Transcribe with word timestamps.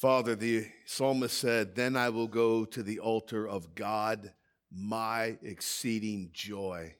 Father, 0.00 0.34
the 0.34 0.66
psalmist 0.86 1.36
said, 1.36 1.74
Then 1.74 1.94
I 1.94 2.08
will 2.08 2.26
go 2.26 2.64
to 2.64 2.82
the 2.82 3.00
altar 3.00 3.46
of 3.46 3.74
God, 3.74 4.32
my 4.72 5.36
exceeding 5.42 6.30
joy. 6.32 6.94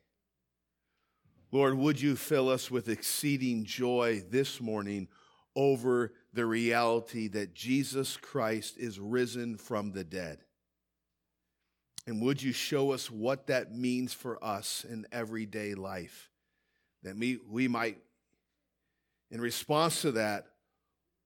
Lord, 1.51 1.79
would 1.79 1.99
you 1.99 2.15
fill 2.15 2.51
us 2.51 2.71
with 2.71 2.91
exceeding 2.91 3.65
joy 3.65 4.23
this 4.29 4.61
morning 4.61 5.09
over 5.57 6.13
the 6.35 6.45
reality 6.45 7.27
that 7.29 7.55
Jesus 7.55 8.19
Christ 8.19 8.77
is 8.77 9.01
risen 9.01 9.57
from 9.57 9.93
the 9.93 10.05
dead? 10.05 10.41
And 12.07 12.21
would 12.21 12.43
you 12.43 12.53
show 12.53 12.91
us 12.91 13.11
what 13.11 13.47
that 13.47 13.75
means 13.75 14.13
for 14.13 14.45
us 14.45 14.85
in 14.87 15.07
everyday 15.11 15.73
life? 15.73 16.29
That 17.03 17.17
we, 17.17 17.39
we 17.49 17.67
might, 17.67 17.97
in 19.31 19.41
response 19.41 20.03
to 20.03 20.13
that, 20.13 20.49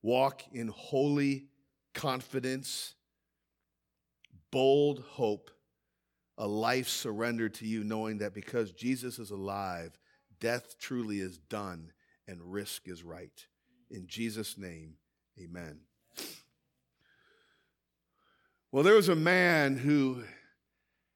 walk 0.03 0.45
in 0.53 0.69
holy 0.69 1.49
confidence, 1.95 2.95
bold 4.51 5.05
hope, 5.13 5.51
a 6.37 6.47
life 6.47 6.89
surrendered 6.89 7.55
to 7.55 7.67
you, 7.67 7.85
knowing 7.85 8.19
that 8.19 8.35
because 8.35 8.73
Jesus 8.73 9.19
is 9.19 9.31
alive, 9.31 9.99
death 10.41 10.79
truly 10.79 11.21
is 11.21 11.39
done 11.39 11.93
and 12.27 12.41
risk 12.43 12.89
is 12.89 13.03
right. 13.03 13.47
In 13.91 14.07
Jesus' 14.07 14.59
name, 14.59 14.95
amen. 15.41 15.81
Well, 18.73 18.83
there 18.83 18.97
was 18.97 19.09
a 19.09 19.15
man 19.15 19.77
who 19.77 20.25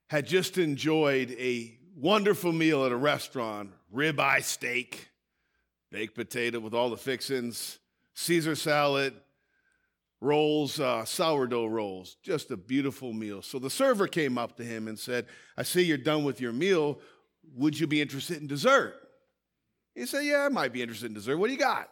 had 0.07 0.25
just 0.25 0.57
enjoyed 0.57 1.31
a 1.31 1.77
wonderful 1.95 2.53
meal 2.53 2.85
at 2.85 2.91
a 2.91 2.97
restaurant 2.97 3.71
ribeye 3.93 4.43
steak, 4.43 5.09
baked 5.91 6.15
potato 6.15 6.59
with 6.59 6.73
all 6.73 6.89
the 6.89 6.97
fixings, 6.97 7.79
Caesar 8.13 8.55
salad, 8.55 9.13
rolls, 10.21 10.79
uh, 10.79 11.05
sourdough 11.05 11.67
rolls, 11.67 12.17
just 12.21 12.51
a 12.51 12.57
beautiful 12.57 13.13
meal. 13.13 13.41
So 13.41 13.59
the 13.59 13.69
server 13.69 14.07
came 14.07 14.37
up 14.37 14.57
to 14.57 14.63
him 14.63 14.87
and 14.87 14.97
said, 14.97 15.27
I 15.57 15.63
see 15.63 15.83
you're 15.83 15.97
done 15.97 16.23
with 16.23 16.41
your 16.41 16.51
meal. 16.51 16.99
Would 17.55 17.79
you 17.79 17.87
be 17.87 18.01
interested 18.01 18.41
in 18.41 18.47
dessert? 18.47 18.95
He 19.95 20.05
said, 20.05 20.25
Yeah, 20.25 20.45
I 20.45 20.49
might 20.49 20.73
be 20.73 20.81
interested 20.81 21.07
in 21.07 21.13
dessert. 21.13 21.37
What 21.37 21.47
do 21.47 21.53
you 21.53 21.59
got? 21.59 21.89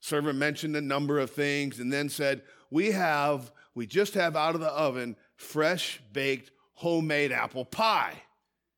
Server 0.00 0.32
mentioned 0.32 0.76
a 0.76 0.80
number 0.80 1.18
of 1.18 1.30
things 1.30 1.80
and 1.80 1.92
then 1.92 2.08
said, 2.08 2.42
We 2.70 2.90
have, 2.92 3.52
we 3.74 3.86
just 3.86 4.14
have 4.14 4.36
out 4.36 4.54
of 4.54 4.60
the 4.60 4.68
oven 4.68 5.16
fresh 5.36 6.00
baked 6.12 6.50
homemade 6.74 7.32
apple 7.32 7.64
pie. 7.64 8.22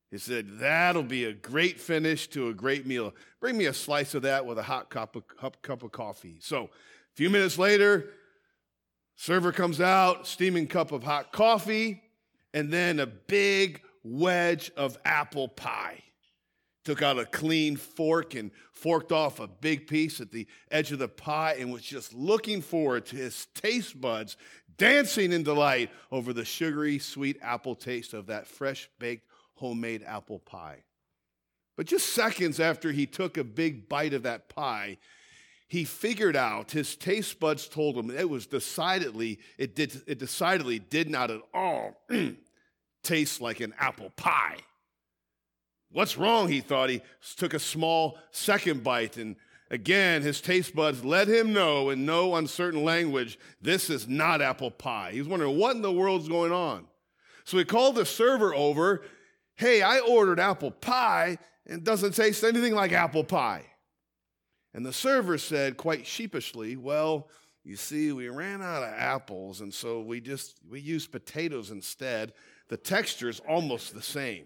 He 0.09 0.17
said, 0.17 0.59
That'll 0.59 1.03
be 1.03 1.25
a 1.25 1.33
great 1.33 1.79
finish 1.79 2.27
to 2.29 2.49
a 2.49 2.53
great 2.53 2.85
meal. 2.85 3.13
Bring 3.39 3.57
me 3.57 3.65
a 3.65 3.73
slice 3.73 4.13
of 4.13 4.23
that 4.23 4.45
with 4.45 4.59
a 4.59 4.63
hot 4.63 4.89
cup 4.89 5.15
of, 5.15 5.27
cup, 5.27 5.61
cup 5.61 5.83
of 5.83 5.91
coffee. 5.91 6.37
So, 6.39 6.65
a 6.65 7.15
few 7.15 7.29
minutes 7.29 7.57
later, 7.57 8.09
server 9.15 9.51
comes 9.51 9.79
out, 9.81 10.27
steaming 10.27 10.67
cup 10.67 10.91
of 10.91 11.03
hot 11.03 11.31
coffee, 11.31 12.01
and 12.53 12.71
then 12.71 12.99
a 12.99 13.05
big 13.05 13.81
wedge 14.03 14.71
of 14.75 14.97
apple 15.05 15.47
pie. 15.47 16.03
Took 16.83 17.03
out 17.03 17.19
a 17.19 17.25
clean 17.25 17.75
fork 17.75 18.33
and 18.33 18.49
forked 18.71 19.11
off 19.11 19.39
a 19.39 19.47
big 19.47 19.87
piece 19.87 20.19
at 20.19 20.31
the 20.31 20.47
edge 20.71 20.91
of 20.91 20.97
the 20.97 21.07
pie 21.07 21.55
and 21.59 21.71
was 21.71 21.83
just 21.83 22.13
looking 22.13 22.61
forward 22.61 23.05
to 23.07 23.15
his 23.15 23.45
taste 23.53 24.01
buds 24.01 24.35
dancing 24.77 25.31
in 25.31 25.43
delight 25.43 25.91
over 26.11 26.33
the 26.33 26.43
sugary, 26.43 26.97
sweet 26.97 27.37
apple 27.43 27.75
taste 27.75 28.15
of 28.15 28.25
that 28.25 28.47
fresh 28.47 28.89
baked 28.97 29.27
homemade 29.53 30.03
apple 30.03 30.39
pie. 30.39 30.83
But 31.77 31.85
just 31.85 32.13
seconds 32.13 32.59
after 32.59 32.91
he 32.91 33.05
took 33.05 33.37
a 33.37 33.43
big 33.43 33.87
bite 33.87 34.15
of 34.15 34.23
that 34.23 34.49
pie, 34.49 34.97
he 35.71 35.85
figured 35.85 36.35
out 36.35 36.71
his 36.71 36.97
taste 36.97 37.39
buds 37.39 37.65
told 37.65 37.95
him 37.95 38.11
it 38.11 38.29
was 38.29 38.45
decidedly 38.45 39.39
it 39.57 39.73
did 39.73 40.01
it 40.05 40.19
decidedly 40.19 40.79
did 40.79 41.09
not 41.09 41.31
at 41.31 41.39
all 41.53 41.97
taste 43.03 43.39
like 43.39 43.61
an 43.61 43.73
apple 43.79 44.09
pie. 44.17 44.57
What's 45.89 46.17
wrong? 46.17 46.49
He 46.49 46.59
thought. 46.59 46.89
He 46.89 47.01
took 47.37 47.53
a 47.53 47.59
small 47.59 48.17
second 48.31 48.83
bite 48.83 49.15
and 49.15 49.37
again 49.69 50.23
his 50.23 50.41
taste 50.41 50.75
buds 50.75 51.05
let 51.05 51.29
him 51.29 51.53
know 51.53 51.89
in 51.89 52.05
no 52.05 52.35
uncertain 52.35 52.83
language 52.83 53.39
this 53.61 53.89
is 53.89 54.09
not 54.09 54.41
apple 54.41 54.71
pie. 54.71 55.11
He 55.13 55.19
was 55.19 55.29
wondering 55.29 55.57
what 55.57 55.77
in 55.77 55.81
the 55.81 55.89
world's 55.89 56.27
going 56.27 56.51
on. 56.51 56.85
So 57.45 57.57
he 57.57 57.63
called 57.63 57.95
the 57.95 58.05
server 58.05 58.53
over. 58.53 59.03
Hey 59.55 59.81
i 59.81 59.99
ordered 59.99 60.37
apple 60.37 60.71
pie 60.71 61.37
and 61.65 61.77
it 61.77 61.83
doesn't 61.85 62.13
taste 62.13 62.43
anything 62.43 62.75
like 62.75 62.91
apple 62.91 63.23
pie 63.23 63.70
and 64.73 64.85
the 64.85 64.93
server 64.93 65.37
said 65.37 65.77
quite 65.77 66.05
sheepishly, 66.05 66.75
Well, 66.77 67.27
you 67.63 67.75
see, 67.75 68.11
we 68.11 68.27
ran 68.29 68.61
out 68.61 68.83
of 68.83 68.93
apples, 68.93 69.61
and 69.61 69.73
so 69.73 70.01
we 70.01 70.19
just 70.19 70.57
we 70.69 70.79
used 70.79 71.11
potatoes 71.11 71.69
instead. 71.69 72.33
The 72.69 72.77
texture 72.77 73.29
is 73.29 73.41
almost 73.41 73.93
the 73.93 74.01
same. 74.01 74.45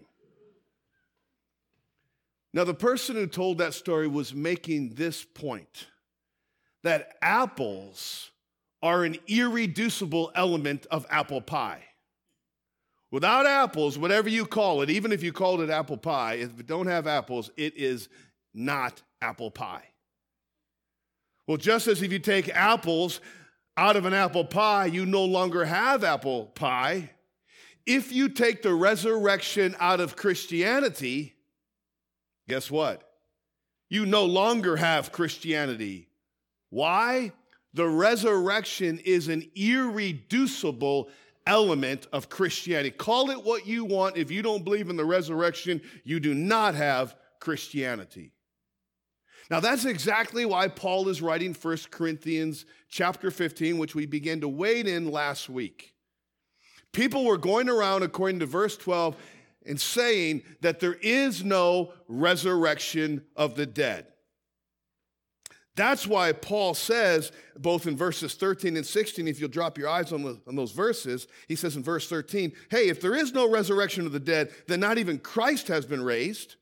Now, 2.52 2.64
the 2.64 2.74
person 2.74 3.16
who 3.16 3.26
told 3.26 3.58
that 3.58 3.74
story 3.74 4.08
was 4.08 4.34
making 4.34 4.94
this 4.94 5.24
point 5.24 5.86
that 6.82 7.16
apples 7.20 8.30
are 8.82 9.04
an 9.04 9.16
irreducible 9.26 10.32
element 10.34 10.86
of 10.90 11.06
apple 11.10 11.40
pie. 11.40 11.82
Without 13.10 13.46
apples, 13.46 13.98
whatever 13.98 14.28
you 14.28 14.44
call 14.44 14.82
it, 14.82 14.90
even 14.90 15.12
if 15.12 15.22
you 15.22 15.32
called 15.32 15.60
it 15.60 15.70
apple 15.70 15.96
pie, 15.96 16.34
if 16.34 16.60
it 16.60 16.66
don't 16.66 16.86
have 16.86 17.06
apples, 17.06 17.50
it 17.56 17.76
is 17.76 18.08
not 18.52 19.02
apple 19.22 19.50
pie. 19.50 19.84
Well, 21.46 21.56
just 21.56 21.86
as 21.86 22.02
if 22.02 22.12
you 22.12 22.18
take 22.18 22.48
apples 22.48 23.20
out 23.76 23.96
of 23.96 24.04
an 24.04 24.14
apple 24.14 24.44
pie, 24.44 24.86
you 24.86 25.06
no 25.06 25.24
longer 25.24 25.64
have 25.64 26.02
apple 26.02 26.46
pie. 26.46 27.10
If 27.84 28.12
you 28.12 28.28
take 28.28 28.62
the 28.62 28.74
resurrection 28.74 29.76
out 29.78 30.00
of 30.00 30.16
Christianity, 30.16 31.34
guess 32.48 32.70
what? 32.70 33.02
You 33.88 34.06
no 34.06 34.24
longer 34.24 34.76
have 34.76 35.12
Christianity. 35.12 36.08
Why? 36.70 37.32
The 37.74 37.86
resurrection 37.86 38.98
is 39.04 39.28
an 39.28 39.48
irreducible 39.54 41.10
element 41.46 42.08
of 42.12 42.28
Christianity. 42.28 42.90
Call 42.90 43.30
it 43.30 43.44
what 43.44 43.66
you 43.66 43.84
want. 43.84 44.16
If 44.16 44.32
you 44.32 44.42
don't 44.42 44.64
believe 44.64 44.90
in 44.90 44.96
the 44.96 45.04
resurrection, 45.04 45.80
you 46.02 46.18
do 46.18 46.34
not 46.34 46.74
have 46.74 47.14
Christianity. 47.38 48.32
Now 49.50 49.60
that's 49.60 49.84
exactly 49.84 50.44
why 50.44 50.68
Paul 50.68 51.08
is 51.08 51.22
writing 51.22 51.54
1 51.54 51.78
Corinthians 51.90 52.66
chapter 52.88 53.30
15, 53.30 53.78
which 53.78 53.94
we 53.94 54.06
began 54.06 54.40
to 54.40 54.48
wade 54.48 54.86
in 54.86 55.10
last 55.10 55.48
week. 55.48 55.94
People 56.92 57.24
were 57.24 57.38
going 57.38 57.68
around, 57.68 58.02
according 58.02 58.40
to 58.40 58.46
verse 58.46 58.76
12, 58.76 59.16
and 59.66 59.80
saying 59.80 60.42
that 60.60 60.80
there 60.80 60.94
is 60.94 61.44
no 61.44 61.92
resurrection 62.08 63.24
of 63.36 63.54
the 63.54 63.66
dead. 63.66 64.06
That's 65.74 66.06
why 66.06 66.32
Paul 66.32 66.72
says, 66.72 67.32
both 67.58 67.86
in 67.86 67.96
verses 67.96 68.34
13 68.34 68.78
and 68.78 68.86
16, 68.86 69.28
if 69.28 69.38
you'll 69.38 69.50
drop 69.50 69.76
your 69.76 69.90
eyes 69.90 70.10
on, 70.10 70.22
the, 70.22 70.40
on, 70.48 70.56
those 70.56 70.72
verses, 70.72 71.28
he 71.48 71.54
says 71.54 71.76
in 71.76 71.82
verse 71.82 72.08
13, 72.08 72.52
hey, 72.70 72.88
if 72.88 73.02
there 73.02 73.14
is 73.14 73.34
no 73.34 73.48
resurrection 73.48 74.06
of 74.06 74.12
the 74.12 74.20
dead, 74.20 74.50
then 74.66 74.80
not 74.80 74.96
even 74.96 75.18
Christ 75.18 75.68
has 75.68 75.84
been 75.84 76.02
raised. 76.02 76.56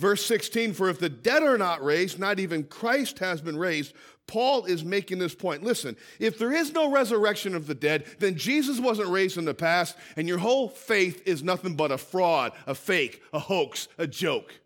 Verse 0.00 0.24
16, 0.24 0.72
for 0.72 0.88
if 0.88 0.98
the 0.98 1.10
dead 1.10 1.42
are 1.42 1.58
not 1.58 1.84
raised, 1.84 2.18
not 2.18 2.40
even 2.40 2.64
Christ 2.64 3.18
has 3.18 3.42
been 3.42 3.58
raised. 3.58 3.92
Paul 4.26 4.64
is 4.64 4.82
making 4.82 5.18
this 5.18 5.34
point. 5.34 5.62
Listen, 5.62 5.94
if 6.18 6.38
there 6.38 6.54
is 6.54 6.72
no 6.72 6.90
resurrection 6.90 7.54
of 7.54 7.66
the 7.66 7.74
dead, 7.74 8.06
then 8.18 8.34
Jesus 8.34 8.80
wasn't 8.80 9.10
raised 9.10 9.36
in 9.36 9.44
the 9.44 9.52
past, 9.52 9.94
and 10.16 10.26
your 10.26 10.38
whole 10.38 10.70
faith 10.70 11.22
is 11.26 11.42
nothing 11.42 11.76
but 11.76 11.92
a 11.92 11.98
fraud, 11.98 12.52
a 12.66 12.74
fake, 12.74 13.22
a 13.34 13.38
hoax, 13.38 13.88
a 13.98 14.06
joke. 14.06 14.58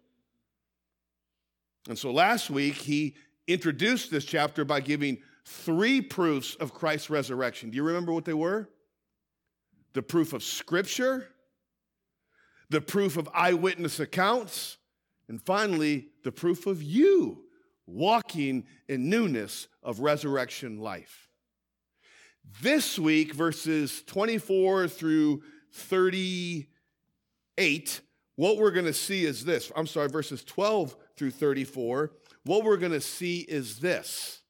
And 1.88 1.98
so 1.98 2.12
last 2.12 2.48
week, 2.48 2.76
he 2.76 3.16
introduced 3.48 4.12
this 4.12 4.24
chapter 4.24 4.64
by 4.64 4.78
giving 4.78 5.18
three 5.44 6.00
proofs 6.00 6.54
of 6.60 6.72
Christ's 6.72 7.10
resurrection. 7.10 7.70
Do 7.70 7.76
you 7.76 7.82
remember 7.82 8.12
what 8.12 8.25
they 8.25 8.34
were? 8.34 8.69
The 9.94 10.02
proof 10.02 10.32
of 10.32 10.44
Scripture, 10.44 11.26
the 12.70 12.80
proof 12.80 13.16
of 13.16 13.28
eyewitness 13.34 13.98
accounts, 13.98 14.76
and 15.29 15.41
finally, 15.41 16.09
the 16.23 16.32
proof 16.32 16.67
of 16.67 16.82
you 16.82 17.44
walking 17.87 18.65
in 18.88 19.09
newness 19.09 19.69
of 19.82 20.00
resurrection 20.00 20.79
life. 20.79 21.29
This 22.62 22.99
week, 22.99 23.32
verses 23.32 24.03
24 24.06 24.88
through 24.88 25.43
38, 25.73 28.00
what 28.37 28.59
we're 28.59 28.71
going 28.71 28.87
to 28.87 28.93
see 28.93 29.25
is 29.25 29.44
this. 29.44 29.73
I'm 29.75 29.87
sorry, 29.87 30.09
verses 30.09 30.44
12 30.44 30.94
through 31.17 31.31
34. 31.31 32.12
What 32.44 32.65
we're 32.65 32.76
going 32.76 32.93
to 32.93 33.00
see 33.00 33.41
is 33.41 33.79
this 33.79 34.41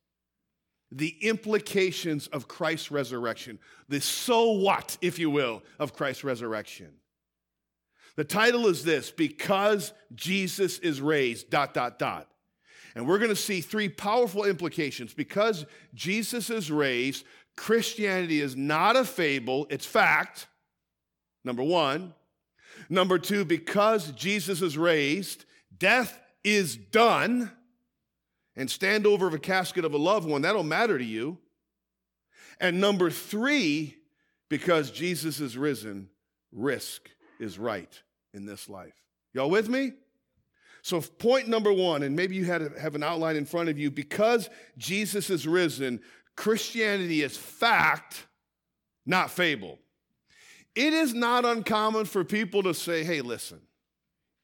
the 0.91 1.17
implications 1.23 2.29
of 2.29 2.47
Christ's 2.47 2.93
resurrection, 2.93 3.59
the 3.89 4.01
so 4.01 4.53
what, 4.53 4.97
if 5.01 5.19
you 5.19 5.29
will, 5.29 5.65
of 5.81 5.93
Christ's 5.93 6.23
resurrection. 6.23 6.93
The 8.17 8.25
title 8.25 8.67
is 8.67 8.85
this 8.85 9.11
Because 9.11 9.93
Jesus 10.15 10.79
is 10.79 11.01
raised, 11.01 11.51
dot, 11.51 11.75
dot, 11.75 11.99
dot. 11.99 12.29
And 12.95 13.09
we're 13.09 13.19
going 13.19 13.31
to 13.31 13.37
see 13.37 13.61
three 13.61 13.89
powerful 13.89 14.45
implications. 14.45 15.15
Because 15.15 15.67
Jesus 15.95 16.49
is 16.51 16.71
raised, 16.71 17.25
Christianity 17.57 18.41
is 18.41 18.57
not 18.57 18.97
a 18.97 19.05
fable, 19.05 19.67
it's 19.71 19.87
fact. 19.87 20.47
Number 21.45 21.63
one. 21.63 22.15
Number 22.89 23.19
two, 23.19 23.45
because 23.45 24.11
Jesus 24.13 24.61
is 24.61 24.77
raised, 24.77 25.45
death 25.77 26.21
is 26.43 26.77
done. 26.77 27.51
And 28.57 28.71
stand 28.71 29.07
over 29.07 29.29
a 29.29 29.39
casket 29.39 29.85
of 29.85 29.95
a 29.95 29.99
loved 29.99 30.29
one, 30.29 30.43
that'll 30.43 30.63
matter 30.63 30.97
to 30.97 31.05
you. 31.05 31.39
And 32.61 32.81
number 32.81 33.11
three, 33.11 33.97
because 34.49 34.93
Jesus 34.93 35.41
is 35.41 35.57
risen, 35.57 36.09
risk 36.53 37.11
is 37.41 37.59
right 37.59 38.01
in 38.35 38.45
this 38.45 38.69
life. 38.69 38.95
Y'all 39.33 39.49
with 39.49 39.69
me? 39.69 39.93
So, 40.83 41.01
point 41.01 41.49
number 41.49 41.73
one, 41.73 42.03
and 42.03 42.15
maybe 42.15 42.37
you 42.37 42.45
had 42.45 42.77
have 42.77 42.95
an 42.95 43.03
outline 43.03 43.37
in 43.37 43.47
front 43.47 43.71
of 43.71 43.79
you, 43.79 43.91
because 43.91 44.51
Jesus 44.77 45.31
is 45.31 45.47
risen, 45.47 46.01
Christianity 46.37 47.23
is 47.23 47.37
fact, 47.37 48.27
not 49.07 49.31
fable. 49.31 49.79
It 50.75 50.93
is 50.93 51.15
not 51.15 51.45
uncommon 51.45 52.05
for 52.05 52.25
people 52.25 52.63
to 52.65 52.75
say, 52.75 53.05
hey, 53.05 53.23
listen, 53.23 53.61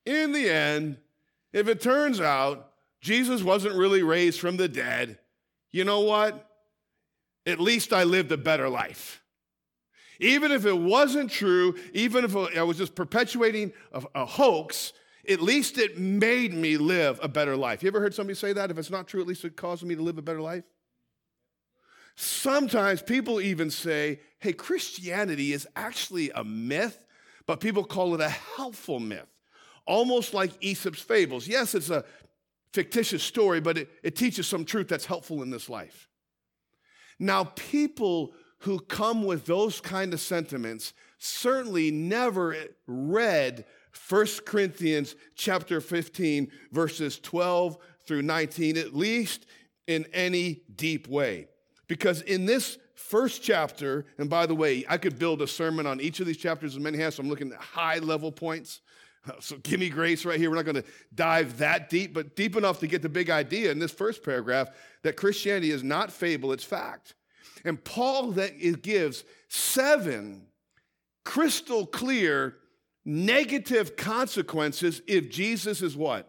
in 0.07 0.33
the 0.33 0.49
end, 0.49 0.97
if 1.53 1.69
it 1.69 1.81
turns 1.81 2.21
out 2.21 2.73
Jesus 3.01 3.43
wasn't 3.43 3.75
really 3.75 4.03
raised 4.03 4.41
from 4.41 4.57
the 4.57 4.69
dead, 4.69 5.19
you 5.73 5.85
know 5.85 6.01
what? 6.01 6.47
At 7.47 7.61
least 7.61 7.93
I 7.93 8.05
lived 8.05 8.31
a 8.33 8.37
better 8.37 8.69
life. 8.69 9.20
Even 10.21 10.53
if 10.53 10.67
it 10.67 10.79
wasn't 10.79 11.31
true, 11.31 11.75
even 11.95 12.25
if 12.25 12.37
I 12.37 12.63
was 12.63 12.77
just 12.77 12.95
perpetuating 12.95 13.73
a, 13.93 14.03
a 14.15 14.27
hoax, 14.27 14.93
at 15.29 15.41
least 15.41 15.79
it 15.79 15.99
made 15.99 16.53
me 16.53 16.77
live 16.77 17.19
a 17.23 17.29
better 17.29 17.57
life. 17.57 17.83
You 17.83 17.89
ever 17.89 18.01
heard 18.01 18.15
somebody 18.15 18.37
say 18.37 18.53
that? 18.53 18.71
If 18.71 18.79
it's 18.79 18.91
not 18.91 19.09
true, 19.09 19.21
at 19.21 19.27
least 19.27 19.45
it 19.45 19.57
caused 19.57 19.83
me 19.83 19.95
to 19.95 20.03
live 20.03 20.19
a 20.19 20.23
better 20.23 20.41
life? 20.41 20.65
Sometimes 22.17 23.01
people 23.01 23.41
even 23.41 23.71
say, 23.71 24.21
hey, 24.41 24.53
Christianity 24.53 25.55
is 25.55 25.67
actually 25.75 26.31
a 26.31 26.45
myth, 26.45 27.03
but 27.47 27.61
people 27.61 27.83
call 27.83 28.15
it 28.15 28.21
a 28.21 28.29
helpful 28.29 29.01
myth, 29.01 29.29
almost 29.87 30.35
like 30.35 30.53
Aesop's 30.61 31.01
fables. 31.01 31.49
Yes, 31.49 31.75
it's 31.75 31.89
a 31.89 32.05
fictitious 32.75 33.23
story, 33.23 33.61
but 33.61 33.79
it, 33.79 33.89
it 34.03 34.17
teaches 34.17 34.47
some 34.47 34.67
truth 34.67 34.89
that's 34.89 35.07
helpful 35.07 35.43
in 35.43 35.49
this 35.51 35.71
life. 35.71 36.09
Now, 37.19 37.45
people 37.45 38.33
who 38.61 38.79
come 38.79 39.25
with 39.25 39.47
those 39.47 39.81
kind 39.81 40.13
of 40.13 40.21
sentiments 40.21 40.93
certainly 41.19 41.91
never 41.91 42.57
read 42.87 43.65
1 44.09 44.27
Corinthians 44.45 45.15
chapter 45.35 45.81
15, 45.81 46.51
verses 46.73 47.19
12 47.19 47.77
through 48.07 48.23
19, 48.23 48.77
at 48.77 48.95
least 48.95 49.47
in 49.87 50.07
any 50.13 50.63
deep 50.75 51.09
way. 51.09 51.49
Because 51.89 52.23
in 52.23 52.47
this 52.47 52.79
first 52.95 53.43
chapter, 53.43 54.07
and 54.19 54.31
by 54.31 54.47
the 54.47 54.55
way, 54.55 54.85
I 54.89 54.97
could 54.99 55.19
build 55.19 55.43
a 55.43 55.47
sermon 55.47 55.87
on 55.87 56.01
each 56.01 56.21
of 56.21 56.27
these 56.27 56.37
chapters 56.37 56.75
as 56.77 56.81
many 56.81 56.99
has, 56.99 57.17
so 57.17 57.23
I'm 57.23 57.29
looking 57.29 57.53
at 57.53 57.59
high 57.59 57.99
level 57.99 58.33
points. 58.33 58.81
So 59.41 59.59
give 59.59 59.79
me 59.79 59.91
grace 59.91 60.25
right 60.25 60.41
here. 60.41 60.49
We're 60.49 60.57
not 60.57 60.65
going 60.65 60.83
to 60.83 60.85
dive 61.15 61.59
that 61.59 61.91
deep, 61.91 62.15
but 62.15 62.35
deep 62.37 62.57
enough 62.57 62.81
to 62.81 62.87
get 62.87 63.03
the 63.03 63.09
big 63.11 63.29
idea 63.29 63.71
in 63.71 63.79
this 63.79 63.93
first 63.93 64.25
paragraph 64.25 64.71
that 65.03 65.17
Christianity 65.17 65.73
is 65.73 65.85
not 65.85 66.11
fable, 66.11 66.53
it's 66.53 66.65
fact. 66.65 67.15
And 67.65 67.83
Paul 67.83 68.33
that 68.33 68.53
it 68.59 68.83
gives 68.83 69.25
seven 69.49 70.47
crystal 71.25 71.87
clear 71.87 72.57
negative 73.05 73.97
consequences 73.97 75.03
if 75.07 75.31
Jesus 75.31 75.83
is 75.83 75.97
what? 75.97 76.27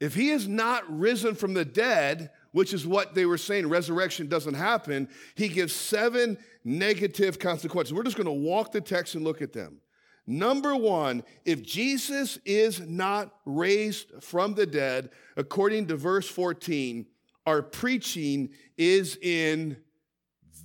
If 0.00 0.14
he 0.14 0.30
is 0.30 0.46
not 0.46 0.84
risen 0.90 1.34
from 1.34 1.54
the 1.54 1.64
dead, 1.64 2.30
which 2.52 2.74
is 2.74 2.86
what 2.86 3.14
they 3.14 3.26
were 3.26 3.38
saying, 3.38 3.68
resurrection 3.68 4.28
doesn't 4.28 4.54
happen, 4.54 5.08
he 5.34 5.48
gives 5.48 5.74
seven 5.74 6.36
negative 6.64 7.38
consequences. 7.38 7.94
We're 7.94 8.02
just 8.02 8.16
going 8.16 8.26
to 8.26 8.32
walk 8.32 8.72
the 8.72 8.80
text 8.80 9.14
and 9.14 9.24
look 9.24 9.40
at 9.40 9.52
them. 9.52 9.80
Number 10.26 10.74
one, 10.74 11.22
if 11.44 11.62
Jesus 11.62 12.38
is 12.44 12.80
not 12.80 13.32
raised 13.44 14.10
from 14.20 14.54
the 14.54 14.66
dead, 14.66 15.10
according 15.36 15.86
to 15.86 15.96
verse 15.96 16.28
14, 16.28 17.06
our 17.46 17.62
preaching 17.62 18.50
is 18.76 19.16
in 19.16 19.76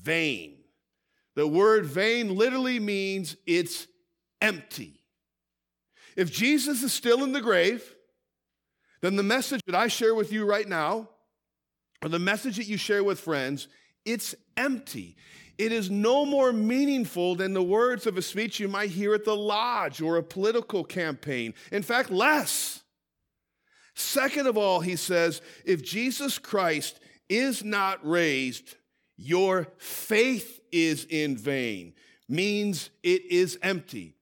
vain. 0.01 0.57
The 1.35 1.47
word 1.47 1.85
vain 1.85 2.35
literally 2.35 2.79
means 2.79 3.37
it's 3.45 3.87
empty. 4.41 5.01
If 6.17 6.31
Jesus 6.31 6.83
is 6.83 6.91
still 6.91 7.23
in 7.23 7.31
the 7.31 7.41
grave, 7.41 7.95
then 9.01 9.15
the 9.15 9.23
message 9.23 9.61
that 9.65 9.75
I 9.75 9.87
share 9.87 10.13
with 10.13 10.31
you 10.33 10.45
right 10.45 10.67
now, 10.67 11.07
or 12.03 12.09
the 12.09 12.19
message 12.19 12.57
that 12.57 12.67
you 12.67 12.77
share 12.77 13.03
with 13.03 13.19
friends, 13.19 13.67
it's 14.05 14.35
empty. 14.57 15.15
It 15.57 15.71
is 15.71 15.89
no 15.91 16.25
more 16.25 16.51
meaningful 16.51 17.35
than 17.35 17.53
the 17.53 17.63
words 17.63 18.07
of 18.07 18.17
a 18.17 18.21
speech 18.21 18.59
you 18.59 18.67
might 18.67 18.89
hear 18.89 19.13
at 19.13 19.25
the 19.25 19.35
lodge 19.35 20.01
or 20.01 20.17
a 20.17 20.23
political 20.23 20.83
campaign. 20.83 21.53
In 21.71 21.83
fact, 21.83 22.09
less. 22.09 22.80
Second 24.01 24.47
of 24.47 24.57
all, 24.57 24.79
he 24.81 24.95
says, 24.95 25.41
if 25.63 25.83
Jesus 25.83 26.37
Christ 26.37 26.99
is 27.29 27.63
not 27.63 28.05
raised, 28.05 28.75
your 29.15 29.67
faith 29.77 30.59
is 30.71 31.05
in 31.05 31.37
vain, 31.37 31.93
means 32.27 32.89
it 33.03 33.23
is 33.29 33.57
empty. 33.61 34.15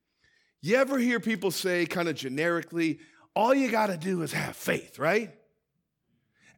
You 0.61 0.75
ever 0.75 0.99
hear 0.99 1.19
people 1.19 1.51
say, 1.51 1.85
kind 1.85 2.09
of 2.09 2.15
generically, 2.15 2.99
all 3.35 3.53
you 3.53 3.71
got 3.71 3.87
to 3.87 3.97
do 3.97 4.21
is 4.21 4.33
have 4.33 4.55
faith, 4.55 4.99
right? 4.99 5.33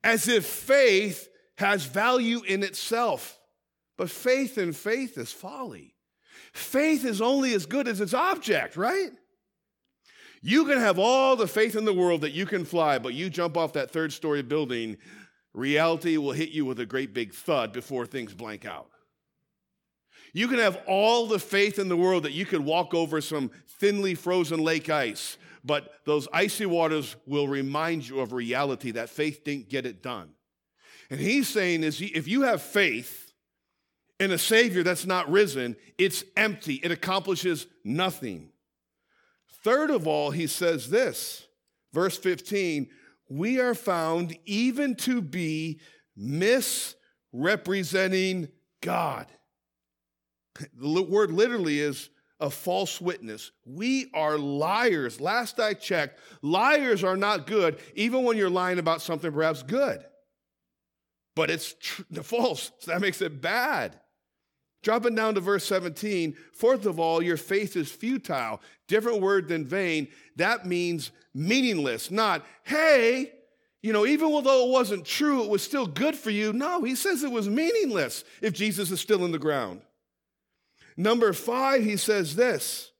As 0.04 0.28
if 0.28 0.46
faith 0.46 1.30
has 1.58 1.86
value 1.86 2.42
in 2.42 2.64
itself. 2.64 3.40
But 3.98 4.10
faith 4.10 4.58
in 4.58 4.74
faith 4.74 5.18
is 5.18 5.32
folly. 5.32 5.94
Faith 6.54 7.06
is 7.06 7.22
only 7.22 7.54
as 7.54 7.68
good 7.68 7.88
as 7.88 8.02
its 8.02 8.16
object, 8.16 8.76
right? 8.76 9.12
You 10.42 10.66
can 10.66 10.80
have 10.80 10.98
all 10.98 11.36
the 11.36 11.48
faith 11.48 11.76
in 11.76 11.86
the 11.86 11.94
world 11.94 12.22
that 12.22 12.32
you 12.32 12.46
can 12.46 12.66
fly, 12.66 12.98
but 12.98 13.14
you 13.14 13.30
jump 13.30 13.58
off 13.58 13.74
that 13.74 13.92
third 13.92 14.12
story 14.12 14.42
building, 14.42 14.98
reality 15.54 16.18
will 16.18 16.32
hit 16.32 16.50
you 16.50 16.66
with 16.66 16.80
a 16.80 16.86
great 16.86 17.14
big 17.14 17.34
thud 17.34 17.72
before 17.72 18.06
things 18.06 18.34
blank 18.34 18.66
out. 18.66 18.90
You 20.34 20.48
can 20.48 20.60
have 20.60 20.80
all 20.88 21.28
the 21.28 21.40
faith 21.40 21.78
in 21.78 21.90
the 21.90 21.98
world 21.98 22.24
that 22.24 22.32
you 22.32 22.46
could 22.46 22.62
walk 22.62 22.94
over 22.94 23.22
some 23.22 23.52
thinly 23.80 24.16
frozen 24.16 24.64
lake 24.64 24.90
ice, 24.90 25.38
but 25.64 25.92
those 26.06 26.28
icy 26.34 26.66
waters 26.66 27.16
will 27.28 27.48
remind 27.48 28.08
you 28.08 28.22
of 28.22 28.34
reality 28.34 28.92
that 28.92 29.10
faith 29.10 29.44
didn't 29.44 29.70
get 29.70 29.86
it 29.86 30.02
done. 30.02 30.30
And 31.10 31.20
he's 31.20 31.50
saying 31.50 31.84
is 31.84 32.02
if 32.02 32.28
you 32.28 32.44
have 32.44 32.62
faith 32.62 33.34
in 34.20 34.32
a 34.32 34.38
savior 34.38 34.82
that's 34.82 35.06
not 35.06 35.30
risen, 35.30 35.76
it's 35.98 36.24
empty. 36.38 36.76
It 36.76 36.92
accomplishes 36.92 37.68
nothing. 37.84 38.51
Third 39.64 39.92
of 39.92 40.08
all, 40.08 40.32
he 40.32 40.48
says 40.48 40.90
this, 40.90 41.46
verse 41.94 42.18
15, 42.18 42.90
we 43.30 43.60
are 43.60 43.76
found 43.76 44.36
even 44.46 44.96
to 44.96 45.22
be 45.22 45.80
misrepresenting 46.18 48.48
God. 48.82 49.28
The 50.76 51.04
word 51.04 51.32
literally 51.32 51.80
is 51.80 52.10
a 52.42 52.50
false 52.50 53.00
witness. 53.00 53.52
We 53.66 54.10
are 54.14 54.38
liars. 54.38 55.22
Last 55.22 55.60
I 55.60 55.76
checked, 55.76 56.20
liars 56.42 57.04
are 57.04 57.16
not 57.16 57.48
good, 57.48 57.80
even 57.96 58.24
when 58.24 58.36
you're 58.36 58.50
lying 58.50 58.80
about 58.80 59.02
something 59.02 59.32
perhaps 59.32 59.64
good. 59.64 60.04
But 61.36 61.52
it's 61.52 61.76
tr- 61.80 62.02
false, 62.24 62.72
so 62.80 62.92
that 62.92 63.00
makes 63.00 63.22
it 63.22 63.42
bad. 63.42 64.01
Dropping 64.82 65.16
down 65.16 65.36
to 65.36 65.42
verse 65.42 65.64
17, 65.66 66.36
fourth 66.54 66.86
of 66.86 67.00
all, 67.00 67.22
your 67.22 67.38
faith 67.38 67.76
is 67.76 67.92
futile. 67.92 68.62
Different 68.88 69.22
word 69.22 69.48
than 69.48 69.66
vain. 69.66 70.08
That 70.38 70.66
means 70.66 71.12
meaningless, 71.34 72.10
not, 72.10 72.46
hey, 72.64 73.32
you 73.82 73.94
know, 73.94 74.06
even 74.06 74.30
though 74.44 74.68
it 74.68 74.72
wasn't 74.72 75.06
true, 75.06 75.44
it 75.44 75.50
was 75.50 75.64
still 75.64 75.88
good 75.88 76.16
for 76.16 76.30
you. 76.30 76.54
No, 76.54 76.84
he 76.84 76.96
says 76.96 77.24
it 77.24 77.32
was 77.32 77.50
meaningless 77.50 78.24
if 78.42 78.54
Jesus 78.54 78.92
is 78.92 79.00
still 79.00 79.26
in 79.26 79.32
the 79.32 79.40
ground. 79.40 79.82
Number 80.98 81.34
five, 81.34 81.84
he 81.84 81.98
says 81.98 82.36
this 82.36 82.92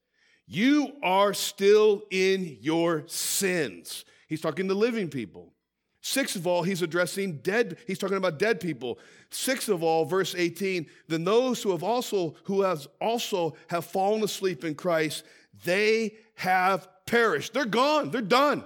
You 0.48 0.94
are 1.04 1.34
still 1.34 2.04
in 2.10 2.58
your 2.62 3.04
sins. 3.08 4.06
He's 4.28 4.42
talking 4.42 4.68
to 4.70 4.74
living 4.74 5.10
people. 5.10 5.54
Sixth 6.02 6.36
of 6.36 6.48
all, 6.48 6.64
he's 6.64 6.82
addressing 6.82 7.38
dead, 7.38 7.78
he's 7.86 8.00
talking 8.00 8.18
about 8.18 8.40
dead 8.40 8.60
people. 8.60 8.98
Sixth 9.30 9.70
of 9.70 9.84
all, 9.84 10.04
verse 10.04 10.34
18, 10.36 10.88
then 11.08 11.24
those 11.24 11.62
who 11.62 11.72
have 11.72 11.84
also, 11.84 12.36
who 12.46 12.64
has 12.64 12.88
also 13.00 13.56
have 13.68 13.86
fallen 13.86 14.24
asleep 14.24 14.66
in 14.66 14.76
Christ, 14.76 15.24
they 15.64 16.16
have 16.36 16.88
perished. 17.06 17.54
They're 17.54 17.66
gone, 17.66 18.10
they're 18.10 18.22
done. 18.22 18.64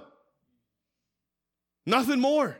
Nothing 1.84 2.20
more. 2.20 2.56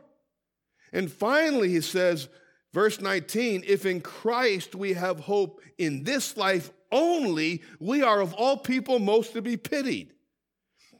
And 0.92 1.10
finally, 1.10 1.70
he 1.70 1.80
says, 1.80 2.28
Verse 2.76 3.00
19, 3.00 3.64
if 3.66 3.86
in 3.86 4.02
Christ 4.02 4.74
we 4.74 4.92
have 4.92 5.18
hope 5.18 5.62
in 5.78 6.04
this 6.04 6.36
life 6.36 6.70
only, 6.92 7.62
we 7.80 8.02
are 8.02 8.20
of 8.20 8.34
all 8.34 8.58
people 8.58 8.98
most 8.98 9.32
to 9.32 9.40
be 9.40 9.56
pitied. 9.56 10.12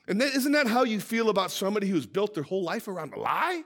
And 0.09 0.23
is 0.23 0.37
isn't 0.37 0.53
that 0.53 0.67
how 0.67 0.85
you 0.85 1.01
feel 1.01 1.31
about 1.31 1.51
somebody 1.51 1.89
who's 1.89 2.07
built 2.07 2.35
their 2.35 2.45
whole 2.45 2.63
life 2.63 2.89
around 2.89 3.15
a 3.15 3.19
lie? 3.19 3.63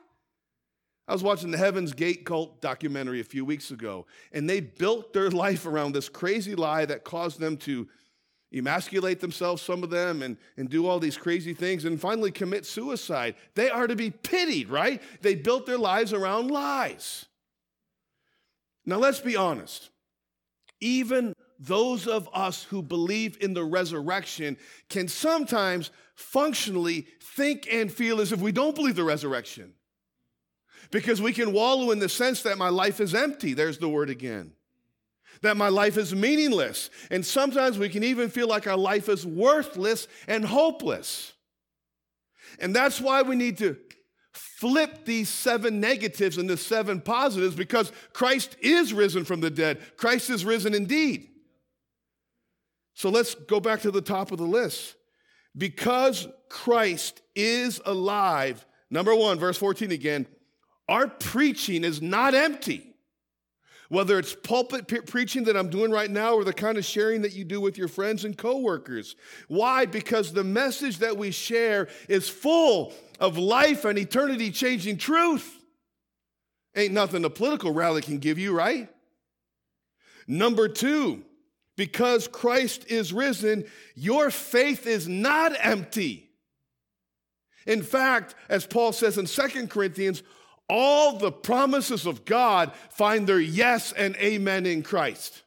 I 1.07 1.13
was 1.13 1.23
watching 1.23 1.51
the 1.51 1.59
Heaven's 1.59 1.93
Gate 1.93 2.25
cult 2.25 2.61
documentary 2.61 3.21
a 3.21 3.25
few 3.25 3.45
weeks 3.45 3.71
ago, 3.71 4.07
and 4.33 4.49
they 4.49 4.61
built 4.61 5.13
their 5.13 5.31
life 5.31 5.67
around 5.67 5.93
this 5.93 6.09
crazy 6.09 6.55
lie 6.55 6.85
that 6.87 7.05
caused 7.05 7.41
them 7.41 7.57
to 7.59 7.89
emasculate 8.53 9.21
themselves, 9.21 9.63
some 9.63 9.83
of 9.83 9.91
them, 9.91 10.23
and, 10.23 10.37
and 10.57 10.69
do 10.69 10.87
all 10.87 10.99
these 10.99 11.17
crazy 11.17 11.55
things, 11.55 11.85
and 11.85 12.01
finally 12.01 12.31
commit 12.31 12.67
suicide. 12.67 13.35
They 13.55 13.71
are 13.71 13.87
to 13.87 13.97
be 13.97 14.11
pitied, 14.11 14.69
right? 14.69 15.03
They 15.21 15.35
built 15.35 15.67
their 15.67 15.79
lives 15.79 16.13
around 16.13 16.51
lies. 16.51 17.27
Now, 18.87 18.97
let's 18.97 19.21
be 19.21 19.37
honest. 19.37 19.91
Even 20.81 21.35
those 21.59 22.07
of 22.07 22.29
us 22.33 22.63
who 22.65 22.83
believe 22.83 23.37
in 23.41 23.53
the 23.53 23.65
resurrection 23.65 24.57
can 24.89 25.09
sometimes 25.09 25.91
functionally 26.21 27.07
think 27.21 27.67
and 27.73 27.91
feel 27.91 28.21
as 28.21 28.33
if 28.33 28.41
we 28.41 28.53
don't 28.53 28.75
believe 28.75 28.97
the 28.97 29.05
resurrection 29.05 29.73
because 30.91 31.23
we 31.23 31.33
can 31.33 31.53
wallow 31.53 31.91
in 31.91 31.99
the 31.99 32.09
sense 32.09 32.43
that 32.43 32.59
my 32.59 32.69
life 32.69 33.01
is 33.01 33.15
empty. 33.15 33.55
There's 33.55 33.79
the 33.79 33.89
word 33.89 34.11
again. 34.11 34.53
That 35.43 35.57
my 35.57 35.69
life 35.69 35.97
is 35.97 36.15
meaningless. 36.15 36.91
And 37.11 37.25
sometimes 37.25 37.79
we 37.79 37.89
can 37.89 38.05
even 38.05 38.29
feel 38.29 38.49
like 38.49 38.67
our 38.67 38.77
life 38.77 39.09
is 39.09 39.25
worthless 39.25 40.07
and 40.29 40.45
hopeless. 40.45 41.33
And 42.59 42.75
that's 42.75 43.01
why 43.01 43.23
we 43.23 43.37
need 43.37 43.59
to 43.59 43.77
flip 44.33 45.05
these 45.05 45.29
seven 45.29 45.81
negatives 45.81 46.37
into 46.37 46.57
seven 46.57 47.01
positives 47.01 47.55
because 47.55 47.93
Christ 48.13 48.57
is 48.61 48.93
risen 48.93 49.25
from 49.25 49.41
the 49.41 49.51
dead. 49.51 49.79
Christ 49.97 50.29
is 50.29 50.45
risen 50.45 50.75
indeed. 50.75 51.29
So 52.95 53.09
let's 53.09 53.35
go 53.35 53.61
back 53.61 53.81
to 53.81 53.91
the 53.91 54.03
top 54.03 54.33
of 54.33 54.39
the 54.39 54.45
list. 54.45 54.97
Because 55.61 56.27
Christ 56.49 57.21
is 57.37 57.83
alive, 57.85 58.65
number 58.89 59.15
one, 59.15 59.39
verse 59.39 59.59
14 59.59 59.93
again, 59.93 60.27
our 60.89 61.07
preaching 61.07 61.85
is 61.85 62.01
not 62.01 62.35
empty. 62.35 62.95
Whether 63.91 64.19
it's 64.19 64.35
pulpit 64.35 64.89
pre- 64.89 65.03
preaching 65.03 65.45
that 65.45 65.59
I'm 65.59 65.69
doing 65.69 65.91
right 65.91 66.11
now 66.11 66.35
or 66.35 66.45
the 66.45 66.55
kind 66.55 66.79
of 66.79 66.85
sharing 66.87 67.21
that 67.23 67.35
you 67.35 67.45
do 67.45 67.61
with 67.61 67.77
your 67.77 67.89
friends 67.89 68.25
and 68.25 68.39
coworkers. 68.39 69.17
Why? 69.49 69.85
Because 69.85 70.33
the 70.33 70.45
message 70.45 70.97
that 70.99 71.19
we 71.19 71.31
share 71.31 71.89
is 72.09 72.27
full 72.27 72.95
of 73.19 73.37
life 73.37 73.85
and 73.85 73.99
eternity 73.99 74.51
changing 74.51 74.97
truth. 74.97 75.61
Ain't 76.75 76.95
nothing 76.95 77.23
a 77.27 77.31
political 77.31 77.75
rally 77.75 78.01
can 78.01 78.17
give 78.17 78.39
you, 78.39 78.57
right? 78.57 78.89
Number 80.27 80.69
two, 80.69 81.23
because 81.81 82.29
Christ 82.29 82.85
is 82.89 83.11
risen, 83.11 83.65
your 83.95 84.31
faith 84.31 84.87
is 84.87 85.09
not 85.09 85.55
empty. 85.59 86.29
In 87.67 87.83
fact, 87.83 88.35
as 88.51 88.67
Paul 88.67 88.93
says 88.93 89.17
in 89.17 89.27
Second 89.27 89.71
Corinthians, 89.71 90.23
all 90.69 91.17
the 91.17 91.33
promises 91.33 92.05
of 92.05 92.27
God 92.27 92.73
find 92.91 93.27
their 93.27 93.41
yes 93.41 93.93
and 93.93 94.15
amen 94.17 94.67
in 94.67 94.83
Christ. 94.83 95.43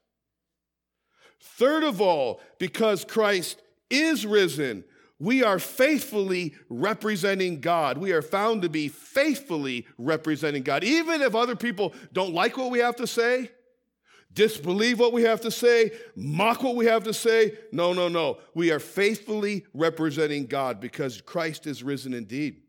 Third 1.40 1.84
of 1.84 2.02
all, 2.02 2.42
because 2.58 3.06
Christ 3.06 3.62
is 3.92 4.26
risen, 4.26 4.86
we 5.20 5.44
are 5.44 5.60
faithfully 5.60 6.56
representing 6.68 7.60
God. 7.62 8.00
We 8.00 8.12
are 8.12 8.24
found 8.24 8.64
to 8.64 8.70
be 8.70 8.88
faithfully 8.88 9.86
representing 10.00 10.64
God. 10.64 10.84
Even 10.84 11.22
if 11.22 11.36
other 11.36 11.56
people 11.56 11.94
don't 12.12 12.34
like 12.34 12.58
what 12.58 12.72
we 12.72 12.80
have 12.80 12.96
to 12.96 13.06
say, 13.06 13.52
disbelieve 14.34 15.00
what 15.00 15.14
we 15.14 15.24
have 15.24 15.42
to 15.42 15.52
say, 15.52 15.92
mock 16.16 16.64
what 16.64 16.76
we 16.76 16.86
have 16.86 17.04
to 17.04 17.14
say. 17.14 17.58
No, 17.72 17.94
no, 17.94 18.08
no. 18.08 18.40
We 18.54 18.72
are 18.72 18.80
faithfully 18.80 19.66
representing 19.74 20.48
God 20.48 20.80
because 20.80 21.22
Christ 21.22 21.68
is 21.68 21.84
risen 21.84 22.14
indeed. 22.14 22.62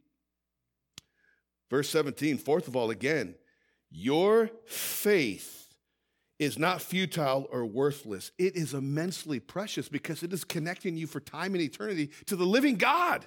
Verse 1.70 1.88
17, 1.88 2.38
fourth 2.38 2.68
of 2.68 2.76
all, 2.76 2.90
again, 2.90 3.34
your 3.90 4.50
faith 4.66 5.64
is 6.38 6.58
not 6.58 6.82
futile 6.82 7.48
or 7.50 7.64
worthless. 7.64 8.32
It 8.38 8.56
is 8.56 8.74
immensely 8.74 9.40
precious 9.40 9.88
because 9.88 10.22
it 10.22 10.32
is 10.32 10.44
connecting 10.44 10.96
you 10.96 11.06
for 11.06 11.20
time 11.20 11.54
and 11.54 11.62
eternity 11.62 12.10
to 12.26 12.36
the 12.36 12.44
living 12.44 12.76
God. 12.76 13.26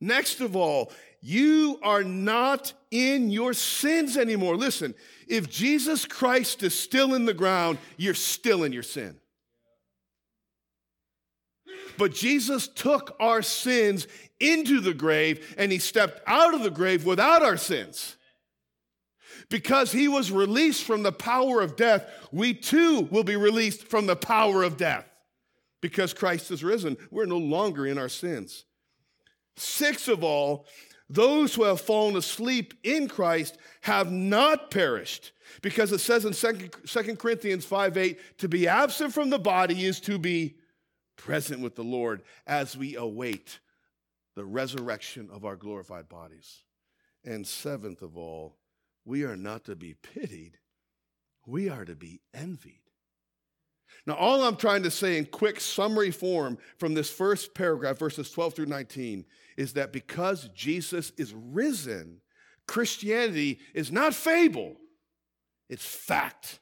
Next 0.00 0.40
of 0.40 0.54
all, 0.54 0.92
you 1.20 1.78
are 1.82 2.04
not 2.04 2.72
in 2.90 3.30
your 3.30 3.52
sins 3.52 4.16
anymore. 4.16 4.56
Listen, 4.56 4.94
if 5.26 5.48
Jesus 5.48 6.04
Christ 6.04 6.62
is 6.62 6.78
still 6.78 7.14
in 7.14 7.24
the 7.24 7.34
ground, 7.34 7.78
you're 7.96 8.14
still 8.14 8.64
in 8.64 8.72
your 8.72 8.82
sin. 8.82 9.16
But 11.96 12.14
Jesus 12.14 12.68
took 12.68 13.16
our 13.18 13.42
sins 13.42 14.06
into 14.38 14.80
the 14.80 14.94
grave 14.94 15.54
and 15.58 15.72
he 15.72 15.78
stepped 15.78 16.20
out 16.26 16.54
of 16.54 16.62
the 16.62 16.70
grave 16.70 17.04
without 17.04 17.42
our 17.42 17.56
sins. 17.56 18.16
Because 19.50 19.90
he 19.90 20.08
was 20.08 20.30
released 20.30 20.84
from 20.84 21.02
the 21.02 21.12
power 21.12 21.60
of 21.60 21.74
death, 21.74 22.06
we 22.30 22.54
too 22.54 23.08
will 23.10 23.24
be 23.24 23.36
released 23.36 23.88
from 23.88 24.06
the 24.06 24.16
power 24.16 24.62
of 24.62 24.76
death. 24.76 25.06
Because 25.80 26.12
Christ 26.12 26.50
is 26.50 26.62
risen, 26.62 26.96
we're 27.10 27.24
no 27.24 27.38
longer 27.38 27.86
in 27.86 27.98
our 27.98 28.08
sins. 28.08 28.64
Six 29.56 30.06
of 30.06 30.22
all, 30.22 30.66
those 31.10 31.54
who 31.54 31.64
have 31.64 31.80
fallen 31.80 32.16
asleep 32.16 32.74
in 32.82 33.08
Christ 33.08 33.56
have 33.82 34.12
not 34.12 34.70
perished. 34.70 35.32
Because 35.62 35.92
it 35.92 36.00
says 36.00 36.24
in 36.24 36.34
2 36.34 37.16
Corinthians 37.16 37.64
5 37.64 37.96
8, 37.96 38.38
to 38.38 38.48
be 38.48 38.68
absent 38.68 39.14
from 39.14 39.30
the 39.30 39.38
body 39.38 39.84
is 39.84 40.00
to 40.00 40.18
be 40.18 40.56
present 41.16 41.60
with 41.60 41.74
the 41.74 41.84
Lord 41.84 42.22
as 42.46 42.76
we 42.76 42.96
await 42.96 43.58
the 44.34 44.44
resurrection 44.44 45.30
of 45.32 45.44
our 45.44 45.56
glorified 45.56 46.08
bodies. 46.08 46.62
And 47.24 47.46
seventh 47.46 48.02
of 48.02 48.16
all, 48.16 48.56
we 49.04 49.24
are 49.24 49.36
not 49.36 49.64
to 49.64 49.74
be 49.74 49.94
pitied, 49.94 50.58
we 51.46 51.68
are 51.68 51.84
to 51.84 51.96
be 51.96 52.20
envied. 52.34 52.87
Now, 54.06 54.14
all 54.14 54.42
I'm 54.42 54.56
trying 54.56 54.82
to 54.84 54.90
say 54.90 55.18
in 55.18 55.26
quick 55.26 55.60
summary 55.60 56.10
form 56.10 56.58
from 56.78 56.94
this 56.94 57.10
first 57.10 57.54
paragraph, 57.54 57.98
verses 57.98 58.30
12 58.30 58.54
through 58.54 58.66
19, 58.66 59.24
is 59.56 59.74
that 59.74 59.92
because 59.92 60.48
Jesus 60.54 61.12
is 61.18 61.34
risen, 61.34 62.20
Christianity 62.66 63.58
is 63.74 63.92
not 63.92 64.14
fable, 64.14 64.76
it's 65.68 65.84
fact. 65.84 66.60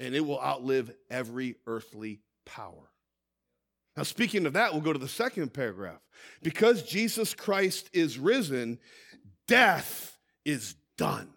And 0.00 0.14
it 0.14 0.20
will 0.20 0.40
outlive 0.40 0.90
every 1.08 1.54
earthly 1.66 2.20
power. 2.44 2.90
Now, 3.96 4.02
speaking 4.02 4.44
of 4.44 4.54
that, 4.54 4.72
we'll 4.72 4.82
go 4.82 4.92
to 4.92 4.98
the 4.98 5.06
second 5.06 5.54
paragraph. 5.54 6.00
Because 6.42 6.82
Jesus 6.82 7.32
Christ 7.32 7.90
is 7.92 8.18
risen, 8.18 8.80
death 9.46 10.18
is 10.44 10.74
done. 10.98 11.28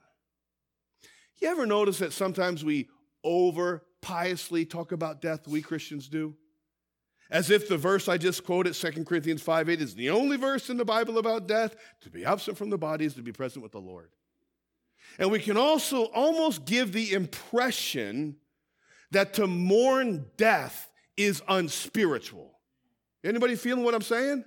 You 1.40 1.50
ever 1.50 1.68
notice 1.68 2.00
that 2.00 2.14
sometimes 2.14 2.66
we 2.66 2.90
over 3.24 3.84
piously 4.08 4.64
talk 4.64 4.94
about 4.94 5.22
death, 5.22 5.48
we 5.48 5.62
Christians 5.62 6.08
do? 6.08 6.34
As 7.30 7.50
if 7.50 7.68
the 7.68 7.78
verse 7.78 8.08
I 8.08 8.18
just 8.18 8.46
quoted, 8.46 8.74
2 8.74 9.04
Corinthians 9.04 9.42
5 9.42 9.68
8, 9.68 9.82
is 9.82 9.96
the 9.96 10.12
only 10.12 10.38
verse 10.38 10.70
in 10.70 10.78
the 10.78 10.86
Bible 10.86 11.18
about 11.18 11.46
death. 11.46 11.76
To 12.02 12.10
be 12.10 12.24
absent 12.24 12.58
from 12.58 12.70
the 12.70 12.78
body 12.78 13.04
is 13.04 13.16
to 13.16 13.22
be 13.22 13.34
present 13.34 13.62
with 13.64 13.74
the 13.74 13.82
Lord. 13.82 14.10
And 15.20 15.30
we 15.30 15.40
can 15.40 15.58
also 15.58 16.06
almost 16.06 16.66
give 16.66 16.94
the 16.94 17.12
impression 17.12 18.38
that 19.12 19.34
to 19.34 19.48
mourn 19.48 20.26
death 20.38 20.90
is 21.18 21.42
unspiritual. 21.50 22.58
Anybody 23.26 23.56
feeling 23.56 23.84
what 23.84 23.94
I'm 23.94 24.02
saying? 24.02 24.46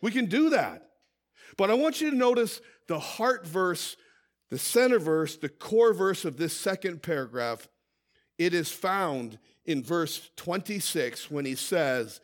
We 0.00 0.12
can 0.12 0.26
do 0.26 0.50
that. 0.50 0.88
But 1.56 1.70
I 1.70 1.74
want 1.74 2.00
you 2.00 2.10
to 2.10 2.16
notice 2.16 2.60
the 2.86 3.00
heart 3.00 3.44
verse, 3.44 3.96
the 4.50 4.58
center 4.58 5.00
verse, 5.00 5.36
the 5.36 5.48
core 5.48 5.92
verse 5.92 6.24
of 6.24 6.36
this 6.36 6.56
second 6.56 7.02
paragraph. 7.02 7.68
It 8.38 8.54
is 8.54 8.70
found 8.70 9.38
in 9.64 9.82
verse 9.82 10.30
26 10.36 11.30
when 11.30 11.44
he 11.44 11.54
says, 11.54 12.20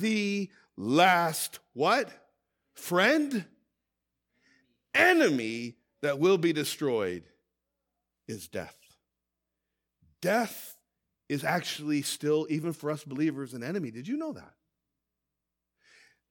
The 0.00 0.50
last 0.76 1.60
what? 1.74 2.08
Friend? 2.74 3.44
Enemy 4.94 5.76
that 6.02 6.18
will 6.18 6.38
be 6.38 6.52
destroyed 6.52 7.24
is 8.28 8.48
death. 8.48 8.76
Death 10.20 10.76
is 11.28 11.44
actually 11.44 12.02
still, 12.02 12.46
even 12.50 12.72
for 12.72 12.90
us 12.90 13.04
believers, 13.04 13.54
an 13.54 13.62
enemy. 13.62 13.90
Did 13.90 14.06
you 14.06 14.16
know 14.16 14.32
that? 14.32 14.52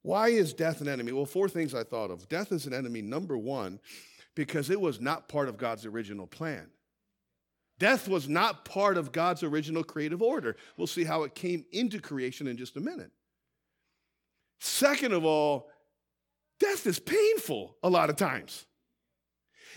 Why 0.04 0.30
is 0.30 0.54
death 0.54 0.82
an 0.82 0.88
enemy? 0.88 1.12
Well, 1.12 1.26
four 1.26 1.50
things 1.50 1.74
I 1.74 1.84
thought 1.84 2.12
of. 2.12 2.28
Death 2.30 2.52
is 2.52 2.66
an 2.66 2.74
enemy, 2.74 3.02
number 3.02 3.38
one, 3.38 3.80
because 4.36 4.70
it 4.70 4.80
was 4.80 5.00
not 5.00 5.28
part 5.28 5.50
of 5.50 5.58
God's 5.58 5.86
original 5.86 6.28
plan. 6.28 6.68
Death 7.82 8.08
was 8.08 8.30
not 8.30 8.64
part 8.64 8.96
of 8.96 9.12
God's 9.12 9.42
original 9.42 9.84
creative 9.84 10.22
order. 10.22 10.56
We'll 10.78 10.86
see 10.86 11.04
how 11.04 11.24
it 11.24 11.34
came 11.34 11.66
into 11.72 12.00
creation 12.00 12.46
in 12.46 12.56
just 12.56 12.78
a 12.78 12.80
minute. 12.80 13.10
Second 14.60 15.14
of 15.14 15.26
all, 15.26 15.68
death 16.60 16.86
is 16.86 17.00
painful 17.00 17.78
a 17.82 17.90
lot 17.90 18.12
of 18.12 18.18
times. 18.18 18.68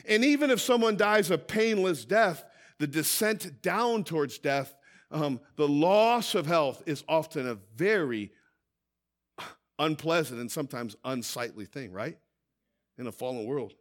And 0.07 0.23
even 0.23 0.51
if 0.51 0.61
someone 0.61 0.99
dies 0.99 1.31
a 1.31 1.39
painless 1.39 2.05
death, 2.05 2.45
the 2.79 2.87
descent 2.87 3.63
down 3.63 4.05
towards 4.05 4.37
death, 4.37 4.77
um, 5.11 5.41
the 5.57 5.67
loss 5.67 6.35
of 6.35 6.45
health 6.45 6.83
is 6.85 7.05
often 7.09 7.49
a 7.49 7.57
very 7.75 8.33
unpleasant 9.79 10.43
and 10.43 10.53
sometimes 10.53 10.95
unsightly 11.07 11.65
thing, 11.65 11.91
right? 11.91 12.19
In 12.99 13.07
a 13.07 13.13
fallen 13.13 13.47
world. 13.47 13.73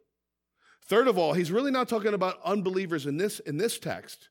Third 0.86 1.08
of 1.08 1.16
all, 1.16 1.32
he's 1.32 1.50
really 1.50 1.70
not 1.70 1.88
talking 1.88 2.14
about 2.14 2.40
unbelievers 2.44 3.06
in 3.06 3.16
this, 3.16 3.40
in 3.40 3.56
this 3.56 3.78
text. 3.78 4.28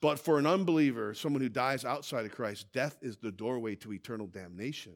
But 0.00 0.18
for 0.18 0.38
an 0.38 0.46
unbeliever, 0.46 1.14
someone 1.14 1.42
who 1.42 1.48
dies 1.48 1.84
outside 1.84 2.24
of 2.24 2.32
Christ, 2.32 2.72
death 2.72 2.96
is 3.02 3.18
the 3.18 3.30
doorway 3.30 3.74
to 3.76 3.92
eternal 3.92 4.26
damnation. 4.26 4.94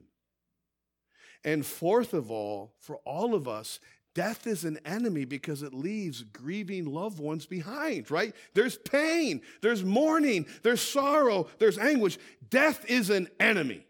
And 1.44 1.64
fourth 1.64 2.14
of 2.14 2.30
all, 2.30 2.72
for 2.80 2.96
all 3.04 3.34
of 3.34 3.46
us, 3.46 3.80
death 4.14 4.46
is 4.46 4.64
an 4.64 4.78
enemy 4.86 5.26
because 5.26 5.62
it 5.62 5.74
leaves 5.74 6.22
grieving 6.22 6.86
loved 6.86 7.18
ones 7.20 7.44
behind, 7.44 8.10
right? 8.10 8.34
There's 8.54 8.78
pain, 8.78 9.42
there's 9.60 9.84
mourning, 9.84 10.46
there's 10.62 10.80
sorrow, 10.80 11.48
there's 11.58 11.78
anguish. 11.78 12.18
Death 12.48 12.86
is 12.88 13.10
an 13.10 13.28
enemy. 13.38 13.86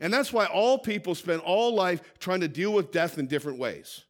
And 0.00 0.12
that's 0.12 0.32
why 0.32 0.46
all 0.46 0.78
people 0.78 1.14
spend 1.14 1.42
all 1.42 1.74
life 1.74 2.00
trying 2.18 2.40
to 2.40 2.48
deal 2.48 2.72
with 2.72 2.90
death 2.90 3.18
in 3.18 3.26
different 3.26 3.58
ways. 3.58 4.04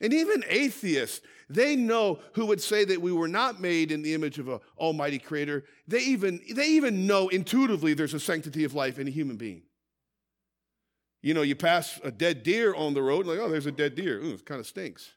And 0.00 0.14
even 0.14 0.44
atheists, 0.48 1.20
they 1.50 1.74
know 1.74 2.20
who 2.34 2.46
would 2.46 2.60
say 2.60 2.84
that 2.84 3.00
we 3.00 3.12
were 3.12 3.28
not 3.28 3.60
made 3.60 3.90
in 3.90 4.02
the 4.02 4.14
image 4.14 4.38
of 4.38 4.48
an 4.48 4.60
almighty 4.78 5.18
creator. 5.18 5.64
They 5.86 6.00
even, 6.00 6.40
they 6.54 6.68
even 6.68 7.06
know 7.06 7.28
intuitively 7.28 7.94
there's 7.94 8.14
a 8.14 8.20
sanctity 8.20 8.64
of 8.64 8.74
life 8.74 8.98
in 8.98 9.08
a 9.08 9.10
human 9.10 9.36
being. 9.36 9.62
You 11.20 11.34
know, 11.34 11.42
you 11.42 11.56
pass 11.56 11.98
a 12.04 12.12
dead 12.12 12.42
deer 12.42 12.74
on 12.74 12.94
the 12.94 13.02
road, 13.02 13.26
like, 13.26 13.38
oh, 13.38 13.48
there's 13.48 13.66
a 13.66 13.72
dead 13.72 13.96
deer. 13.96 14.20
Ooh, 14.20 14.34
it 14.34 14.46
kind 14.46 14.60
of 14.60 14.66
stinks. 14.66 15.10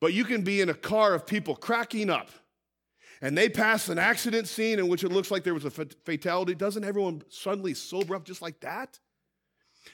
But 0.00 0.12
you 0.12 0.24
can 0.24 0.42
be 0.42 0.60
in 0.60 0.68
a 0.68 0.74
car 0.74 1.14
of 1.14 1.26
people 1.26 1.56
cracking 1.56 2.10
up, 2.10 2.30
and 3.20 3.36
they 3.36 3.48
pass 3.48 3.88
an 3.88 3.98
accident 3.98 4.46
scene 4.46 4.78
in 4.78 4.86
which 4.86 5.02
it 5.02 5.10
looks 5.10 5.32
like 5.32 5.42
there 5.42 5.54
was 5.54 5.64
a 5.64 5.70
fatality. 5.70 6.54
Doesn't 6.54 6.84
everyone 6.84 7.22
suddenly 7.28 7.74
sober 7.74 8.14
up 8.14 8.24
just 8.24 8.40
like 8.40 8.60
that? 8.60 9.00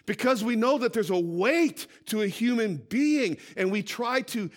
Because 0.06 0.44
we 0.44 0.56
know 0.56 0.78
that 0.78 0.92
there's 0.92 1.10
a 1.10 1.18
weight 1.18 1.86
to 2.06 2.22
a 2.22 2.26
human 2.26 2.76
being, 2.76 3.38
and 3.56 3.70
we 3.70 3.82
try 3.82 4.20
to 4.22 4.50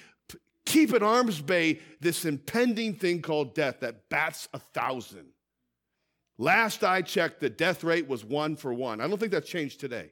keep 0.66 0.94
at 0.94 1.02
arm's 1.02 1.42
bay 1.42 1.80
this 2.02 2.26
impending 2.26 2.94
thing 2.94 3.22
called 3.22 3.56
death 3.56 3.80
that 3.80 4.10
bats 4.10 4.48
a 4.54 4.60
thousand. 4.60 5.28
Last 6.38 6.84
I 6.84 7.02
checked, 7.02 7.40
the 7.40 7.50
death 7.50 7.84
rate 7.84 8.08
was 8.08 8.24
one 8.24 8.56
for 8.56 8.74
one. 8.74 9.02
I 9.02 9.08
don't 9.08 9.18
think 9.18 9.32
that's 9.32 9.50
changed 9.50 9.80
today. 9.80 10.12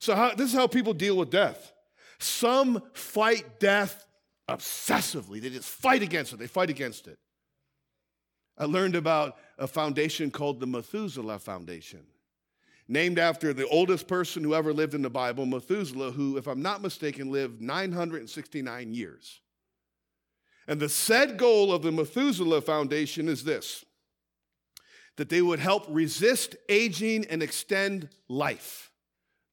So, 0.00 0.14
how, 0.14 0.34
this 0.34 0.50
is 0.50 0.54
how 0.54 0.66
people 0.66 0.92
deal 0.92 1.16
with 1.16 1.30
death. 1.30 1.72
Some 2.18 2.82
fight 2.92 3.60
death 3.60 4.06
obsessively, 4.48 5.40
they 5.40 5.50
just 5.50 5.68
fight 5.68 6.02
against 6.02 6.32
it, 6.32 6.38
they 6.38 6.46
fight 6.46 6.70
against 6.70 7.06
it. 7.06 7.18
I 8.58 8.66
learned 8.66 8.96
about 8.96 9.36
a 9.58 9.66
foundation 9.66 10.30
called 10.30 10.60
the 10.60 10.66
Methuselah 10.66 11.38
Foundation, 11.38 12.04
named 12.92 13.18
after 13.18 13.54
the 13.54 13.66
oldest 13.68 14.06
person 14.06 14.44
who 14.44 14.54
ever 14.54 14.72
lived 14.72 14.94
in 14.94 15.00
the 15.00 15.08
Bible, 15.08 15.46
Methuselah, 15.46 16.10
who, 16.10 16.36
if 16.36 16.46
I'm 16.46 16.60
not 16.60 16.82
mistaken, 16.82 17.32
lived 17.32 17.62
969 17.62 18.92
years. 18.92 19.40
And 20.68 20.78
the 20.78 20.90
said 20.90 21.38
goal 21.38 21.72
of 21.72 21.82
the 21.82 21.90
Methuselah 21.90 22.60
Foundation 22.60 23.28
is 23.28 23.44
this 23.44 23.84
that 25.16 25.28
they 25.28 25.42
would 25.42 25.58
help 25.58 25.84
resist 25.90 26.56
aging 26.70 27.26
and 27.26 27.42
extend 27.42 28.08
life. 28.28 28.90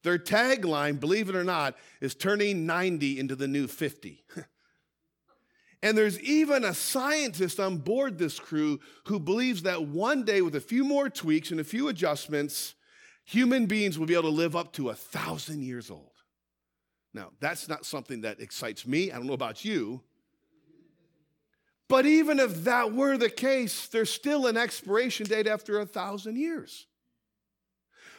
Their 0.02 0.18
tagline, 0.18 0.98
believe 0.98 1.28
it 1.28 1.36
or 1.36 1.44
not, 1.44 1.76
is 2.00 2.14
turning 2.14 2.64
90 2.64 3.18
into 3.18 3.36
the 3.36 3.46
new 3.46 3.66
50. 3.66 4.24
and 5.82 5.98
there's 5.98 6.18
even 6.20 6.64
a 6.64 6.72
scientist 6.72 7.60
on 7.60 7.76
board 7.76 8.16
this 8.16 8.38
crew 8.38 8.80
who 9.04 9.20
believes 9.20 9.62
that 9.64 9.84
one 9.84 10.24
day, 10.24 10.40
with 10.40 10.54
a 10.54 10.62
few 10.62 10.82
more 10.82 11.10
tweaks 11.10 11.50
and 11.50 11.60
a 11.60 11.64
few 11.64 11.88
adjustments, 11.88 12.74
human 13.24 13.66
beings 13.66 13.98
will 13.98 14.06
be 14.06 14.14
able 14.14 14.30
to 14.30 14.36
live 14.36 14.56
up 14.56 14.72
to 14.74 14.90
a 14.90 14.94
thousand 14.94 15.62
years 15.62 15.90
old. 15.90 16.12
Now, 17.12 17.30
that's 17.40 17.68
not 17.68 17.84
something 17.84 18.20
that 18.22 18.40
excites 18.40 18.86
me. 18.86 19.10
I 19.10 19.16
don't 19.16 19.26
know 19.26 19.32
about 19.32 19.64
you. 19.64 20.02
But 21.88 22.06
even 22.06 22.38
if 22.38 22.64
that 22.64 22.92
were 22.92 23.16
the 23.16 23.28
case, 23.28 23.88
there's 23.88 24.12
still 24.12 24.46
an 24.46 24.56
expiration 24.56 25.26
date 25.26 25.48
after 25.48 25.80
a 25.80 25.86
thousand 25.86 26.36
years. 26.36 26.86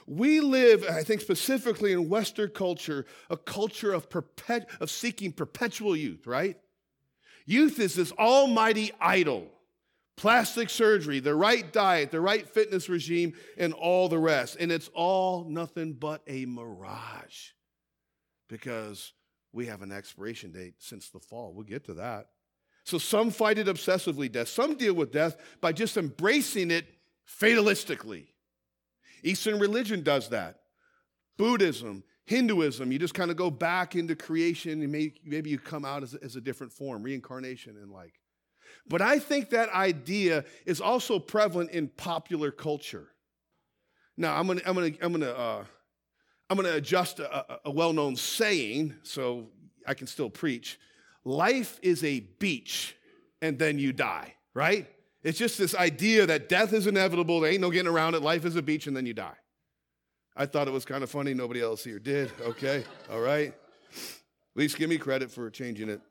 We 0.05 0.41
live, 0.41 0.83
I 0.89 1.03
think 1.03 1.21
specifically 1.21 1.93
in 1.93 2.09
Western 2.09 2.49
culture, 2.49 3.05
a 3.29 3.37
culture 3.37 3.93
of, 3.93 4.09
perpet- 4.09 4.67
of 4.81 4.91
seeking 4.91 5.31
perpetual 5.31 5.95
youth, 5.95 6.27
right? 6.27 6.57
Youth 7.45 7.79
is 7.79 7.95
this 7.95 8.11
almighty 8.13 8.91
idol. 8.99 9.47
Plastic 10.21 10.69
surgery, 10.69 11.19
the 11.19 11.34
right 11.34 11.73
diet, 11.73 12.12
the 12.12 12.21
right 12.21 12.47
fitness 12.47 12.88
regime, 12.88 13.34
and 13.57 13.73
all 13.73 14.07
the 14.07 14.19
rest. 14.19 14.55
And 14.60 14.71
it's 14.71 14.88
all 14.93 15.45
nothing 15.45 15.93
but 15.93 16.21
a 16.27 16.45
mirage 16.45 17.53
because 18.47 19.13
we 19.51 19.65
have 19.65 19.81
an 19.81 19.91
expiration 19.91 20.51
date 20.51 20.75
since 20.77 21.10
the 21.10 21.19
fall. 21.19 21.53
We'll 21.55 21.63
get 21.63 21.86
to 21.86 21.95
that. 21.95 22.27
So 22.84 22.99
some 22.99 23.31
fight 23.31 23.57
it 23.57 23.65
obsessively, 23.65 24.31
death. 24.31 24.49
Some 24.49 24.75
deal 24.75 24.93
with 24.93 25.12
death 25.12 25.38
by 25.60 25.71
just 25.71 25.97
embracing 25.97 26.69
it 26.69 26.86
fatalistically. 27.41 28.27
Eastern 29.23 29.57
religion 29.57 30.03
does 30.03 30.29
that. 30.29 30.60
Buddhism, 31.36 32.03
Hinduism, 32.27 32.91
you 32.91 32.99
just 32.99 33.15
kind 33.15 33.31
of 33.31 33.38
go 33.38 33.49
back 33.49 33.95
into 33.95 34.15
creation 34.15 34.84
and 34.84 34.91
maybe, 34.91 35.49
you 35.49 35.57
come 35.57 35.84
out 35.84 36.03
as 36.03 36.36
a 36.36 36.41
different 36.41 36.71
form, 36.73 37.01
reincarnation 37.01 37.75
and 37.75 37.91
like. 37.91 38.20
But 38.87 39.01
I 39.01 39.19
think 39.19 39.51
that 39.51 39.69
idea 39.69 40.43
is 40.65 40.81
also 40.81 41.19
prevalent 41.19 41.71
in 41.71 41.87
popular 41.87 42.51
culture. 42.51 43.07
Now, 44.17 44.37
I'm 44.37 44.47
gonna, 44.47 44.61
I'm 44.65 44.75
gonna, 44.75 44.91
I'm 45.01 45.11
gonna, 45.11 45.31
uh, 45.31 45.65
I'm 46.49 46.57
gonna 46.57 46.73
adjust 46.73 47.19
a, 47.19 47.59
a 47.65 47.71
well-known 47.71 48.15
saying 48.15 48.95
so 49.03 49.47
I 49.87 49.93
can 49.93 50.07
still 50.07 50.29
preach. 50.29 50.79
Life 51.23 51.79
is 51.81 52.03
a 52.03 52.19
beach, 52.19 52.95
and 53.41 53.57
then 53.57 53.79
you 53.79 53.93
die. 53.93 54.35
Right? 54.53 54.87
It's 55.23 55.37
just 55.37 55.57
this 55.57 55.75
idea 55.75 56.25
that 56.25 56.49
death 56.49 56.73
is 56.73 56.87
inevitable, 56.87 57.39
there 57.39 57.51
ain't 57.51 57.61
no 57.61 57.71
getting 57.71 57.91
around 57.91 58.15
it, 58.15 58.21
life 58.21 58.43
is 58.43 58.55
a 58.57 58.61
beach, 58.61 58.87
and 58.87 58.97
then 58.97 59.05
you 59.05 59.13
die. 59.13 59.37
I 60.35 60.45
thought 60.45 60.67
it 60.67 60.71
was 60.71 60.85
kind 60.85 61.03
of 61.03 61.09
funny. 61.09 61.33
Nobody 61.33 61.61
else 61.61 61.83
here 61.83 61.99
did. 61.99 62.31
Okay, 62.41 62.83
all 63.09 63.19
right. 63.19 63.53
At 63.93 64.55
least 64.55 64.77
give 64.77 64.89
me 64.89 64.97
credit 64.97 65.29
for 65.29 65.49
changing 65.49 65.89
it. 65.89 66.01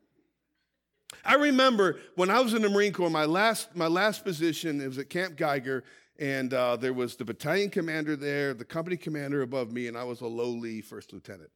I 1.25 1.35
remember 1.35 2.01
when 2.16 2.31
I 2.31 2.40
was 2.40 2.55
in 2.55 2.62
the 2.62 2.68
Marine 2.68 2.92
Corps, 2.92 3.11
my 3.11 3.25
last, 3.25 3.75
my 3.75 3.87
last 3.87 4.25
position, 4.25 4.81
it 4.81 4.87
was 4.87 4.99
at 4.99 5.11
Camp 5.11 5.37
Geiger, 5.37 5.85
and 6.18 6.53
uh, 6.53 6.77
there 6.77 6.92
was 6.92 7.16
the 7.16 7.25
battalion 7.25 7.70
commander 7.70 8.16
there, 8.16 8.55
the 8.55 8.64
company 8.64 8.96
commander 8.96 9.42
above 9.42 9.73
me, 9.73 9.87
and 9.87 9.96
I 9.96 10.05
was 10.05 10.20
a 10.20 10.27
lowly 10.27 10.81
first 10.81 11.12
lieutenant. 11.12 11.51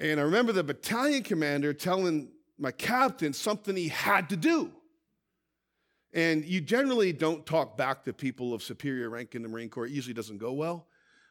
And 0.00 0.18
I 0.18 0.22
remember 0.24 0.52
the 0.52 0.64
battalion 0.64 1.22
commander 1.22 1.72
telling 1.72 2.28
my 2.58 2.70
captain 2.70 3.32
something 3.32 3.76
he 3.76 3.88
had 3.88 4.28
to 4.30 4.36
do. 4.36 4.70
And 6.14 6.44
you 6.44 6.60
generally 6.60 7.12
don't 7.12 7.46
talk 7.46 7.76
back 7.76 8.04
to 8.04 8.12
people 8.12 8.52
of 8.52 8.62
superior 8.62 9.08
rank 9.10 9.34
in 9.34 9.42
the 9.42 9.48
Marine 9.48 9.68
Corps. 9.68 9.86
It 9.86 9.92
usually 9.92 10.14
doesn't 10.14 10.38
go 10.38 10.52
well. 10.52 10.86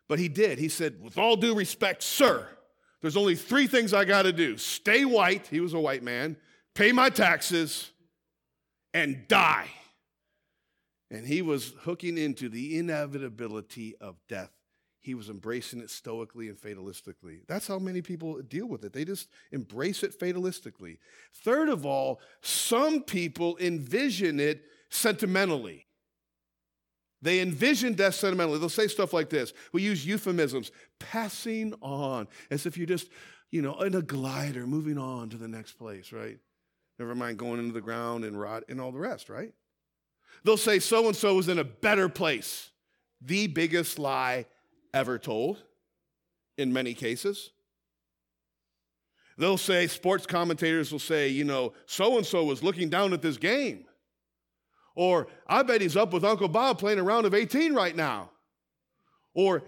But 0.08 0.20
he 0.20 0.28
did. 0.28 0.58
He 0.58 0.70
said, 0.70 1.02
With 1.02 1.18
all 1.18 1.36
due 1.36 1.54
respect, 1.56 2.02
sir, 2.02 2.48
there's 3.02 3.16
only 3.16 3.36
three 3.36 3.68
things 3.68 3.94
I 3.94 4.06
got 4.06 4.24
to 4.24 4.34
do 4.34 4.58
stay 4.58 5.06
white, 5.06 5.48
he 5.48 5.60
was 5.60 5.74
a 5.74 5.80
white 5.80 6.04
man, 6.04 6.36
pay 6.76 6.92
my 6.92 7.10
taxes, 7.10 7.92
and 8.94 9.28
die. 9.28 9.70
And 11.10 11.26
he 11.26 11.42
was 11.42 11.74
hooking 11.82 12.18
into 12.18 12.50
the 12.50 12.78
inevitability 12.78 13.96
of 14.00 14.16
death. 14.30 14.52
He 15.02 15.16
was 15.16 15.30
embracing 15.30 15.82
it 15.82 15.90
stoically 15.90 16.48
and 16.48 16.58
fatalistically. 16.58 17.40
That's 17.48 17.68
how 17.68 17.80
many 17.80 18.02
people 18.02 18.40
deal 18.42 18.68
with 18.68 18.86
it. 18.86 18.94
They 18.94 19.04
just 19.04 19.30
embrace 19.52 20.04
it 20.04 20.18
fatalistically. 20.18 21.00
Third 21.44 21.70
of 21.70 21.86
all, 21.86 22.22
some 22.42 23.02
people 23.02 23.58
envision 23.60 24.40
it 24.40 24.64
sentimentally. 24.90 25.88
They 27.22 27.40
envision 27.40 27.94
death 27.94 28.16
sentimentally. 28.16 28.60
They'll 28.60 28.70
say 28.70 28.88
stuff 28.88 29.12
like 29.12 29.30
this. 29.30 29.54
We 29.74 29.82
use 29.82 30.06
euphemisms, 30.06 30.72
passing 31.00 31.74
on, 31.82 32.28
as 32.50 32.66
if 32.66 32.78
you're 32.78 32.88
just, 32.88 33.10
you 33.50 33.62
know, 33.62 33.80
in 33.82 33.96
a 33.96 34.02
glider, 34.02 34.66
moving 34.68 34.98
on 34.98 35.30
to 35.30 35.38
the 35.38 35.48
next 35.48 35.74
place, 35.74 36.12
right? 36.12 36.38
Never 37.02 37.16
mind 37.16 37.40
going 37.40 37.58
into 37.58 37.74
the 37.74 37.82
ground 37.82 38.24
and 38.24 38.40
rot 38.40 38.66
and 38.70 38.80
all 38.80 38.92
the 38.92 39.00
rest, 39.00 39.28
right? 39.28 39.52
They'll 40.44 40.56
say 40.56 40.78
so 40.78 41.08
and 41.08 41.16
so 41.16 41.40
is 41.40 41.48
in 41.48 41.58
a 41.58 41.64
better 41.64 42.08
place. 42.10 42.70
The 43.20 43.48
biggest 43.48 43.98
lie 43.98 44.46
ever 44.94 45.18
told 45.18 45.64
in 46.60 46.72
many 46.72 46.94
cases. 46.94 47.50
They'll 49.36 49.58
say, 49.58 49.88
sports 49.88 50.28
commentators 50.28 50.92
will 50.92 51.00
say, 51.00 51.30
you 51.30 51.44
know, 51.44 51.74
so 51.88 52.18
and 52.18 52.26
so 52.26 52.44
was 52.44 52.62
looking 52.62 52.90
down 52.90 53.14
at 53.14 53.24
this 53.24 53.38
game. 53.38 53.86
Or, 54.94 55.28
I 55.48 55.64
bet 55.64 55.82
he's 55.82 55.98
up 55.98 56.14
with 56.14 56.24
Uncle 56.24 56.50
Bob 56.50 56.78
playing 56.78 57.00
a 57.00 57.04
round 57.04 57.26
of 57.26 57.34
18 57.34 57.74
right 57.74 57.96
now. 57.96 58.30
Or, 59.34 59.64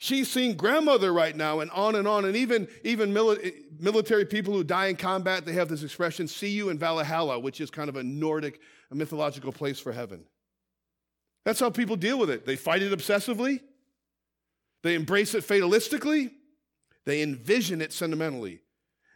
she's 0.00 0.30
seeing 0.30 0.56
grandmother 0.56 1.12
right 1.12 1.36
now, 1.36 1.60
and 1.60 1.70
on 1.70 1.94
and 1.94 2.08
on. 2.08 2.24
And 2.24 2.34
even, 2.34 2.66
even 2.82 3.14
mili- 3.14 3.52
military 3.78 4.24
people 4.24 4.52
who 4.52 4.64
die 4.64 4.86
in 4.86 4.96
combat, 4.96 5.44
they 5.44 5.52
have 5.52 5.68
this 5.68 5.84
expression, 5.84 6.26
see 6.26 6.48
you 6.48 6.70
in 6.70 6.78
Valhalla, 6.78 7.38
which 7.38 7.60
is 7.60 7.70
kind 7.70 7.88
of 7.88 7.96
a 7.96 8.02
Nordic, 8.02 8.60
a 8.90 8.94
mythological 8.96 9.52
place 9.52 9.78
for 9.78 9.92
heaven. 9.92 10.24
That's 11.44 11.60
how 11.60 11.70
people 11.70 11.96
deal 11.96 12.18
with 12.18 12.30
it. 12.30 12.44
They 12.44 12.56
fight 12.56 12.82
it 12.82 12.92
obsessively, 12.92 13.60
they 14.82 14.94
embrace 14.94 15.34
it 15.34 15.44
fatalistically, 15.44 16.32
they 17.04 17.22
envision 17.22 17.80
it 17.80 17.92
sentimentally. 17.92 18.62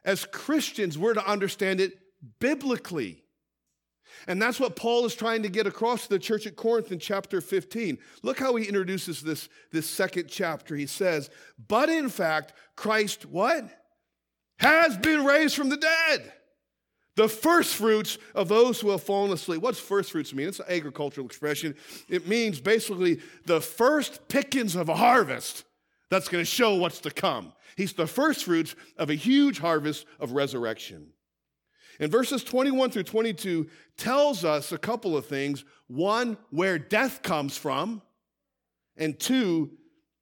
As 0.05 0.27
Christians, 0.27 0.99
we're 0.99 1.15
to 1.15 1.27
understand 1.27 1.81
it 1.81 1.95
biblically. 2.39 3.24
And 4.27 4.41
that's 4.41 4.61
what 4.61 4.77
Paul 4.77 5.05
is 5.05 5.15
trying 5.15 5.43
to 5.43 5.49
get 5.49 5.67
across 5.67 6.05
to 6.05 6.09
the 6.09 6.19
church 6.19 6.47
at 6.47 6.57
Corinth 6.57 6.93
in 6.93 6.99
chapter 6.99 7.41
15. 7.41 7.99
Look 8.23 8.39
how 8.39 8.55
he 8.57 8.67
introduces 8.67 9.23
this, 9.23 9.49
this 9.73 9.89
second 9.89 10.29
chapter. 10.29 10.77
He 10.77 10.87
says, 10.87 11.31
But 11.69 11.89
in 11.89 12.09
fact, 12.09 12.53
Christ, 12.77 13.27
what? 13.27 13.65
Has 14.59 14.97
been 14.97 15.25
raised 15.25 15.57
from 15.57 15.69
the 15.69 15.77
dead. 15.77 16.33
The 17.17 17.29
first 17.29 17.77
fruits 17.77 18.19
of 18.35 18.49
those 18.49 18.81
who 18.81 18.91
have 18.91 19.03
fallen 19.03 19.33
asleep. 19.33 19.63
What's 19.63 19.79
first 19.79 20.13
fruits 20.13 20.35
mean? 20.35 20.49
It's 20.49 20.59
an 20.59 20.67
agricultural 20.69 21.27
expression. 21.27 21.77
It 22.09 22.27
means 22.27 22.61
basically 22.61 23.21
the 23.47 23.61
first 23.61 24.27
pickings 24.29 24.75
of 24.75 24.89
a 24.89 24.97
harvest 24.97 25.65
that's 26.11 26.29
going 26.29 26.43
to 26.43 26.51
show 26.51 26.75
what's 26.75 27.01
to 27.01 27.11
come. 27.11 27.53
He's 27.77 27.93
the 27.93 28.07
first 28.07 28.45
fruits 28.45 28.75
of 28.97 29.11
a 29.11 29.15
huge 29.15 29.59
harvest 29.59 30.07
of 30.19 30.33
resurrection. 30.33 31.14
And 32.01 32.11
verses 32.11 32.43
21 32.43 32.91
through 32.91 33.05
22 33.05 33.69
tells 33.97 34.45
us 34.45 34.73
a 34.73 34.79
couple 34.79 35.17
of 35.17 35.27
things. 35.27 35.65
One, 35.87 36.37
where 36.51 36.79
death 36.79 37.23
comes 37.23 37.57
from, 37.57 38.03
and 38.97 39.19
two, 39.19 39.73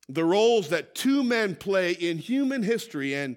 the 0.08 0.24
roles 0.24 0.68
that 0.68 0.94
two 0.94 1.22
men 1.22 1.54
play 1.54 1.92
in 1.92 2.18
human 2.18 2.62
history 2.62 3.14
and 3.14 3.36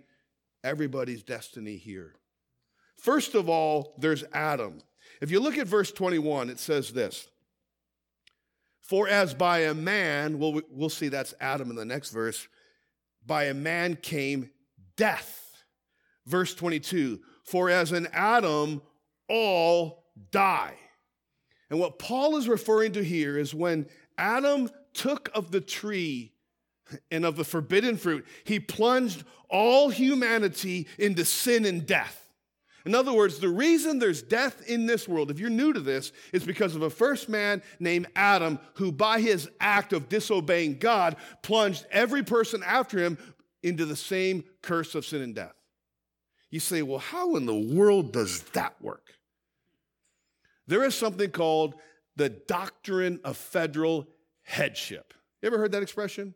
everybody's 0.63 1.24
destiny 1.24 1.78
here. 1.78 2.15
First 2.98 3.36
of 3.36 3.50
all, 3.50 3.95
there's 4.00 4.24
Adam. 4.34 4.80
If 5.21 5.32
you 5.32 5.39
look 5.39 5.58
at 5.58 5.67
verse 5.67 5.91
21, 5.91 6.50
it 6.50 6.60
says 6.60 6.91
this 6.91 7.30
For 8.82 9.08
as 9.08 9.34
by 9.34 9.60
a 9.60 9.74
man, 9.74 10.39
well, 10.39 10.62
we'll 10.71 10.89
see 10.89 11.08
that's 11.08 11.34
Adam 11.39 11.69
in 11.69 11.76
the 11.76 11.86
next 11.86 12.10
verse, 12.10 12.48
by 13.26 13.45
a 13.45 13.54
man 13.54 13.95
came 13.95 14.50
death. 14.98 15.41
Verse 16.26 16.56
22 16.56 17.19
For 17.45 17.69
as 17.69 17.91
in 17.91 18.08
Adam, 18.12 18.81
all 19.29 20.03
die. 20.31 20.75
And 21.69 21.79
what 21.79 21.99
Paul 21.99 22.38
is 22.38 22.47
referring 22.47 22.93
to 22.93 23.03
here 23.03 23.38
is 23.38 23.53
when 23.53 23.88
Adam 24.17 24.69
took 24.93 25.29
of 25.34 25.51
the 25.51 25.62
tree 25.62 26.34
and 27.10 27.25
of 27.25 27.36
the 27.36 27.43
forbidden 27.43 27.97
fruit, 27.97 28.25
he 28.43 28.60
plunged 28.60 29.23
all 29.49 29.89
humanity 29.89 30.88
into 30.97 31.25
sin 31.25 31.65
and 31.65 31.86
death. 31.86 32.21
In 32.86 32.93
other 32.93 33.13
words, 33.13 33.39
the 33.39 33.49
reason 33.49 33.97
there's 33.97 34.21
death 34.21 34.62
in 34.67 34.86
this 34.86 35.08
world, 35.08 35.31
if 35.31 35.39
you're 35.39 35.49
new 35.49 35.73
to 35.73 35.79
this, 35.79 36.12
is 36.31 36.43
because 36.43 36.75
of 36.75 36.84
a 36.84 36.89
first 36.89 37.29
man 37.29 37.63
named 37.79 38.08
Adam 38.15 38.60
who, 38.75 38.91
by 38.91 39.19
his 39.19 39.49
act 39.60 39.91
of 39.91 40.08
disobeying 40.08 40.77
God, 40.77 41.15
plunged 41.41 41.88
every 41.89 42.23
person 42.23 42.62
after 42.63 42.99
him 42.99 43.17
into 43.63 43.86
the 43.86 43.95
same 43.95 44.43
curse 44.62 44.93
of 44.93 45.03
sin 45.03 45.23
and 45.23 45.34
death. 45.34 45.55
You 46.56 46.62
say, 46.62 46.84
well, 46.84 47.00
how 47.00 47.36
in 47.36 47.46
the 47.46 47.54
world 47.54 48.13
does 48.13 48.41
that 48.54 48.82
work? 48.82 49.12
There 50.68 50.86
is 50.86 50.96
something 50.96 51.30
called 51.30 51.76
the 52.15 52.30
doctrine 52.30 53.20
of 53.26 53.36
federal 53.36 54.08
headship. 54.44 55.13
You 55.41 55.48
ever 55.48 55.58
heard 55.58 55.74
that 55.74 55.84
expression? 55.84 56.34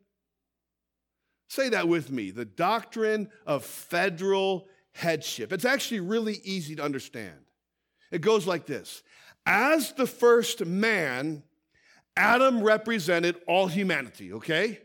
Say 1.47 1.69
that 1.69 1.87
with 1.87 2.11
me 2.11 2.31
the 2.31 2.43
doctrine 2.43 3.29
of 3.47 3.63
federal 3.63 4.67
headship. 4.91 5.53
It's 5.53 5.63
actually 5.63 6.01
really 6.01 6.41
easy 6.43 6.75
to 6.75 6.83
understand. 6.83 7.39
It 8.11 8.19
goes 8.19 8.45
like 8.45 8.65
this 8.65 9.03
As 9.45 9.93
the 9.93 10.05
first 10.05 10.65
man, 10.65 11.43
Adam 12.17 12.61
represented 12.61 13.37
all 13.47 13.67
humanity, 13.67 14.33
okay? 14.33 14.81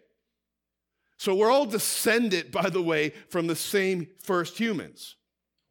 So 1.17 1.35
we're 1.35 1.51
all 1.51 1.67
descended, 1.67 2.53
by 2.53 2.71
the 2.71 2.83
way, 2.83 3.15
from 3.31 3.49
the 3.49 3.57
same 3.57 4.07
first 4.23 4.59
humans. 4.59 5.17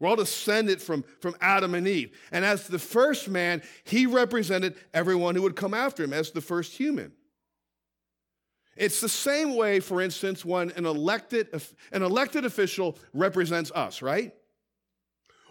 We're 0.03 0.09
all 0.09 0.15
descended 0.17 0.81
from, 0.81 1.05
from 1.21 1.33
Adam 1.39 1.73
and 1.75 1.87
Eve. 1.87 2.11
And 2.33 2.43
as 2.43 2.67
the 2.67 2.77
first 2.77 3.29
man, 3.29 3.61
he 3.85 4.05
represented 4.05 4.75
everyone 4.93 5.33
who 5.33 5.43
would 5.43 5.55
come 5.55 5.73
after 5.73 6.03
him 6.03 6.11
as 6.11 6.31
the 6.31 6.41
first 6.41 6.73
human. 6.73 7.13
It's 8.75 8.99
the 8.99 9.07
same 9.07 9.55
way, 9.55 9.79
for 9.79 10.01
instance, 10.01 10.43
when 10.43 10.71
an 10.71 10.85
elected, 10.85 11.47
an 11.93 12.03
elected 12.03 12.43
official 12.43 12.97
represents 13.13 13.71
us, 13.71 14.01
right? 14.01 14.33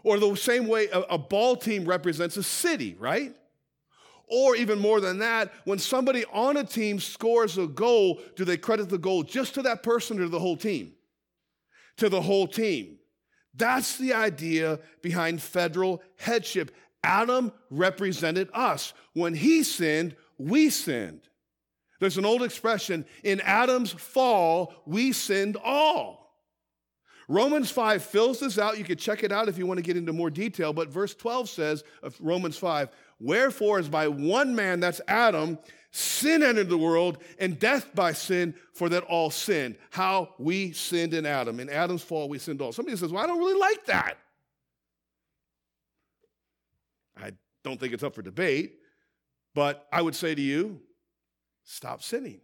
Or 0.03 0.19
the 0.19 0.37
same 0.37 0.69
way 0.69 0.89
a, 0.89 1.01
a 1.01 1.17
ball 1.17 1.57
team 1.57 1.87
represents 1.87 2.37
a 2.37 2.43
city, 2.43 2.95
right? 3.01 3.35
Or 4.29 4.55
even 4.55 4.79
more 4.79 5.01
than 5.01 5.21
that, 5.21 5.51
when 5.65 5.79
somebody 5.79 6.27
on 6.31 6.59
a 6.59 6.65
team 6.65 7.01
scores 7.01 7.57
a 7.57 7.67
goal, 7.67 8.21
do 8.37 8.45
they 8.45 8.59
credit 8.59 8.91
the 8.91 8.99
goal 8.99 9.23
just 9.23 9.55
to 9.55 9.63
that 9.63 9.83
person 9.83 10.19
or 10.19 10.25
to 10.25 10.29
the 10.29 10.39
whole 10.39 10.59
team? 10.59 10.93
To 11.97 12.11
the 12.11 12.21
whole 12.21 12.47
team. 12.47 12.99
That's 13.55 13.97
the 13.97 14.15
idea 14.15 14.81
behind 15.03 15.43
federal 15.43 16.03
headship. 16.17 16.75
Adam 17.05 17.53
represented 17.71 18.49
us. 18.55 18.95
When 19.13 19.35
he 19.35 19.63
sinned, 19.63 20.17
we 20.39 20.71
sinned. 20.71 21.29
There's 22.01 22.19
an 22.19 22.25
old 22.25 22.43
expression 22.43 23.05
in 23.23 23.41
Adam's 23.41 23.93
fall, 23.93 24.75
we 24.87 25.13
sinned 25.13 25.57
all. 25.63 26.23
Romans 27.29 27.71
5 27.71 28.03
fills 28.03 28.41
this 28.41 28.59
out. 28.59 28.77
You 28.77 28.85
can 28.85 28.99
check 28.99 29.23
it 29.23 29.33
out 29.33 29.49
if 29.49 29.57
you 29.57 29.67
want 29.67 29.79
to 29.79 29.83
get 29.83 29.97
into 29.97 30.13
more 30.13 30.29
detail. 30.29 30.73
But 30.73 30.89
verse 30.89 31.15
12 31.15 31.49
says 31.49 31.85
of 32.03 32.17
Romans 32.21 32.59
5 32.59 32.89
Wherefore, 33.21 33.79
as 33.79 33.89
by 33.89 34.09
one 34.09 34.55
man, 34.55 34.81
that's 34.81 35.01
Adam, 35.07 35.59
sin 35.93 36.43
entered 36.43 36.69
the 36.69 36.79
world, 36.79 37.19
and 37.39 37.59
death 37.59 37.95
by 37.95 38.13
sin, 38.13 38.55
for 38.73 38.89
that 38.89 39.05
all 39.05 39.31
sinned. 39.31 39.77
How 39.91 40.35
we 40.39 40.73
sinned 40.73 41.15
in 41.15 41.27
Adam. 41.27 41.61
In 41.61 41.69
Adam's 41.69 42.03
fall, 42.03 42.29
we 42.29 42.39
sinned 42.39 42.61
all. 42.61 42.73
Somebody 42.73 42.97
says, 42.97 43.13
Well, 43.13 43.23
I 43.23 43.27
don't 43.27 43.39
really 43.39 43.59
like 43.59 43.87
that. 43.87 44.15
I 47.17 47.33
don't 47.63 47.79
think 47.79 47.93
it's 47.93 48.03
up 48.03 48.15
for 48.15 48.23
debate, 48.23 48.79
but 49.55 49.87
I 49.93 50.03
would 50.03 50.15
say 50.15 50.35
to 50.35 50.43
you, 50.43 50.81
stop 51.65 52.03
sinning. 52.03 52.41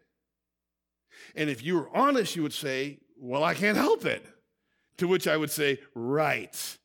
And 1.35 1.51
if 1.51 1.65
you 1.65 1.77
were 1.77 1.97
honest, 1.97 2.37
you 2.37 2.43
would 2.43 2.53
say, 2.53 3.01
Well, 3.19 3.43
I 3.43 3.55
can't 3.55 3.77
help 3.77 4.05
it. 4.05 4.25
To 4.99 5.09
which 5.09 5.27
I 5.27 5.37
would 5.37 5.51
say, 5.51 5.79
Right. 5.95 6.79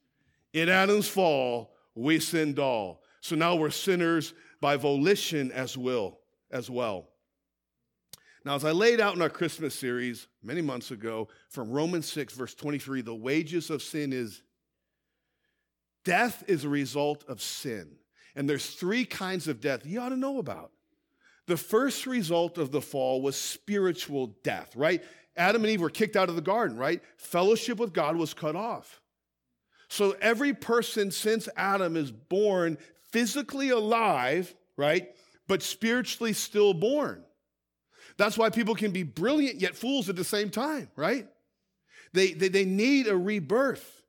In 0.53 0.69
Adam's 0.69 1.07
fall, 1.07 1.73
we 1.95 2.19
sinned 2.19 2.59
all. 2.59 3.01
So 3.21 3.35
now 3.35 3.55
we're 3.55 3.69
sinners 3.69 4.33
by 4.61 4.77
volition 4.77 5.51
as 5.51 5.77
will, 5.77 6.19
as 6.53 6.69
well. 6.69 7.09
Now, 8.45 8.55
as 8.55 8.63
I 8.63 8.71
laid 8.71 9.01
out 9.01 9.15
in 9.15 9.21
our 9.21 9.29
Christmas 9.29 9.73
series 9.73 10.27
many 10.41 10.61
months 10.61 10.91
ago 10.91 11.29
from 11.49 11.71
Romans 11.71 12.11
6, 12.11 12.33
verse 12.33 12.53
23, 12.53 13.01
the 13.01 13.15
wages 13.15 13.69
of 13.69 13.81
sin 13.81 14.13
is 14.13 14.41
death 16.03 16.43
is 16.47 16.63
a 16.63 16.69
result 16.69 17.23
of 17.27 17.41
sin. 17.41 17.95
And 18.35 18.49
there's 18.49 18.71
three 18.71 19.05
kinds 19.05 19.47
of 19.47 19.61
death 19.61 19.85
you 19.85 19.99
ought 20.01 20.09
to 20.09 20.17
know 20.17 20.39
about. 20.39 20.71
The 21.47 21.57
first 21.57 22.05
result 22.05 22.57
of 22.57 22.71
the 22.71 22.81
fall 22.81 23.21
was 23.21 23.35
spiritual 23.35 24.35
death, 24.43 24.75
right? 24.75 25.03
Adam 25.35 25.63
and 25.63 25.71
Eve 25.71 25.81
were 25.81 25.89
kicked 25.89 26.15
out 26.15 26.29
of 26.29 26.35
the 26.35 26.41
garden, 26.41 26.77
right? 26.77 27.01
Fellowship 27.17 27.77
with 27.79 27.93
God 27.93 28.15
was 28.15 28.33
cut 28.33 28.55
off. 28.55 29.01
So 29.87 30.15
every 30.21 30.53
person 30.53 31.11
since 31.11 31.47
Adam 31.55 31.95
is 31.95 32.11
born 32.11 32.77
physically 33.11 33.69
alive, 33.69 34.53
right? 34.75 35.09
But 35.47 35.61
spiritually 35.61 36.33
stillborn. 36.33 37.23
That's 38.17 38.37
why 38.37 38.49
people 38.49 38.75
can 38.75 38.91
be 38.91 39.03
brilliant 39.03 39.59
yet 39.59 39.75
fools 39.75 40.09
at 40.09 40.15
the 40.15 40.23
same 40.23 40.49
time, 40.49 40.89
right? 40.95 41.27
They, 42.13 42.33
they, 42.33 42.47
they 42.47 42.65
need 42.65 43.07
a 43.07 43.17
rebirth. 43.17 44.01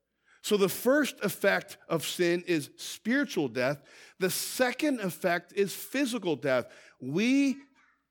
So 0.43 0.59
the 0.59 0.69
first 0.69 1.17
effect 1.23 1.79
of 1.89 2.07
sin 2.07 2.45
is 2.47 2.69
spiritual 2.77 3.49
death. 3.49 3.83
The 4.19 4.29
second 4.29 5.01
effect 5.01 5.55
is 5.57 5.75
physical 5.75 6.37
death. 6.37 6.67
We 7.01 7.57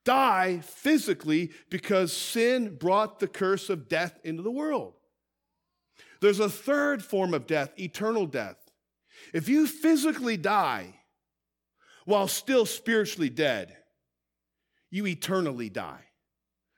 die 0.04 0.60
physically 0.64 1.52
because 1.70 2.12
sin 2.12 2.76
brought 2.76 3.20
the 3.20 3.28
curse 3.28 3.70
of 3.70 3.88
death 3.88 4.20
into 4.24 4.42
the 4.42 4.52
world. 4.52 4.96
There's 6.22 6.40
a 6.40 6.50
third 6.50 7.04
form 7.04 7.34
of 7.34 7.46
death, 7.46 7.72
eternal 7.78 8.26
death. 8.26 8.58
If 9.34 9.48
you 9.48 9.68
physically 9.68 10.38
die 10.38 10.96
while 12.06 12.28
still 12.28 12.66
spiritually 12.66 13.30
dead, 13.30 13.76
you 14.90 15.08
eternally 15.08 15.70
die, 15.70 16.06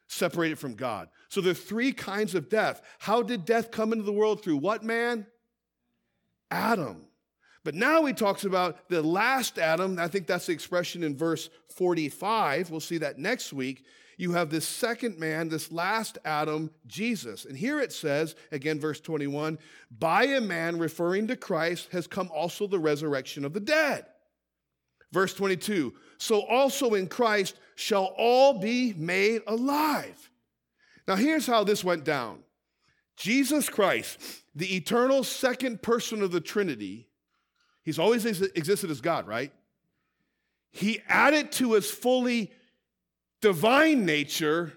separated 0.07 0.57
from 0.57 0.75
God. 0.75 1.09
So 1.29 1.41
there 1.41 1.51
are 1.51 1.55
three 1.55 1.91
kinds 1.91 2.35
of 2.35 2.49
death. 2.49 2.81
How 2.99 3.21
did 3.21 3.45
death 3.45 3.71
come 3.71 3.91
into 3.91 4.05
the 4.05 4.13
world? 4.13 4.41
Through 4.41 4.57
what 4.57 4.83
man? 4.83 5.27
Adam. 6.49 7.07
But 7.63 7.75
now 7.75 8.05
he 8.05 8.13
talks 8.13 8.45
about 8.45 8.89
the 8.89 9.01
last 9.01 9.57
Adam. 9.57 9.99
I 9.99 10.07
think 10.07 10.27
that's 10.27 10.45
the 10.45 10.53
expression 10.53 11.03
in 11.03 11.17
verse 11.17 11.49
45. 11.75 12.69
We'll 12.69 12.79
see 12.79 12.99
that 12.99 13.17
next 13.17 13.51
week. 13.51 13.85
You 14.17 14.31
have 14.33 14.49
this 14.49 14.67
second 14.67 15.19
man, 15.19 15.49
this 15.49 15.71
last 15.71 16.17
Adam, 16.23 16.71
Jesus. 16.87 17.43
And 17.45 17.57
here 17.57 17.79
it 17.79 17.91
says, 17.91 18.35
again, 18.51 18.79
verse 18.79 19.01
21 19.01 19.57
by 19.91 20.25
a 20.25 20.41
man 20.41 20.79
referring 20.79 21.27
to 21.27 21.35
Christ 21.35 21.89
has 21.91 22.07
come 22.07 22.29
also 22.33 22.67
the 22.67 22.79
resurrection 22.79 23.43
of 23.43 23.53
the 23.53 23.59
dead. 23.59 24.05
Verse 25.15 25.33
22 25.33 25.93
so 26.17 26.41
also 26.41 26.93
in 26.93 27.07
Christ 27.07 27.55
shall 27.75 28.13
all 28.17 28.59
be 28.59 28.93
made 28.93 29.43
alive. 29.47 30.29
Now, 31.07 31.15
here's 31.15 31.47
how 31.47 31.63
this 31.63 31.85
went 31.85 32.03
down 32.03 32.39
Jesus 33.15 33.69
Christ, 33.69 34.19
the 34.55 34.75
eternal 34.75 35.23
second 35.23 35.81
person 35.81 36.21
of 36.21 36.31
the 36.31 36.41
Trinity, 36.41 37.07
he's 37.83 37.97
always 37.97 38.25
existed 38.25 38.91
as 38.91 38.99
God, 38.99 39.25
right? 39.25 39.53
He 40.71 40.99
added 41.07 41.53
to 41.53 41.73
his 41.73 41.89
fully 41.89 42.51
divine 43.39 44.05
nature 44.05 44.73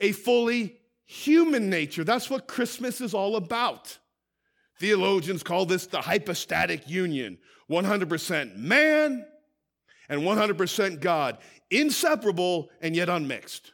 a 0.00 0.12
fully 0.12 0.76
human 1.04 1.68
nature. 1.68 2.02
That's 2.02 2.30
what 2.30 2.48
Christmas 2.48 3.02
is 3.02 3.12
all 3.12 3.36
about. 3.36 3.98
Theologians 4.80 5.42
call 5.42 5.66
this 5.66 5.86
the 5.86 6.00
hypostatic 6.00 6.88
union 6.88 7.38
100% 7.70 8.56
man 8.56 9.26
and 10.08 10.22
100% 10.22 11.00
God, 11.00 11.38
inseparable 11.70 12.70
and 12.80 12.94
yet 12.94 13.08
unmixed. 13.08 13.72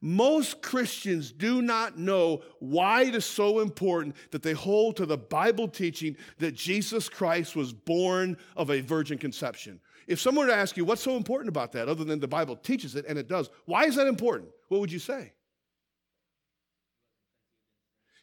Most 0.00 0.60
Christians 0.60 1.32
do 1.32 1.62
not 1.62 1.98
know 1.98 2.42
why 2.58 3.04
it 3.04 3.14
is 3.14 3.24
so 3.24 3.60
important 3.60 4.14
that 4.32 4.42
they 4.42 4.52
hold 4.52 4.96
to 4.96 5.06
the 5.06 5.16
Bible 5.16 5.66
teaching 5.66 6.16
that 6.38 6.54
Jesus 6.54 7.08
Christ 7.08 7.56
was 7.56 7.72
born 7.72 8.36
of 8.54 8.70
a 8.70 8.80
virgin 8.82 9.16
conception. 9.16 9.80
If 10.06 10.20
someone 10.20 10.46
were 10.46 10.52
to 10.52 10.58
ask 10.58 10.76
you, 10.76 10.84
what's 10.84 11.02
so 11.02 11.16
important 11.16 11.48
about 11.48 11.72
that, 11.72 11.88
other 11.88 12.04
than 12.04 12.20
the 12.20 12.28
Bible 12.28 12.56
teaches 12.56 12.96
it, 12.96 13.06
and 13.08 13.18
it 13.18 13.28
does, 13.28 13.48
why 13.64 13.84
is 13.84 13.94
that 13.96 14.06
important? 14.06 14.50
What 14.68 14.80
would 14.80 14.92
you 14.92 14.98
say? 14.98 15.32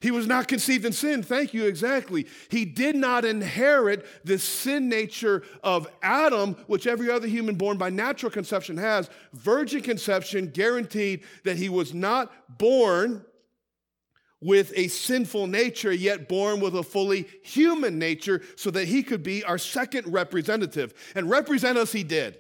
He 0.01 0.09
was 0.09 0.25
not 0.25 0.47
conceived 0.47 0.83
in 0.83 0.93
sin. 0.93 1.21
Thank 1.21 1.53
you, 1.53 1.65
exactly. 1.65 2.25
He 2.49 2.65
did 2.65 2.95
not 2.95 3.23
inherit 3.23 4.05
the 4.25 4.39
sin 4.39 4.89
nature 4.89 5.43
of 5.63 5.87
Adam, 6.01 6.55
which 6.65 6.87
every 6.87 7.11
other 7.11 7.27
human 7.27 7.55
born 7.55 7.77
by 7.77 7.91
natural 7.91 8.31
conception 8.31 8.77
has. 8.77 9.11
Virgin 9.33 9.81
conception 9.81 10.47
guaranteed 10.47 11.23
that 11.43 11.57
he 11.57 11.69
was 11.69 11.93
not 11.93 12.57
born 12.57 13.23
with 14.41 14.73
a 14.75 14.87
sinful 14.87 15.45
nature, 15.45 15.93
yet 15.93 16.27
born 16.27 16.59
with 16.59 16.75
a 16.75 16.81
fully 16.81 17.27
human 17.43 17.99
nature, 17.99 18.41
so 18.55 18.71
that 18.71 18.87
he 18.87 19.03
could 19.03 19.21
be 19.21 19.43
our 19.43 19.59
second 19.59 20.11
representative. 20.11 20.95
And 21.13 21.29
represent 21.29 21.77
us, 21.77 21.91
he 21.91 22.03
did. 22.03 22.39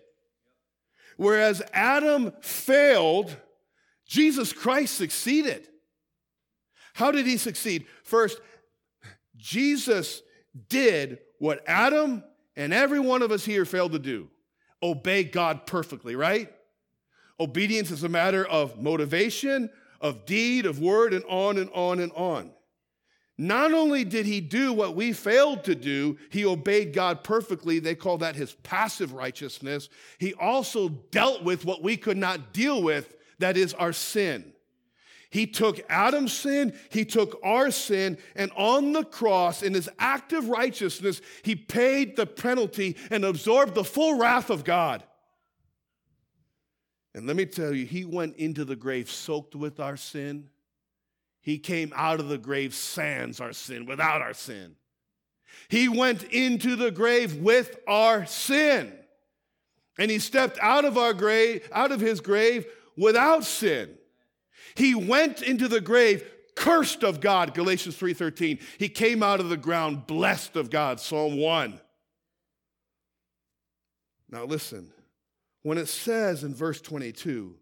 Whereas 1.15 1.61
Adam 1.73 2.33
failed, 2.41 3.37
Jesus 4.07 4.51
Christ 4.51 4.95
succeeded. 4.95 5.67
How 6.93 7.11
did 7.11 7.25
he 7.25 7.37
succeed? 7.37 7.85
First, 8.03 8.39
Jesus 9.37 10.21
did 10.69 11.19
what 11.39 11.63
Adam 11.67 12.23
and 12.55 12.73
every 12.73 12.99
one 12.99 13.21
of 13.21 13.31
us 13.31 13.45
here 13.45 13.65
failed 13.65 13.93
to 13.93 13.99
do 13.99 14.29
obey 14.83 15.23
God 15.23 15.67
perfectly, 15.67 16.15
right? 16.15 16.51
Obedience 17.39 17.91
is 17.91 18.03
a 18.03 18.09
matter 18.09 18.45
of 18.45 18.81
motivation, 18.81 19.69
of 19.99 20.25
deed, 20.25 20.65
of 20.65 20.79
word, 20.79 21.13
and 21.13 21.23
on 21.25 21.57
and 21.57 21.69
on 21.73 21.99
and 21.99 22.11
on. 22.13 22.51
Not 23.37 23.73
only 23.73 24.03
did 24.03 24.25
he 24.25 24.41
do 24.41 24.73
what 24.73 24.95
we 24.95 25.13
failed 25.13 25.63
to 25.63 25.73
do, 25.73 26.17
he 26.29 26.45
obeyed 26.45 26.93
God 26.93 27.23
perfectly. 27.23 27.79
They 27.79 27.95
call 27.95 28.19
that 28.19 28.35
his 28.35 28.53
passive 28.53 29.13
righteousness. 29.13 29.89
He 30.19 30.33
also 30.35 30.89
dealt 30.89 31.43
with 31.43 31.65
what 31.65 31.81
we 31.81 31.97
could 31.97 32.17
not 32.17 32.53
deal 32.53 32.83
with, 32.83 33.15
that 33.39 33.57
is 33.57 33.73
our 33.73 33.93
sin. 33.93 34.53
He 35.31 35.47
took 35.47 35.79
Adam's 35.89 36.33
sin, 36.33 36.73
he 36.89 37.05
took 37.05 37.39
our 37.41 37.71
sin, 37.71 38.17
and 38.35 38.51
on 38.57 38.91
the 38.91 39.05
cross, 39.05 39.63
in 39.63 39.73
his 39.73 39.89
act 39.97 40.33
of 40.33 40.49
righteousness, 40.49 41.21
he 41.41 41.55
paid 41.55 42.17
the 42.17 42.25
penalty 42.25 42.97
and 43.09 43.23
absorbed 43.23 43.73
the 43.73 43.85
full 43.85 44.17
wrath 44.17 44.49
of 44.49 44.65
God. 44.65 45.03
And 47.15 47.27
let 47.27 47.37
me 47.37 47.45
tell 47.45 47.73
you, 47.73 47.85
he 47.85 48.03
went 48.03 48.35
into 48.35 48.65
the 48.65 48.75
grave 48.75 49.09
soaked 49.09 49.55
with 49.55 49.79
our 49.79 49.95
sin. 49.95 50.49
He 51.39 51.59
came 51.59 51.93
out 51.95 52.19
of 52.19 52.27
the 52.27 52.37
grave 52.37 52.75
sans 52.75 53.39
our 53.39 53.53
sin, 53.53 53.85
without 53.85 54.21
our 54.21 54.33
sin. 54.33 54.75
He 55.69 55.87
went 55.87 56.23
into 56.23 56.75
the 56.75 56.91
grave 56.91 57.37
with 57.37 57.79
our 57.87 58.25
sin. 58.25 58.91
And 59.97 60.11
he 60.11 60.19
stepped 60.19 60.59
out 60.61 60.83
of 60.83 60.97
our 60.97 61.13
grave, 61.13 61.69
out 61.71 61.93
of 61.93 62.01
his 62.01 62.19
grave 62.19 62.65
without 62.97 63.45
sin. 63.45 63.97
He 64.75 64.95
went 64.95 65.41
into 65.41 65.67
the 65.67 65.81
grave 65.81 66.23
cursed 66.55 67.03
of 67.03 67.21
God, 67.21 67.53
Galatians 67.53 67.97
3:13. 67.97 68.59
He 68.77 68.89
came 68.89 69.23
out 69.23 69.39
of 69.39 69.49
the 69.49 69.57
ground 69.57 70.07
blessed 70.07 70.55
of 70.55 70.69
God, 70.69 70.99
Psalm 70.99 71.37
1. 71.37 71.79
Now 74.29 74.45
listen, 74.45 74.91
when 75.63 75.77
it 75.77 75.87
says 75.87 76.43
in 76.43 76.55
verse 76.55 76.81
22, 76.81 77.57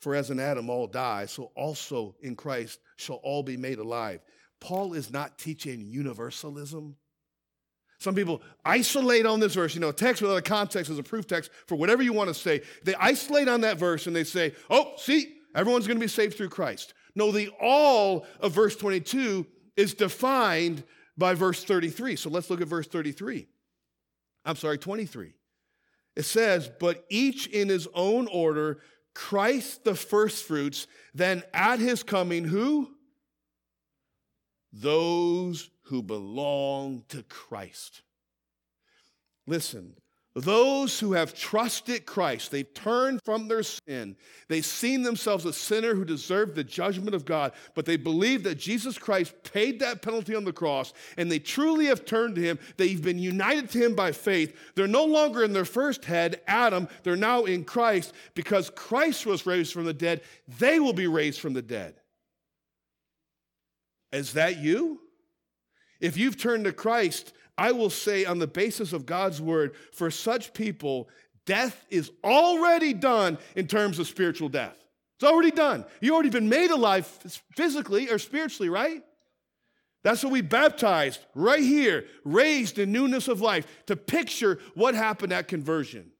for 0.00 0.14
as 0.14 0.30
in 0.30 0.40
Adam 0.40 0.68
all 0.68 0.86
die, 0.86 1.26
so 1.26 1.52
also 1.54 2.16
in 2.20 2.34
Christ 2.34 2.80
shall 2.96 3.16
all 3.16 3.42
be 3.42 3.56
made 3.56 3.78
alive. 3.78 4.20
Paul 4.60 4.94
is 4.94 5.12
not 5.12 5.38
teaching 5.38 5.86
universalism. 5.86 6.96
Some 7.98 8.16
people 8.16 8.42
isolate 8.64 9.26
on 9.26 9.38
this 9.38 9.54
verse. 9.54 9.74
You 9.74 9.80
know, 9.80 9.90
a 9.90 9.92
text 9.92 10.22
without 10.22 10.36
a 10.36 10.42
context 10.42 10.90
is 10.90 10.98
a 10.98 11.04
proof 11.04 11.28
text 11.28 11.52
for 11.66 11.76
whatever 11.76 12.02
you 12.02 12.12
want 12.12 12.28
to 12.28 12.34
say. 12.34 12.62
They 12.82 12.96
isolate 12.96 13.48
on 13.48 13.60
that 13.60 13.76
verse 13.76 14.08
and 14.08 14.16
they 14.16 14.24
say, 14.24 14.54
oh, 14.70 14.94
see, 14.96 15.36
Everyone's 15.54 15.86
going 15.86 15.98
to 15.98 16.04
be 16.04 16.08
saved 16.08 16.36
through 16.36 16.48
Christ. 16.48 16.94
No, 17.14 17.30
the 17.30 17.50
all 17.60 18.26
of 18.40 18.52
verse 18.52 18.76
22 18.76 19.46
is 19.76 19.94
defined 19.94 20.82
by 21.16 21.34
verse 21.34 21.62
33. 21.64 22.16
So 22.16 22.30
let's 22.30 22.50
look 22.50 22.60
at 22.60 22.68
verse 22.68 22.86
33. 22.86 23.46
I'm 24.44 24.56
sorry, 24.56 24.78
23. 24.78 25.34
It 26.16 26.24
says, 26.24 26.70
But 26.80 27.04
each 27.08 27.46
in 27.46 27.68
his 27.68 27.86
own 27.94 28.28
order, 28.28 28.80
Christ 29.14 29.84
the 29.84 29.94
firstfruits, 29.94 30.86
then 31.14 31.42
at 31.52 31.78
his 31.78 32.02
coming, 32.02 32.44
who? 32.44 32.90
Those 34.72 35.70
who 35.84 36.02
belong 36.02 37.04
to 37.08 37.22
Christ. 37.24 38.02
Listen, 39.46 39.94
those 40.34 40.98
who 40.98 41.12
have 41.12 41.34
trusted 41.34 42.06
Christ, 42.06 42.50
they've 42.50 42.72
turned 42.72 43.20
from 43.22 43.48
their 43.48 43.62
sin. 43.62 44.16
They've 44.48 44.64
seen 44.64 45.02
themselves 45.02 45.44
a 45.44 45.52
sinner 45.52 45.94
who 45.94 46.06
deserved 46.06 46.54
the 46.54 46.64
judgment 46.64 47.14
of 47.14 47.26
God, 47.26 47.52
but 47.74 47.84
they 47.84 47.98
believe 47.98 48.42
that 48.44 48.54
Jesus 48.54 48.96
Christ 48.96 49.34
paid 49.44 49.80
that 49.80 50.00
penalty 50.00 50.34
on 50.34 50.44
the 50.44 50.52
cross, 50.52 50.94
and 51.18 51.30
they 51.30 51.38
truly 51.38 51.86
have 51.86 52.06
turned 52.06 52.36
to 52.36 52.40
Him. 52.40 52.58
They've 52.78 53.02
been 53.02 53.18
united 53.18 53.68
to 53.70 53.78
Him 53.78 53.94
by 53.94 54.12
faith. 54.12 54.56
They're 54.74 54.88
no 54.88 55.04
longer 55.04 55.44
in 55.44 55.52
their 55.52 55.66
first 55.66 56.06
head, 56.06 56.40
Adam. 56.46 56.88
They're 57.02 57.14
now 57.14 57.44
in 57.44 57.64
Christ. 57.64 58.14
Because 58.34 58.70
Christ 58.70 59.26
was 59.26 59.44
raised 59.44 59.74
from 59.74 59.84
the 59.84 59.92
dead, 59.92 60.22
they 60.58 60.80
will 60.80 60.94
be 60.94 61.06
raised 61.06 61.40
from 61.40 61.52
the 61.52 61.62
dead. 61.62 61.94
Is 64.12 64.32
that 64.32 64.58
you? 64.58 65.00
If 66.00 66.16
you've 66.16 66.36
turned 66.36 66.64
to 66.64 66.72
Christ, 66.72 67.32
I 67.58 67.72
will 67.72 67.90
say, 67.90 68.24
on 68.24 68.38
the 68.38 68.46
basis 68.46 68.92
of 68.92 69.06
God's 69.06 69.40
word, 69.40 69.74
for 69.92 70.10
such 70.10 70.54
people, 70.54 71.08
death 71.44 71.84
is 71.90 72.10
already 72.24 72.94
done 72.94 73.38
in 73.56 73.66
terms 73.66 73.98
of 73.98 74.06
spiritual 74.06 74.48
death. 74.48 74.76
It's 75.16 75.30
already 75.30 75.50
done. 75.50 75.84
You've 76.00 76.14
already 76.14 76.30
been 76.30 76.48
made 76.48 76.70
alive 76.70 77.06
physically 77.54 78.10
or 78.10 78.18
spiritually, 78.18 78.68
right? 78.68 79.02
That's 80.02 80.24
what 80.24 80.32
we 80.32 80.40
baptized 80.40 81.20
right 81.34 81.62
here, 81.62 82.06
raised 82.24 82.78
in 82.78 82.90
newness 82.90 83.28
of 83.28 83.40
life 83.40 83.66
to 83.86 83.94
picture 83.94 84.58
what 84.74 84.94
happened 84.94 85.32
at 85.32 85.46
conversion. 85.46 86.10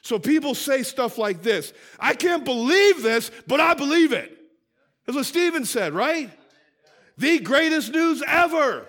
So 0.00 0.18
people 0.18 0.56
say 0.56 0.82
stuff 0.82 1.18
like 1.18 1.42
this 1.42 1.72
I 2.00 2.14
can't 2.14 2.44
believe 2.44 3.02
this, 3.02 3.30
but 3.46 3.60
I 3.60 3.74
believe 3.74 4.12
it. 4.12 4.36
That's 5.06 5.16
what 5.16 5.26
Stephen 5.26 5.64
said, 5.64 5.92
right? 5.92 6.30
The 7.18 7.38
greatest 7.38 7.92
news 7.92 8.22
ever. 8.26 8.86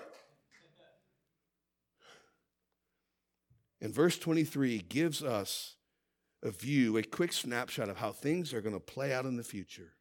And 3.84 3.92
verse 3.92 4.18
23 4.18 4.78
gives 4.88 5.22
us 5.22 5.76
a 6.42 6.50
view, 6.50 6.96
a 6.96 7.02
quick 7.02 7.34
snapshot 7.34 7.90
of 7.90 7.98
how 7.98 8.12
things 8.12 8.54
are 8.54 8.62
going 8.62 8.74
to 8.74 8.80
play 8.80 9.12
out 9.12 9.26
in 9.26 9.36
the 9.36 9.44
future. 9.44 9.92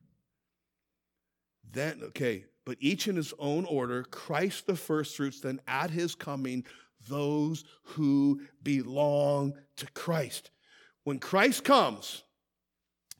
Then, 1.69 1.99
okay, 2.01 2.45
but 2.65 2.77
each 2.79 3.09
in 3.09 3.17
his 3.17 3.33
own 3.37 3.65
order, 3.65 4.03
Christ 4.03 4.67
the 4.67 4.77
firstfruits, 4.77 5.41
then 5.41 5.59
at 5.67 5.89
his 5.89 6.15
coming, 6.15 6.63
those 7.09 7.65
who 7.83 8.43
belong 8.63 9.55
to 9.75 9.91
Christ. 9.91 10.49
When 11.03 11.19
Christ 11.19 11.65
comes, 11.65 12.23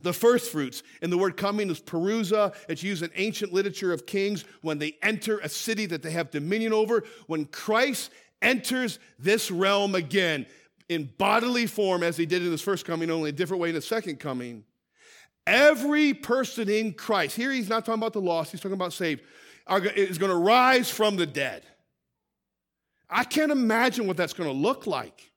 the 0.02 0.14
firstfruits, 0.14 0.82
and 1.02 1.12
the 1.12 1.18
word 1.18 1.36
coming 1.36 1.70
is 1.70 1.82
parousia. 1.82 2.56
It's 2.70 2.84
used 2.84 3.04
in 3.04 3.12
ancient 3.16 3.52
literature 3.52 3.92
of 3.92 4.06
kings 4.06 4.46
when 4.62 4.78
they 4.78 4.96
enter 5.02 5.40
a 5.40 5.50
city 5.50 5.88
that 5.88 6.04
they 6.04 6.12
have 6.12 6.32
dominion 6.32 6.72
over. 6.72 7.04
When 7.28 7.46
Christ 7.46 8.12
enters 8.44 9.00
this 9.18 9.50
realm 9.50 9.96
again 9.96 10.46
in 10.90 11.10
bodily 11.18 11.66
form 11.66 12.04
as 12.04 12.18
he 12.18 12.26
did 12.26 12.44
in 12.44 12.52
his 12.52 12.62
first 12.62 12.86
coming, 12.86 13.10
only 13.10 13.30
a 13.30 13.34
different 13.34 13.62
way 13.62 13.70
in 13.70 13.76
his 13.76 13.88
second 13.88 14.20
coming. 14.20 14.64
Every 15.48 16.14
person 16.14 16.70
in 16.70 16.94
Christ, 16.94 17.36
here 17.36 17.52
he's 17.52 17.70
not 17.70 17.86
talking 17.86 18.00
about 18.00 18.14
the 18.14 18.22
lost, 18.22 18.52
he's 18.52 18.62
talking 18.62 18.74
about 18.74 18.94
saved, 18.94 19.22
is 19.96 20.18
going 20.18 20.32
to 20.32 20.38
rise 20.38 20.90
from 20.90 21.16
the 21.16 21.26
dead. 21.26 21.64
I 23.10 23.24
can't 23.24 23.52
imagine 23.52 24.08
what 24.08 24.18
that's 24.18 24.34
going 24.34 24.50
to 24.50 24.56
look 24.56 24.88
like. 24.88 25.32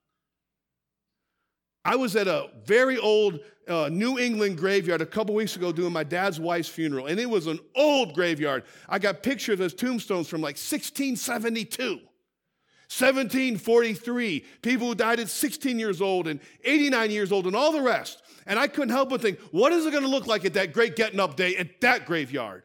I 1.84 1.96
was 1.96 2.16
at 2.16 2.26
a 2.26 2.50
very 2.64 2.98
old 2.98 3.40
uh, 3.68 3.88
New 3.92 4.18
England 4.18 4.58
graveyard 4.58 5.00
a 5.00 5.06
couple 5.06 5.34
weeks 5.34 5.56
ago 5.56 5.72
doing 5.72 5.92
my 5.92 6.02
dad's 6.04 6.40
wife's 6.40 6.68
funeral, 6.68 7.06
and 7.06 7.18
it 7.18 7.28
was 7.28 7.46
an 7.46 7.60
old 7.74 8.14
graveyard. 8.14 8.64
I 8.88 8.98
got 8.98 9.22
pictures 9.22 9.60
of 9.60 9.76
tombstones 9.76 10.28
from 10.28 10.40
like 10.40 10.56
1672. 10.56 12.00
1743, 12.88 14.44
people 14.62 14.88
who 14.88 14.94
died 14.94 15.18
at 15.18 15.28
16 15.28 15.78
years 15.78 16.00
old 16.00 16.28
and 16.28 16.40
89 16.64 17.10
years 17.10 17.32
old, 17.32 17.46
and 17.46 17.56
all 17.56 17.72
the 17.72 17.82
rest. 17.82 18.22
And 18.46 18.58
I 18.58 18.68
couldn't 18.68 18.90
help 18.90 19.10
but 19.10 19.20
think, 19.20 19.40
what 19.50 19.72
is 19.72 19.86
it 19.86 19.90
going 19.90 20.04
to 20.04 20.08
look 20.08 20.26
like 20.26 20.44
at 20.44 20.54
that 20.54 20.72
great 20.72 20.94
getting 20.94 21.18
up 21.18 21.36
day 21.36 21.56
at 21.56 21.80
that 21.80 22.06
graveyard? 22.06 22.62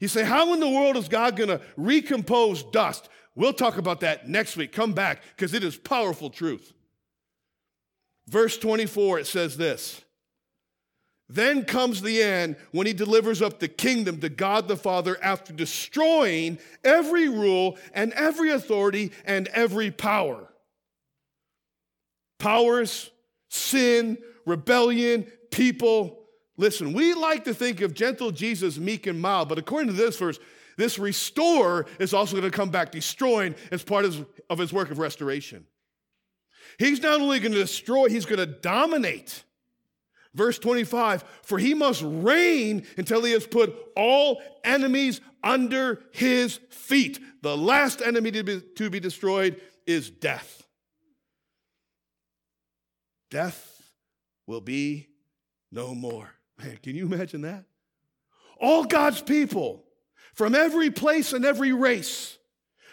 You 0.00 0.06
say, 0.06 0.24
how 0.24 0.54
in 0.54 0.60
the 0.60 0.68
world 0.68 0.96
is 0.96 1.08
God 1.08 1.36
going 1.36 1.48
to 1.48 1.60
recompose 1.76 2.62
dust? 2.62 3.08
We'll 3.34 3.52
talk 3.52 3.76
about 3.76 4.00
that 4.00 4.28
next 4.28 4.56
week. 4.56 4.72
Come 4.72 4.92
back 4.92 5.22
because 5.34 5.52
it 5.52 5.64
is 5.64 5.76
powerful 5.76 6.30
truth. 6.30 6.72
Verse 8.28 8.56
24, 8.58 9.20
it 9.20 9.26
says 9.26 9.56
this 9.56 10.02
Then 11.28 11.64
comes 11.64 12.00
the 12.00 12.22
end 12.22 12.56
when 12.72 12.86
he 12.86 12.94
delivers 12.94 13.42
up 13.42 13.58
the 13.58 13.68
kingdom 13.68 14.20
to 14.20 14.30
God 14.30 14.66
the 14.66 14.76
Father 14.76 15.18
after 15.22 15.52
destroying 15.52 16.58
every 16.82 17.28
rule 17.28 17.76
and 17.92 18.12
every 18.14 18.50
authority 18.50 19.12
and 19.26 19.46
every 19.48 19.90
power. 19.90 20.48
Powers, 22.38 23.10
sin, 23.50 24.16
rebellion, 24.46 25.26
people. 25.50 26.20
Listen, 26.56 26.94
we 26.94 27.12
like 27.12 27.44
to 27.44 27.52
think 27.52 27.82
of 27.82 27.92
gentle 27.92 28.30
Jesus 28.30 28.78
meek 28.78 29.06
and 29.06 29.20
mild, 29.20 29.50
but 29.50 29.58
according 29.58 29.88
to 29.88 29.92
this 29.92 30.16
verse, 30.16 30.38
this 30.78 30.98
restore 30.98 31.86
is 31.98 32.14
also 32.14 32.36
going 32.36 32.50
to 32.50 32.56
come 32.56 32.70
back 32.70 32.90
destroying 32.90 33.54
as 33.70 33.82
part 33.82 34.04
of 34.04 34.58
his 34.58 34.72
work 34.72 34.90
of 34.90 34.98
restoration. 34.98 35.66
He's 36.78 37.02
not 37.02 37.20
only 37.20 37.40
going 37.40 37.52
to 37.52 37.58
destroy, 37.58 38.08
he's 38.08 38.24
going 38.24 38.38
to 38.38 38.46
dominate. 38.46 39.42
Verse 40.38 40.56
25, 40.60 41.24
for 41.42 41.58
he 41.58 41.74
must 41.74 42.00
reign 42.06 42.86
until 42.96 43.24
he 43.24 43.32
has 43.32 43.44
put 43.44 43.74
all 43.96 44.40
enemies 44.62 45.20
under 45.42 46.00
his 46.12 46.60
feet. 46.70 47.18
The 47.42 47.56
last 47.56 48.00
enemy 48.00 48.30
to 48.30 48.44
be, 48.44 48.60
to 48.76 48.88
be 48.88 49.00
destroyed 49.00 49.60
is 49.84 50.10
death. 50.10 50.62
Death 53.32 53.82
will 54.46 54.60
be 54.60 55.08
no 55.72 55.92
more. 55.92 56.30
Man, 56.62 56.78
can 56.84 56.94
you 56.94 57.06
imagine 57.06 57.40
that? 57.40 57.64
All 58.60 58.84
God's 58.84 59.20
people 59.20 59.82
from 60.34 60.54
every 60.54 60.92
place 60.92 61.32
and 61.32 61.44
every 61.44 61.72
race 61.72 62.37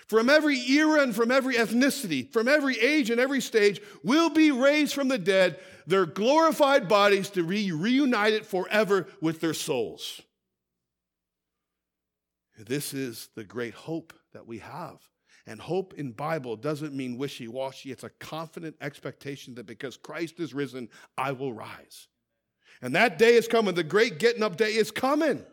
from 0.07 0.29
every 0.29 0.59
era 0.69 1.01
and 1.01 1.15
from 1.15 1.31
every 1.31 1.55
ethnicity, 1.55 2.31
from 2.31 2.47
every 2.47 2.79
age 2.79 3.09
and 3.09 3.19
every 3.19 3.41
stage, 3.41 3.81
will 4.03 4.29
be 4.29 4.51
raised 4.51 4.93
from 4.93 5.07
the 5.07 5.17
dead, 5.17 5.59
their 5.87 6.05
glorified 6.05 6.87
bodies 6.87 7.29
to 7.31 7.45
be 7.45 7.71
reunited 7.71 8.45
forever 8.45 9.07
with 9.21 9.41
their 9.41 9.53
souls. 9.53 10.21
This 12.57 12.93
is 12.93 13.29
the 13.35 13.43
great 13.43 13.73
hope 13.73 14.13
that 14.33 14.47
we 14.47 14.59
have. 14.59 14.97
And 15.47 15.59
hope 15.59 15.93
in 15.95 16.11
Bible 16.11 16.55
doesn't 16.55 16.95
mean 16.95 17.17
wishy-washy. 17.17 17.91
It's 17.91 18.03
a 18.03 18.09
confident 18.09 18.75
expectation 18.81 19.53
that 19.55 19.67
because 19.67 19.95
Christ 19.95 20.39
is 20.39 20.53
risen, 20.55 20.89
I 21.17 21.33
will 21.33 21.53
rise. 21.53 22.07
And 22.81 22.95
that 22.95 23.19
day 23.19 23.35
is 23.35 23.47
coming. 23.47 23.75
The 23.75 23.83
great 23.83 24.17
getting 24.17 24.41
up 24.41 24.57
day 24.57 24.73
is 24.73 24.89
coming 24.89 25.45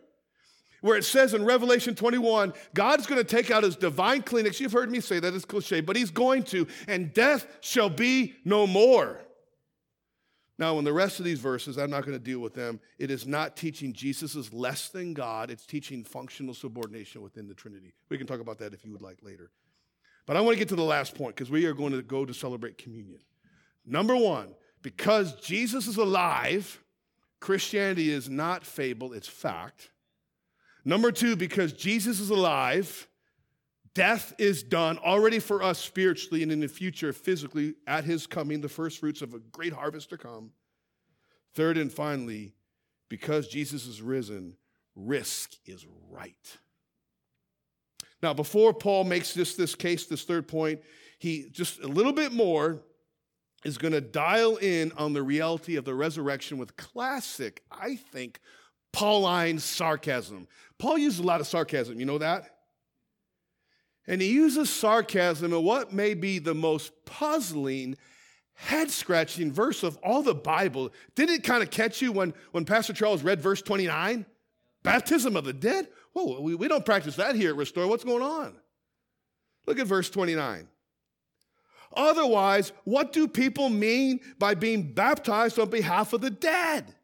where 0.82 0.96
it 0.96 1.04
says 1.04 1.32
in 1.32 1.44
Revelation 1.44 1.94
21, 1.94 2.52
God's 2.74 3.06
going 3.06 3.20
to 3.20 3.24
take 3.24 3.50
out 3.50 3.62
his 3.62 3.76
divine 3.76 4.22
Kleenex. 4.22 4.60
You've 4.60 4.72
heard 4.72 4.90
me 4.90 5.00
say 5.00 5.18
that, 5.18 5.32
it's 5.32 5.46
cliche, 5.46 5.80
but 5.80 5.96
he's 5.96 6.10
going 6.10 6.42
to, 6.44 6.66
and 6.86 7.14
death 7.14 7.46
shall 7.60 7.88
be 7.88 8.34
no 8.44 8.66
more. 8.66 9.18
Now, 10.58 10.78
in 10.78 10.84
the 10.84 10.92
rest 10.92 11.18
of 11.18 11.24
these 11.24 11.40
verses, 11.40 11.78
I'm 11.78 11.90
not 11.90 12.04
going 12.04 12.16
to 12.16 12.22
deal 12.22 12.40
with 12.40 12.54
them. 12.54 12.78
It 12.98 13.10
is 13.10 13.26
not 13.26 13.56
teaching 13.56 13.92
Jesus 13.92 14.34
is 14.34 14.52
less 14.52 14.90
than 14.90 15.14
God, 15.14 15.50
it's 15.50 15.66
teaching 15.66 16.04
functional 16.04 16.54
subordination 16.54 17.22
within 17.22 17.48
the 17.48 17.54
Trinity. 17.54 17.94
We 18.10 18.18
can 18.18 18.26
talk 18.26 18.40
about 18.40 18.58
that 18.58 18.74
if 18.74 18.84
you 18.84 18.92
would 18.92 19.02
like 19.02 19.18
later. 19.22 19.50
But 20.26 20.36
I 20.36 20.40
want 20.40 20.54
to 20.54 20.58
get 20.58 20.68
to 20.68 20.76
the 20.76 20.82
last 20.82 21.14
point 21.14 21.34
because 21.34 21.50
we 21.50 21.64
are 21.64 21.74
going 21.74 21.92
to 21.92 22.02
go 22.02 22.24
to 22.24 22.34
celebrate 22.34 22.78
communion. 22.78 23.18
Number 23.84 24.14
one, 24.14 24.54
because 24.82 25.34
Jesus 25.40 25.88
is 25.88 25.96
alive, 25.96 26.80
Christianity 27.40 28.10
is 28.10 28.28
not 28.28 28.64
fable, 28.64 29.12
it's 29.12 29.28
fact. 29.28 29.90
Number 30.84 31.12
two, 31.12 31.36
because 31.36 31.72
Jesus 31.72 32.18
is 32.18 32.30
alive, 32.30 33.08
death 33.94 34.34
is 34.38 34.62
done 34.62 34.98
already 34.98 35.38
for 35.38 35.62
us 35.62 35.78
spiritually 35.78 36.42
and 36.42 36.50
in 36.50 36.60
the 36.60 36.68
future 36.68 37.12
physically 37.12 37.74
at 37.86 38.04
his 38.04 38.26
coming, 38.26 38.60
the 38.60 38.68
first 38.68 38.98
fruits 38.98 39.22
of 39.22 39.34
a 39.34 39.38
great 39.38 39.72
harvest 39.72 40.10
to 40.10 40.18
come. 40.18 40.50
Third 41.54 41.76
and 41.76 41.92
finally, 41.92 42.54
because 43.08 43.48
Jesus 43.48 43.86
is 43.86 44.00
risen, 44.00 44.56
risk 44.96 45.52
is 45.66 45.86
right. 46.10 46.58
Now, 48.22 48.32
before 48.32 48.72
Paul 48.72 49.04
makes 49.04 49.34
this, 49.34 49.54
this 49.54 49.74
case, 49.74 50.06
this 50.06 50.24
third 50.24 50.48
point, 50.48 50.80
he 51.18 51.48
just 51.50 51.80
a 51.80 51.88
little 51.88 52.12
bit 52.12 52.32
more 52.32 52.80
is 53.64 53.78
going 53.78 53.92
to 53.92 54.00
dial 54.00 54.56
in 54.56 54.92
on 54.92 55.12
the 55.12 55.22
reality 55.22 55.76
of 55.76 55.84
the 55.84 55.94
resurrection 55.94 56.58
with 56.58 56.76
classic, 56.76 57.62
I 57.70 57.96
think, 57.96 58.40
Pauline 58.92 59.58
sarcasm. 59.58 60.46
Paul 60.78 60.98
uses 60.98 61.20
a 61.20 61.24
lot 61.24 61.40
of 61.40 61.46
sarcasm, 61.46 61.98
you 61.98 62.06
know 62.06 62.18
that? 62.18 62.56
And 64.06 64.20
he 64.20 64.32
uses 64.32 64.68
sarcasm 64.68 65.52
in 65.52 65.62
what 65.64 65.92
may 65.92 66.14
be 66.14 66.38
the 66.38 66.54
most 66.54 66.92
puzzling, 67.04 67.96
head 68.54 68.90
scratching 68.90 69.52
verse 69.52 69.82
of 69.82 69.96
all 69.98 70.22
the 70.22 70.34
Bible. 70.34 70.92
Didn't 71.14 71.36
it 71.36 71.44
kind 71.44 71.62
of 71.62 71.70
catch 71.70 72.02
you 72.02 72.12
when, 72.12 72.34
when 72.50 72.64
Pastor 72.64 72.92
Charles 72.92 73.22
read 73.22 73.40
verse 73.40 73.62
29? 73.62 74.26
Baptism 74.82 75.36
of 75.36 75.44
the 75.44 75.52
dead? 75.52 75.88
Whoa, 76.12 76.40
we, 76.40 76.54
we 76.54 76.68
don't 76.68 76.84
practice 76.84 77.16
that 77.16 77.36
here 77.36 77.50
at 77.50 77.56
Restore. 77.56 77.86
What's 77.86 78.04
going 78.04 78.22
on? 78.22 78.56
Look 79.66 79.78
at 79.78 79.86
verse 79.86 80.10
29. 80.10 80.68
Otherwise, 81.94 82.72
what 82.84 83.12
do 83.12 83.28
people 83.28 83.68
mean 83.68 84.20
by 84.38 84.54
being 84.54 84.92
baptized 84.92 85.58
on 85.58 85.68
behalf 85.68 86.12
of 86.12 86.20
the 86.20 86.30
dead? 86.30 86.94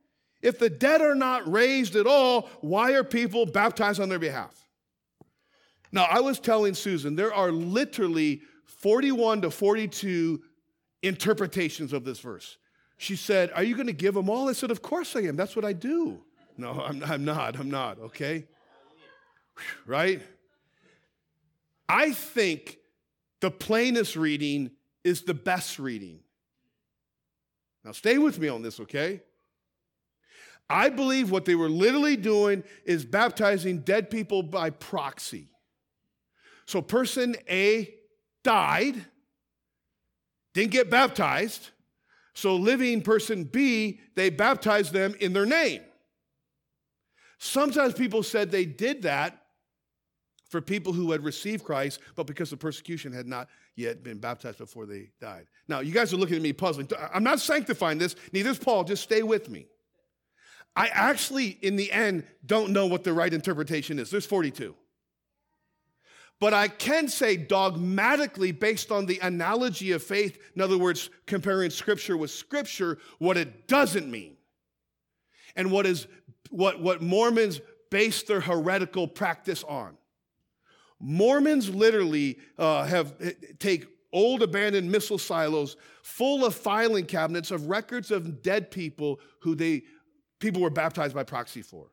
If 0.40 0.58
the 0.58 0.70
dead 0.70 1.00
are 1.00 1.14
not 1.14 1.50
raised 1.50 1.96
at 1.96 2.06
all, 2.06 2.48
why 2.60 2.92
are 2.92 3.04
people 3.04 3.44
baptized 3.46 4.00
on 4.00 4.08
their 4.08 4.18
behalf? 4.18 4.54
Now, 5.90 6.04
I 6.04 6.20
was 6.20 6.38
telling 6.38 6.74
Susan, 6.74 7.16
there 7.16 7.32
are 7.32 7.50
literally 7.50 8.42
41 8.64 9.42
to 9.42 9.50
42 9.50 10.42
interpretations 11.02 11.92
of 11.92 12.04
this 12.04 12.20
verse. 12.20 12.58
She 12.98 13.16
said, 13.16 13.50
Are 13.54 13.62
you 13.62 13.74
going 13.74 13.86
to 13.86 13.92
give 13.92 14.14
them 14.14 14.28
all? 14.28 14.48
I 14.48 14.52
said, 14.52 14.70
Of 14.70 14.82
course 14.82 15.16
I 15.16 15.20
am. 15.20 15.36
That's 15.36 15.56
what 15.56 15.64
I 15.64 15.72
do. 15.72 16.22
No, 16.56 16.72
I'm, 16.72 17.02
I'm 17.04 17.24
not. 17.24 17.58
I'm 17.58 17.70
not, 17.70 17.98
okay? 17.98 18.46
Right? 19.86 20.22
I 21.88 22.12
think 22.12 22.78
the 23.40 23.50
plainest 23.50 24.16
reading 24.16 24.72
is 25.04 25.22
the 25.22 25.34
best 25.34 25.78
reading. 25.78 26.20
Now, 27.84 27.92
stay 27.92 28.18
with 28.18 28.38
me 28.38 28.48
on 28.48 28.62
this, 28.62 28.80
okay? 28.80 29.22
I 30.70 30.90
believe 30.90 31.30
what 31.30 31.44
they 31.44 31.54
were 31.54 31.70
literally 31.70 32.16
doing 32.16 32.62
is 32.84 33.04
baptizing 33.04 33.80
dead 33.80 34.10
people 34.10 34.42
by 34.42 34.70
proxy. 34.70 35.48
So, 36.66 36.82
person 36.82 37.36
A 37.48 37.94
died, 38.44 38.96
didn't 40.52 40.72
get 40.72 40.90
baptized. 40.90 41.70
So, 42.34 42.56
living 42.56 43.00
person 43.00 43.44
B, 43.44 44.00
they 44.14 44.28
baptized 44.28 44.92
them 44.92 45.14
in 45.20 45.32
their 45.32 45.46
name. 45.46 45.80
Sometimes 47.38 47.94
people 47.94 48.22
said 48.22 48.50
they 48.50 48.66
did 48.66 49.02
that 49.02 49.46
for 50.48 50.60
people 50.60 50.92
who 50.92 51.12
had 51.12 51.24
received 51.24 51.64
Christ, 51.64 52.00
but 52.16 52.26
because 52.26 52.50
the 52.50 52.56
persecution 52.56 53.12
had 53.12 53.26
not 53.26 53.48
yet 53.76 54.02
been 54.02 54.18
baptized 54.18 54.58
before 54.58 54.86
they 54.86 55.10
died. 55.20 55.46
Now, 55.68 55.80
you 55.80 55.92
guys 55.92 56.12
are 56.12 56.16
looking 56.16 56.36
at 56.36 56.42
me 56.42 56.52
puzzling. 56.52 56.88
I'm 57.12 57.22
not 57.22 57.40
sanctifying 57.40 57.98
this, 57.98 58.16
neither 58.32 58.50
is 58.50 58.58
Paul. 58.58 58.84
Just 58.84 59.02
stay 59.02 59.22
with 59.22 59.48
me. 59.48 59.66
I 60.78 60.86
actually, 60.92 61.58
in 61.60 61.74
the 61.74 61.90
end, 61.90 62.22
don't 62.46 62.72
know 62.72 62.86
what 62.86 63.02
the 63.02 63.12
right 63.12 63.34
interpretation 63.34 63.98
is. 63.98 64.10
There's 64.10 64.24
42. 64.24 64.76
But 66.38 66.54
I 66.54 66.68
can 66.68 67.08
say 67.08 67.36
dogmatically, 67.36 68.52
based 68.52 68.92
on 68.92 69.06
the 69.06 69.18
analogy 69.18 69.90
of 69.90 70.04
faith, 70.04 70.38
in 70.54 70.62
other 70.62 70.78
words, 70.78 71.10
comparing 71.26 71.70
scripture 71.70 72.16
with 72.16 72.30
scripture, 72.30 72.98
what 73.18 73.36
it 73.36 73.66
doesn't 73.66 74.08
mean. 74.08 74.36
And 75.56 75.72
what 75.72 75.84
is 75.84 76.06
what, 76.50 76.80
what 76.80 77.02
Mormons 77.02 77.60
base 77.90 78.22
their 78.22 78.40
heretical 78.40 79.08
practice 79.08 79.64
on. 79.64 79.96
Mormons 81.00 81.68
literally 81.70 82.38
uh, 82.56 82.84
have 82.84 83.16
eh, 83.20 83.32
take 83.58 83.88
old 84.12 84.42
abandoned 84.44 84.90
missile 84.92 85.18
silos 85.18 85.76
full 86.02 86.44
of 86.44 86.54
filing 86.54 87.04
cabinets 87.04 87.50
of 87.50 87.68
records 87.68 88.12
of 88.12 88.42
dead 88.42 88.70
people 88.70 89.18
who 89.40 89.56
they 89.56 89.82
people 90.38 90.62
were 90.62 90.70
baptized 90.70 91.14
by 91.14 91.22
proxy 91.22 91.62
for. 91.62 91.90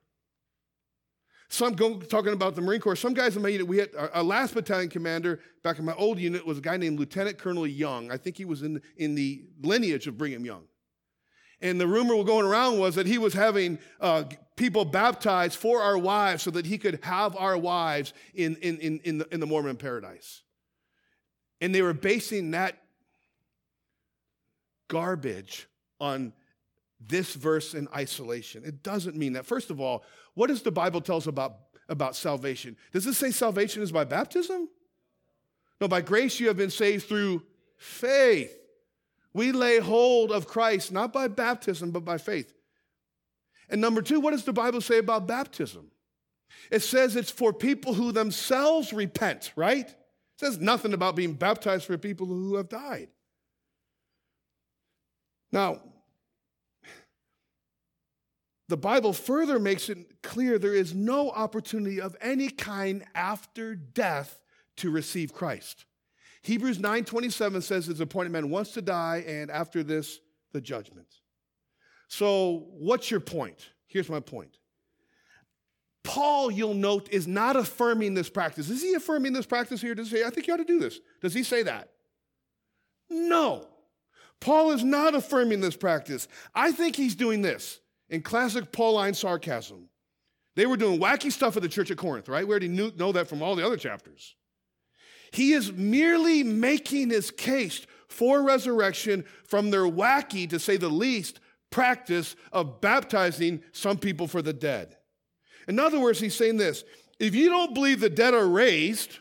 Some 1.47 1.73
go 1.73 1.99
talking 1.99 2.33
about 2.33 2.55
the 2.55 2.61
Marine 2.61 2.81
Corps. 2.81 2.95
Some 2.95 3.13
guys 3.13 3.35
in 3.35 3.41
my 3.41 3.49
unit, 3.49 3.67
we 3.67 3.77
had 3.77 3.89
our, 3.95 4.09
our 4.11 4.23
last 4.23 4.53
battalion 4.53 4.89
commander 4.89 5.39
back 5.63 5.77
in 5.77 5.85
my 5.85 5.93
old 5.93 6.19
unit 6.19 6.45
was 6.45 6.57
a 6.57 6.61
guy 6.61 6.75
named 6.75 6.99
Lieutenant 6.99 7.37
Colonel 7.37 7.67
Young. 7.67 8.11
I 8.11 8.17
think 8.17 8.35
he 8.37 8.45
was 8.45 8.63
in, 8.63 8.81
in 8.97 9.15
the 9.15 9.43
lineage 9.61 10.07
of 10.07 10.17
Brigham 10.17 10.43
Young. 10.43 10.63
And 11.61 11.79
the 11.79 11.87
rumor 11.87 12.21
going 12.23 12.45
around 12.45 12.79
was 12.79 12.95
that 12.95 13.07
he 13.07 13.17
was 13.17 13.33
having 13.33 13.79
uh, 14.01 14.25
people 14.55 14.85
baptized 14.85 15.57
for 15.57 15.81
our 15.81 15.97
wives 15.97 16.43
so 16.43 16.51
that 16.51 16.65
he 16.65 16.77
could 16.77 16.99
have 17.03 17.35
our 17.37 17.57
wives 17.57 18.13
in, 18.33 18.55
in, 18.57 18.77
in, 18.79 18.99
in, 19.03 19.17
the, 19.19 19.33
in 19.33 19.39
the 19.39 19.45
Mormon 19.45 19.77
paradise. 19.77 20.41
And 21.61 21.73
they 21.73 21.81
were 21.81 21.93
basing 21.93 22.51
that 22.51 22.77
garbage 24.87 25.67
on 25.99 26.33
this 27.07 27.33
verse 27.33 27.73
in 27.73 27.87
isolation. 27.95 28.63
It 28.65 28.83
doesn't 28.83 29.15
mean 29.15 29.33
that. 29.33 29.45
First 29.45 29.69
of 29.69 29.79
all, 29.79 30.03
what 30.33 30.47
does 30.47 30.61
the 30.61 30.71
Bible 30.71 31.01
tell 31.01 31.17
us 31.17 31.27
about, 31.27 31.57
about 31.89 32.15
salvation? 32.15 32.77
Does 32.91 33.05
it 33.07 33.13
say 33.13 33.31
salvation 33.31 33.81
is 33.83 33.91
by 33.91 34.03
baptism? 34.03 34.69
No, 35.81 35.87
by 35.87 36.01
grace 36.01 36.39
you 36.39 36.47
have 36.47 36.57
been 36.57 36.69
saved 36.69 37.07
through 37.07 37.43
faith. 37.77 38.55
We 39.33 39.51
lay 39.51 39.79
hold 39.79 40.31
of 40.31 40.47
Christ 40.47 40.91
not 40.91 41.11
by 41.11 41.27
baptism, 41.27 41.91
but 41.91 42.05
by 42.05 42.17
faith. 42.17 42.53
And 43.69 43.81
number 43.81 44.01
two, 44.01 44.19
what 44.19 44.31
does 44.31 44.45
the 44.45 44.53
Bible 44.53 44.81
say 44.81 44.99
about 44.99 45.27
baptism? 45.27 45.91
It 46.71 46.81
says 46.81 47.15
it's 47.15 47.31
for 47.31 47.51
people 47.51 47.93
who 47.93 48.11
themselves 48.11 48.93
repent, 48.93 49.51
right? 49.55 49.87
It 49.87 49.95
says 50.37 50.59
nothing 50.59 50.93
about 50.93 51.15
being 51.15 51.33
baptized 51.33 51.85
for 51.85 51.97
people 51.97 52.27
who 52.27 52.55
have 52.55 52.69
died. 52.69 53.09
Now, 55.51 55.81
the 58.67 58.77
Bible 58.77 59.13
further 59.13 59.59
makes 59.59 59.89
it 59.89 60.23
clear 60.23 60.57
there 60.57 60.73
is 60.73 60.93
no 60.93 61.29
opportunity 61.29 62.01
of 62.01 62.15
any 62.19 62.49
kind 62.49 63.03
after 63.13 63.75
death 63.75 64.41
to 64.77 64.89
receive 64.89 65.33
Christ. 65.33 65.85
Hebrews 66.41 66.79
9:27 66.79 67.61
says 67.61 67.85
his 67.85 67.99
appointed 67.99 68.31
man 68.31 68.49
wants 68.49 68.71
to 68.71 68.81
die, 68.81 69.23
and 69.27 69.49
after 69.51 69.83
this, 69.83 70.19
the 70.51 70.61
judgment. 70.61 71.07
So, 72.07 72.67
what's 72.71 73.09
your 73.09 73.19
point? 73.19 73.71
Here's 73.87 74.09
my 74.09 74.19
point. 74.19 74.57
Paul, 76.03 76.51
you'll 76.51 76.75
note, 76.75 77.09
is 77.11 77.27
not 77.27 77.55
affirming 77.55 78.13
this 78.13 78.29
practice. 78.29 78.69
Is 78.69 78.81
he 78.81 78.93
affirming 78.93 79.33
this 79.33 79.47
practice 79.47 79.81
here? 79.81 79.95
Does 79.95 80.11
he 80.11 80.17
say, 80.17 80.23
I 80.23 80.29
think 80.29 80.45
you 80.45 80.53
ought 80.53 80.57
to 80.57 80.63
do 80.63 80.79
this? 80.79 80.99
Does 81.19 81.33
he 81.33 81.41
say 81.41 81.63
that? 81.63 81.89
No. 83.09 83.67
Paul 84.39 84.71
is 84.71 84.83
not 84.83 85.15
affirming 85.15 85.61
this 85.61 85.75
practice. 85.75 86.27
I 86.53 86.71
think 86.71 86.95
he's 86.95 87.15
doing 87.15 87.41
this 87.41 87.79
in 88.15 88.21
classic 88.21 88.71
Pauline 88.71 89.13
sarcasm. 89.13 89.89
They 90.55 90.65
were 90.65 90.77
doing 90.77 90.99
wacky 90.99 91.31
stuff 91.31 91.57
at 91.57 91.61
the 91.61 91.69
church 91.69 91.91
at 91.91 91.97
Corinth, 91.97 92.29
right? 92.29 92.47
We 92.47 92.51
already 92.51 92.69
knew, 92.69 92.91
know 92.95 93.11
that 93.11 93.27
from 93.27 93.43
all 93.43 93.55
the 93.55 93.65
other 93.65 93.77
chapters. 93.77 94.35
He 95.31 95.51
is 95.51 95.73
merely 95.73 96.41
making 96.41 97.09
his 97.09 97.29
case 97.29 97.85
for 98.07 98.41
resurrection 98.41 99.25
from 99.43 99.69
their 99.69 99.83
wacky, 99.83 100.49
to 100.49 100.59
say 100.59 100.77
the 100.77 100.87
least, 100.87 101.41
practice 101.71 102.37
of 102.53 102.79
baptizing 102.79 103.61
some 103.73 103.97
people 103.97 104.27
for 104.27 104.41
the 104.41 104.53
dead. 104.53 104.95
In 105.67 105.77
other 105.77 105.99
words, 105.99 106.19
he's 106.19 106.35
saying 106.35 106.55
this 106.55 106.85
if 107.19 107.35
you 107.35 107.49
don't 107.49 107.73
believe 107.73 107.99
the 107.99 108.09
dead 108.09 108.33
are 108.33 108.47
raised, 108.47 109.19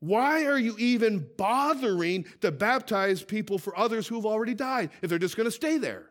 why 0.00 0.46
are 0.46 0.58
you 0.58 0.76
even 0.78 1.28
bothering 1.36 2.24
to 2.40 2.50
baptize 2.50 3.22
people 3.22 3.58
for 3.58 3.78
others 3.78 4.08
who've 4.08 4.24
already 4.24 4.54
died 4.54 4.90
if 5.02 5.10
they're 5.10 5.18
just 5.18 5.36
going 5.36 5.46
to 5.46 5.50
stay 5.50 5.76
there? 5.76 6.06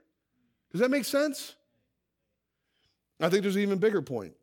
Does 0.71 0.81
that 0.81 0.91
make 0.91 1.05
sense? 1.05 1.55
I 3.23 3.29
think 3.29 3.43
there's 3.43 3.55
an 3.55 3.61
even 3.61 3.77
bigger 3.77 4.01
point. 4.01 4.33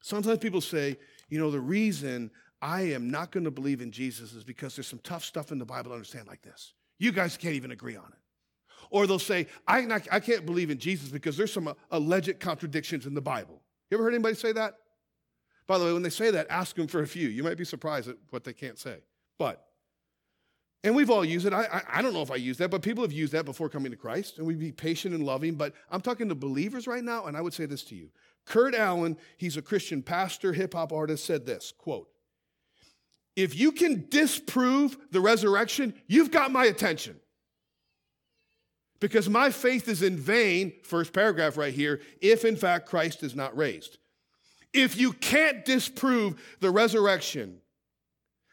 Sometimes 0.00 0.38
people 0.38 0.60
say, 0.60 0.98
you 1.28 1.38
know, 1.38 1.50
the 1.50 1.60
reason 1.60 2.30
I 2.60 2.82
am 2.82 3.10
not 3.10 3.32
going 3.32 3.44
to 3.44 3.50
believe 3.50 3.80
in 3.80 3.90
Jesus 3.90 4.32
is 4.32 4.44
because 4.44 4.76
there's 4.76 4.86
some 4.86 5.00
tough 5.02 5.24
stuff 5.24 5.52
in 5.52 5.58
the 5.58 5.64
Bible 5.64 5.90
to 5.90 5.94
understand 5.94 6.28
like 6.28 6.42
this. 6.42 6.74
You 6.98 7.12
guys 7.12 7.36
can't 7.36 7.54
even 7.54 7.70
agree 7.70 7.96
on 7.96 8.04
it. 8.04 8.18
Or 8.90 9.06
they'll 9.06 9.18
say, 9.18 9.46
I, 9.66 9.80
not, 9.82 10.06
I 10.12 10.20
can't 10.20 10.44
believe 10.44 10.70
in 10.70 10.78
Jesus 10.78 11.08
because 11.08 11.36
there's 11.36 11.52
some 11.52 11.68
uh, 11.68 11.74
alleged 11.90 12.38
contradictions 12.40 13.06
in 13.06 13.14
the 13.14 13.22
Bible. 13.22 13.62
You 13.90 13.96
ever 13.96 14.04
heard 14.04 14.14
anybody 14.14 14.34
say 14.34 14.52
that? 14.52 14.74
By 15.66 15.78
the 15.78 15.86
way, 15.86 15.92
when 15.92 16.02
they 16.02 16.10
say 16.10 16.30
that, 16.30 16.46
ask 16.50 16.76
them 16.76 16.86
for 16.86 17.02
a 17.02 17.06
few. 17.06 17.28
You 17.28 17.42
might 17.42 17.56
be 17.56 17.64
surprised 17.64 18.08
at 18.08 18.16
what 18.30 18.44
they 18.44 18.52
can't 18.52 18.78
say. 18.78 18.98
But, 19.38 19.64
and 20.84 20.94
we've 20.96 21.10
all 21.10 21.24
used 21.24 21.46
it. 21.46 21.52
I, 21.52 21.64
I, 21.64 21.82
I 21.98 22.02
don't 22.02 22.12
know 22.12 22.22
if 22.22 22.30
I 22.30 22.36
use 22.36 22.58
that, 22.58 22.70
but 22.70 22.82
people 22.82 23.04
have 23.04 23.12
used 23.12 23.32
that 23.32 23.44
before 23.44 23.68
coming 23.68 23.92
to 23.92 23.96
Christ, 23.96 24.38
and 24.38 24.46
we 24.46 24.54
be 24.54 24.72
patient 24.72 25.14
and 25.14 25.24
loving. 25.24 25.54
But 25.54 25.74
I'm 25.90 26.00
talking 26.00 26.28
to 26.28 26.34
believers 26.34 26.86
right 26.86 27.04
now, 27.04 27.26
and 27.26 27.36
I 27.36 27.40
would 27.40 27.54
say 27.54 27.66
this 27.66 27.84
to 27.84 27.94
you. 27.94 28.08
Kurt 28.44 28.74
Allen, 28.74 29.16
he's 29.36 29.56
a 29.56 29.62
Christian 29.62 30.02
pastor, 30.02 30.52
hip 30.52 30.74
hop 30.74 30.92
artist, 30.92 31.24
said 31.24 31.46
this 31.46 31.72
quote, 31.76 32.08
if 33.34 33.58
you 33.58 33.72
can 33.72 34.06
disprove 34.10 34.98
the 35.10 35.20
resurrection, 35.20 35.94
you've 36.06 36.30
got 36.30 36.50
my 36.50 36.64
attention. 36.66 37.16
Because 39.00 39.28
my 39.28 39.50
faith 39.50 39.88
is 39.88 40.02
in 40.02 40.16
vain, 40.16 40.72
first 40.84 41.12
paragraph 41.12 41.56
right 41.56 41.72
here, 41.72 42.00
if 42.20 42.44
in 42.44 42.56
fact 42.56 42.88
Christ 42.88 43.22
is 43.22 43.34
not 43.34 43.56
raised. 43.56 43.98
If 44.72 44.96
you 44.96 45.12
can't 45.12 45.64
disprove 45.64 46.40
the 46.60 46.70
resurrection, 46.70 47.61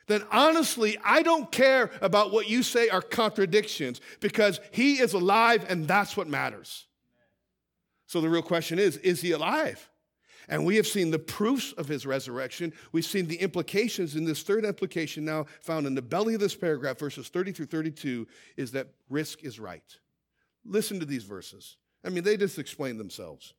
then 0.10 0.24
honestly, 0.32 0.98
I 1.06 1.22
don't 1.22 1.52
care 1.52 1.92
about 2.02 2.32
what 2.32 2.50
you 2.50 2.64
say 2.64 2.90
are 2.90 3.02
contradictions 3.02 4.02
because 4.20 4.60
he 4.72 5.00
is 5.00 5.14
alive 5.14 5.66
and 5.70 5.88
that's 5.88 6.18
what 6.18 6.28
matters. 6.28 6.88
So 8.08 8.20
the 8.20 8.30
real 8.30 8.42
question 8.42 8.80
is 8.80 8.98
is 8.98 9.22
he 9.22 9.32
alive? 9.32 9.88
And 10.50 10.66
we 10.66 10.78
have 10.78 10.88
seen 10.88 11.12
the 11.12 11.20
proofs 11.20 11.74
of 11.74 11.88
his 11.88 12.08
resurrection. 12.08 12.74
We've 12.92 13.06
seen 13.06 13.28
the 13.28 13.36
implications 13.36 14.16
in 14.16 14.26
this 14.26 14.42
third 14.42 14.66
implication 14.66 15.24
now 15.24 15.46
found 15.62 15.86
in 15.86 15.94
the 15.94 16.02
belly 16.02 16.34
of 16.34 16.40
this 16.40 16.56
paragraph, 16.56 16.98
verses 16.98 17.30
30 17.30 17.52
through 17.52 17.68
32, 17.68 18.28
is 18.58 18.72
that 18.72 18.88
risk 19.10 19.44
is 19.44 19.60
right. 19.60 19.84
Listen 20.66 21.00
to 21.00 21.06
these 21.06 21.24
verses. 21.24 21.78
I 22.04 22.10
mean, 22.10 22.24
they 22.24 22.36
just 22.36 22.58
explain 22.58 22.98
themselves. 22.98 23.54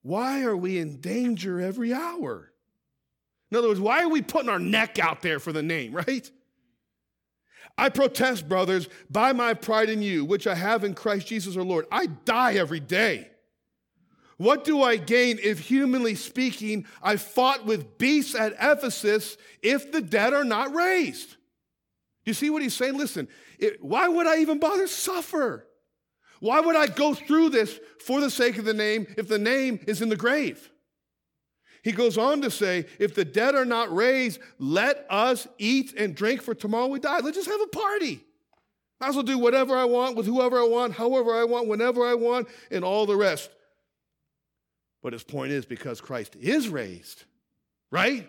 Why 0.00 0.44
are 0.44 0.56
we 0.56 0.78
in 0.78 1.02
danger 1.02 1.60
every 1.60 1.92
hour? 1.92 2.52
In 3.50 3.56
other 3.56 3.68
words, 3.68 3.80
why 3.80 4.02
are 4.02 4.08
we 4.08 4.22
putting 4.22 4.48
our 4.48 4.58
neck 4.58 4.98
out 4.98 5.22
there 5.22 5.40
for 5.40 5.52
the 5.52 5.62
name, 5.62 5.92
right? 5.92 6.30
I 7.76 7.88
protest, 7.88 8.48
brothers, 8.48 8.88
by 9.10 9.32
my 9.32 9.54
pride 9.54 9.88
in 9.88 10.02
you, 10.02 10.24
which 10.24 10.46
I 10.46 10.54
have 10.54 10.84
in 10.84 10.94
Christ 10.94 11.26
Jesus 11.26 11.56
our 11.56 11.62
Lord. 11.62 11.86
I 11.90 12.06
die 12.06 12.54
every 12.54 12.80
day. 12.80 13.28
What 14.36 14.64
do 14.64 14.82
I 14.82 14.96
gain 14.96 15.38
if, 15.42 15.58
humanly 15.58 16.14
speaking, 16.14 16.86
I 17.02 17.16
fought 17.16 17.66
with 17.66 17.98
beasts 17.98 18.34
at 18.34 18.54
Ephesus 18.60 19.36
if 19.62 19.92
the 19.92 20.00
dead 20.00 20.32
are 20.32 20.44
not 20.44 20.74
raised? 20.74 21.36
You 22.24 22.32
see 22.32 22.48
what 22.48 22.62
he's 22.62 22.74
saying? 22.74 22.96
Listen, 22.96 23.28
it, 23.58 23.82
why 23.84 24.08
would 24.08 24.26
I 24.26 24.38
even 24.38 24.58
bother 24.58 24.86
suffer? 24.86 25.66
Why 26.40 26.60
would 26.60 26.76
I 26.76 26.86
go 26.86 27.12
through 27.12 27.50
this 27.50 27.78
for 28.04 28.20
the 28.20 28.30
sake 28.30 28.56
of 28.56 28.64
the 28.64 28.72
name 28.72 29.06
if 29.18 29.28
the 29.28 29.38
name 29.38 29.80
is 29.86 30.00
in 30.00 30.08
the 30.08 30.16
grave? 30.16 30.69
He 31.82 31.92
goes 31.92 32.18
on 32.18 32.42
to 32.42 32.50
say, 32.50 32.86
if 32.98 33.14
the 33.14 33.24
dead 33.24 33.54
are 33.54 33.64
not 33.64 33.94
raised, 33.94 34.40
let 34.58 35.06
us 35.08 35.48
eat 35.58 35.94
and 35.96 36.14
drink, 36.14 36.42
for 36.42 36.54
tomorrow 36.54 36.88
we 36.88 37.00
die. 37.00 37.20
Let's 37.20 37.36
just 37.36 37.48
have 37.48 37.60
a 37.60 37.68
party. 37.68 38.24
I 39.00 39.06
also 39.06 39.22
do 39.22 39.38
whatever 39.38 39.74
I 39.74 39.84
want 39.84 40.16
with 40.16 40.26
whoever 40.26 40.58
I 40.58 40.64
want, 40.64 40.92
however 40.92 41.34
I 41.34 41.44
want, 41.44 41.68
whenever 41.68 42.06
I 42.06 42.14
want, 42.14 42.48
and 42.70 42.84
all 42.84 43.06
the 43.06 43.16
rest. 43.16 43.50
But 45.02 45.14
his 45.14 45.22
point 45.22 45.52
is 45.52 45.64
because 45.64 46.02
Christ 46.02 46.36
is 46.36 46.68
raised, 46.68 47.24
right? 47.90 48.28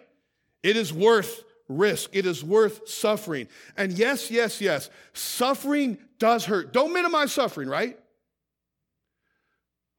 It 0.64 0.78
is 0.78 0.94
worth 0.94 1.44
risk. 1.68 2.12
It 2.14 2.26
is 2.26 2.44
worth 2.44 2.88
suffering. 2.88 3.48
And 3.76 3.92
yes, 3.92 4.32
yes, 4.32 4.62
yes, 4.62 4.90
suffering 5.14 5.98
does 6.20 6.46
hurt. 6.46 6.72
Don't 6.72 6.94
minimize 6.94 7.34
suffering, 7.34 7.68
right? 7.68 7.98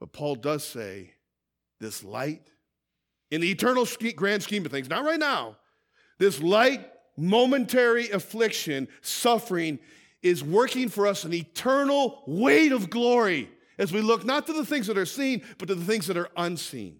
But 0.00 0.12
Paul 0.12 0.36
does 0.36 0.64
say 0.64 1.12
this 1.80 2.02
light, 2.02 2.46
in 3.32 3.40
the 3.40 3.50
eternal 3.50 3.88
grand 4.14 4.42
scheme 4.42 4.64
of 4.66 4.70
things, 4.70 4.90
not 4.90 5.04
right 5.04 5.18
now, 5.18 5.56
this 6.18 6.40
light, 6.40 6.86
momentary 7.16 8.10
affliction, 8.10 8.86
suffering, 9.00 9.78
is 10.22 10.44
working 10.44 10.90
for 10.90 11.06
us 11.06 11.24
an 11.24 11.32
eternal 11.32 12.22
weight 12.26 12.72
of 12.72 12.90
glory 12.90 13.50
as 13.78 13.90
we 13.90 14.02
look 14.02 14.24
not 14.24 14.46
to 14.46 14.52
the 14.52 14.66
things 14.66 14.86
that 14.86 14.98
are 14.98 15.06
seen, 15.06 15.42
but 15.56 15.66
to 15.66 15.74
the 15.74 15.84
things 15.84 16.06
that 16.06 16.16
are 16.18 16.28
unseen. 16.36 16.98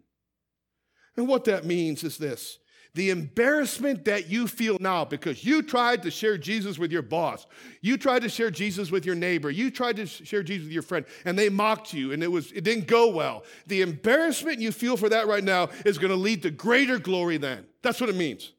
And 1.18 1.28
what 1.28 1.44
that 1.44 1.66
means 1.66 2.02
is 2.02 2.16
this 2.16 2.58
the 2.94 3.10
embarrassment 3.10 4.04
that 4.04 4.28
you 4.28 4.46
feel 4.46 4.76
now 4.78 5.04
because 5.04 5.44
you 5.44 5.62
tried 5.62 6.02
to 6.02 6.10
share 6.10 6.36
Jesus 6.36 6.78
with 6.78 6.92
your 6.92 7.02
boss, 7.02 7.46
you 7.80 7.96
tried 7.96 8.22
to 8.22 8.28
share 8.28 8.50
Jesus 8.50 8.90
with 8.90 9.06
your 9.06 9.14
neighbor, 9.14 9.50
you 9.50 9.70
tried 9.70 9.96
to 9.96 10.06
share 10.06 10.42
Jesus 10.42 10.66
with 10.66 10.72
your 10.72 10.82
friend, 10.82 11.06
and 11.24 11.38
they 11.38 11.48
mocked 11.48 11.94
you 11.94 12.12
and 12.12 12.22
it, 12.22 12.30
was, 12.30 12.52
it 12.52 12.64
didn't 12.64 12.86
go 12.86 13.08
well. 13.08 13.44
The 13.66 13.80
embarrassment 13.80 14.60
you 14.60 14.72
feel 14.72 14.98
for 14.98 15.08
that 15.08 15.26
right 15.26 15.42
now 15.42 15.70
is 15.86 15.96
going 15.96 16.10
to 16.10 16.16
lead 16.16 16.42
to 16.42 16.50
greater 16.50 16.98
glory 16.98 17.38
then. 17.38 17.64
That's 17.82 18.00
what 18.00 18.10
it 18.10 18.16
means. 18.16 18.52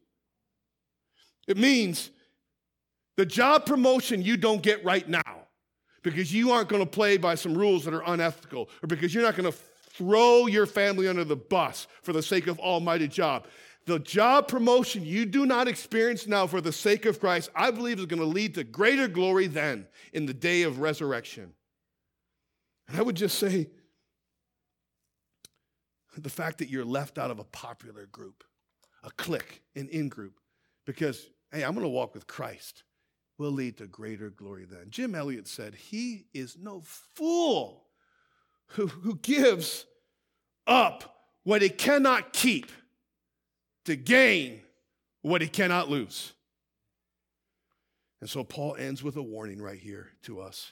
It 1.47 1.57
means 1.57 2.09
the 3.17 3.25
job 3.25 3.65
promotion 3.65 4.23
you 4.23 4.37
don't 4.37 4.63
get 4.63 4.83
right 4.83 5.07
now 5.07 5.21
because 6.01 6.33
you 6.33 6.51
aren't 6.51 6.69
going 6.69 6.83
to 6.83 6.89
play 6.89 7.17
by 7.17 7.35
some 7.35 7.55
rules 7.55 7.85
that 7.85 7.93
are 7.93 8.03
unethical 8.05 8.69
or 8.81 8.87
because 8.87 9.13
you're 9.13 9.23
not 9.23 9.35
going 9.35 9.51
to 9.51 9.57
throw 9.93 10.47
your 10.47 10.65
family 10.65 11.07
under 11.07 11.23
the 11.23 11.35
bus 11.35 11.87
for 12.01 12.13
the 12.13 12.23
sake 12.23 12.47
of 12.47 12.59
almighty 12.59 13.07
job. 13.07 13.45
The 13.85 13.99
job 13.99 14.47
promotion 14.47 15.05
you 15.05 15.25
do 15.25 15.45
not 15.45 15.67
experience 15.67 16.25
now 16.25 16.47
for 16.47 16.61
the 16.61 16.71
sake 16.71 17.05
of 17.05 17.19
Christ, 17.19 17.49
I 17.55 17.71
believe 17.71 17.99
is 17.99 18.05
going 18.05 18.21
to 18.21 18.25
lead 18.25 18.55
to 18.55 18.63
greater 18.63 19.07
glory 19.07 19.47
then 19.47 19.87
in 20.13 20.25
the 20.25 20.33
day 20.33 20.63
of 20.63 20.79
resurrection. 20.79 21.53
And 22.87 22.97
I 22.97 23.01
would 23.01 23.15
just 23.15 23.37
say 23.37 23.69
the 26.17 26.29
fact 26.29 26.59
that 26.59 26.69
you're 26.69 26.85
left 26.85 27.17
out 27.17 27.31
of 27.31 27.39
a 27.39 27.43
popular 27.43 28.05
group, 28.05 28.43
a 29.03 29.11
clique, 29.11 29.63
an 29.75 29.89
in 29.89 30.07
group, 30.07 30.39
because, 30.85 31.27
hey, 31.51 31.63
I'm 31.63 31.73
going 31.73 31.83
to 31.83 31.89
walk 31.89 32.13
with 32.13 32.27
Christ 32.27 32.83
will 33.37 33.51
lead 33.51 33.77
to 33.77 33.87
greater 33.87 34.29
glory 34.29 34.65
then. 34.65 34.85
Jim 34.89 35.15
Elliot 35.15 35.47
said, 35.47 35.75
He 35.75 36.27
is 36.33 36.57
no 36.57 36.81
fool 37.15 37.85
who, 38.67 38.87
who 38.87 39.15
gives 39.15 39.85
up 40.67 41.27
what 41.43 41.61
he 41.61 41.69
cannot 41.69 42.31
keep 42.31 42.71
to 43.85 43.95
gain 43.95 44.61
what 45.21 45.41
he 45.41 45.47
cannot 45.47 45.89
lose. 45.89 46.33
And 48.21 48.29
so 48.29 48.43
Paul 48.43 48.75
ends 48.77 49.03
with 49.03 49.17
a 49.17 49.21
warning 49.21 49.61
right 49.61 49.79
here 49.79 50.09
to 50.23 50.39
us 50.39 50.71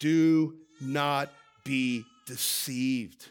do 0.00 0.54
not 0.80 1.32
be 1.64 2.04
deceived. 2.26 3.30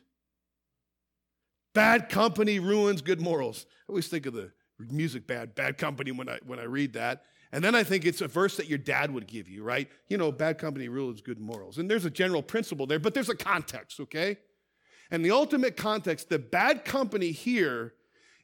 Bad 1.73 2.09
company 2.09 2.59
ruins 2.59 3.01
good 3.01 3.21
morals. 3.21 3.65
I 3.87 3.91
always 3.91 4.07
think 4.07 4.25
of 4.25 4.33
the 4.33 4.51
music 4.89 5.27
bad, 5.27 5.55
bad 5.55 5.77
company 5.77 6.11
when 6.11 6.29
I, 6.29 6.39
when 6.45 6.59
I 6.59 6.63
read 6.63 6.93
that. 6.93 7.23
And 7.51 7.63
then 7.63 7.75
I 7.75 7.83
think 7.83 8.05
it's 8.05 8.21
a 8.21 8.27
verse 8.27 8.57
that 8.57 8.67
your 8.67 8.79
dad 8.79 9.11
would 9.11 9.27
give 9.27 9.47
you, 9.47 9.63
right? 9.63 9.87
You 10.07 10.17
know, 10.17 10.31
bad 10.31 10.57
company 10.57 10.87
ruins 10.87 11.21
good 11.21 11.39
morals. 11.39 11.77
And 11.77 11.89
there's 11.89 12.05
a 12.05 12.09
general 12.09 12.41
principle 12.41 12.87
there, 12.87 12.99
but 12.99 13.13
there's 13.13 13.29
a 13.29 13.35
context, 13.35 13.99
okay? 13.99 14.37
And 15.11 15.23
the 15.23 15.31
ultimate 15.31 15.77
context, 15.77 16.29
the 16.29 16.39
bad 16.39 16.85
company 16.85 17.31
here 17.31 17.93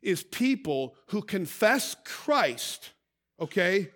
is 0.02 0.24
people 0.24 0.96
who 1.08 1.22
confess 1.22 1.96
Christ, 2.06 2.92
okay, 3.40 3.90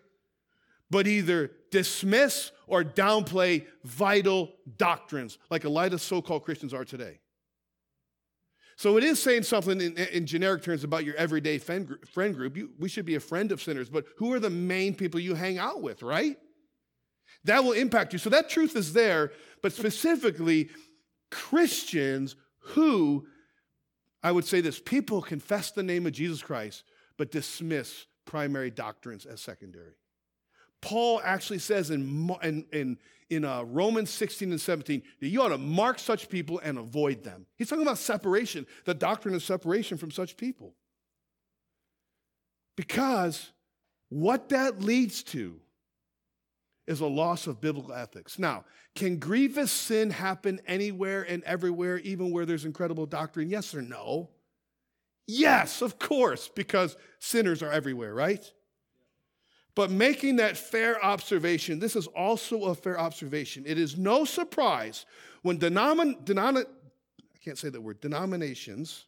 but 0.90 1.08
either 1.08 1.52
dismiss 1.72 2.52
or 2.68 2.84
downplay 2.84 3.66
vital 3.84 4.52
doctrines, 4.78 5.38
like 5.50 5.64
a 5.64 5.70
lot 5.70 5.94
of 5.94 6.02
so 6.02 6.22
called 6.22 6.44
Christians 6.44 6.74
are 6.74 6.86
today. 6.86 7.20
So 8.76 8.98
it 8.98 9.04
is 9.04 9.22
saying 9.22 9.44
something 9.44 9.80
in, 9.80 9.98
in 9.98 10.26
generic 10.26 10.64
terms 10.64 10.84
about 10.84 11.06
your 11.06 11.16
everyday 11.16 11.58
friend 11.58 11.88
group. 12.36 12.58
You, 12.58 12.72
we 12.80 12.90
should 12.90 13.06
be 13.06 13.16
a 13.16 13.20
friend 13.20 13.52
of 13.52 13.62
sinners, 13.62 13.90
but 13.90 14.06
who 14.18 14.34
are 14.34 14.40
the 14.40 14.50
main 14.50 14.96
people 14.96 15.20
you 15.20 15.36
hang 15.36 15.58
out 15.58 15.82
with, 15.82 16.02
right? 16.02 16.38
That 17.46 17.64
will 17.64 17.74
impact 17.74 18.14
you. 18.14 18.20
So 18.20 18.30
that 18.32 18.50
truth 18.50 18.76
is 18.76 18.94
there, 18.94 19.32
but 19.62 19.74
specifically, 19.74 20.70
Christians 21.30 22.36
who, 22.60 23.28
I 24.24 24.32
would 24.32 24.46
say 24.46 24.62
this, 24.62 24.80
people 24.80 25.22
confess 25.22 25.72
the 25.72 25.84
name 25.84 26.06
of 26.06 26.14
Jesus 26.14 26.42
Christ, 26.42 26.84
but 27.18 27.32
dismiss 27.32 28.06
primary 28.26 28.72
doctrines 28.72 29.26
as 29.26 29.42
secondary. 29.42 29.94
Paul 30.82 31.22
actually 31.24 31.60
says 31.60 31.92
in, 31.92 32.30
in, 32.42 32.66
in, 32.72 32.98
in 33.30 33.46
uh, 33.46 33.64
Romans 33.64 34.10
16 34.10 34.52
and 34.52 34.60
17 34.60 35.02
that 35.20 35.28
you 35.28 35.42
ought 35.42 35.50
to 35.50 35.58
mark 35.58 36.00
such 36.00 36.30
people 36.30 36.60
and 36.60 36.78
avoid 36.78 37.24
them. 37.24 37.46
He's 37.58 37.70
talking 37.70 37.84
about 37.86 37.98
separation, 37.98 38.66
the 38.86 38.94
doctrine 38.94 39.36
of 39.36 39.44
separation 39.44 39.98
from 39.98 40.12
such 40.12 40.36
people. 40.36 40.74
Because 42.76 43.52
what 44.10 44.50
that 44.50 44.82
leads 44.82 45.24
to 45.24 45.60
is 46.88 47.00
a 47.00 47.08
loss 47.08 47.48
of 47.48 47.62
biblical 47.62 47.94
ethics. 47.94 48.38
Now, 48.38 48.66
can 48.96 49.18
grievous 49.18 49.72
sin 49.72 50.10
happen 50.10 50.60
anywhere 50.68 51.24
and 51.24 51.44
everywhere, 51.44 51.98
even 52.00 52.32
where 52.32 52.46
there's 52.46 52.66
incredible 52.66 53.06
doctrine? 53.06 53.50
Yes 53.50 53.74
or 53.74 53.82
no? 53.82 54.30
Yes, 55.26 55.82
of 55.82 56.00
course, 56.00 56.50
because 56.54 56.98
sinners 57.20 57.64
are 57.64 57.72
everywhere, 57.72 58.14
right? 58.14 58.44
But 59.76 59.90
making 59.90 60.36
that 60.36 60.58
fair 60.58 61.04
observation, 61.04 61.80
this 61.80 61.96
is 61.96 62.08
also 62.08 62.66
a 62.66 62.76
fair 62.76 63.00
observation. 63.00 63.64
It 63.66 63.80
is 63.80 63.98
no 63.98 64.26
surprise 64.26 65.06
when 65.42 65.58
denomin, 65.58 66.24
denom, 66.26 66.58
I 66.58 67.38
can't 67.44 67.58
say 67.58 67.70
word, 67.70 68.02
denominations, 68.02 69.06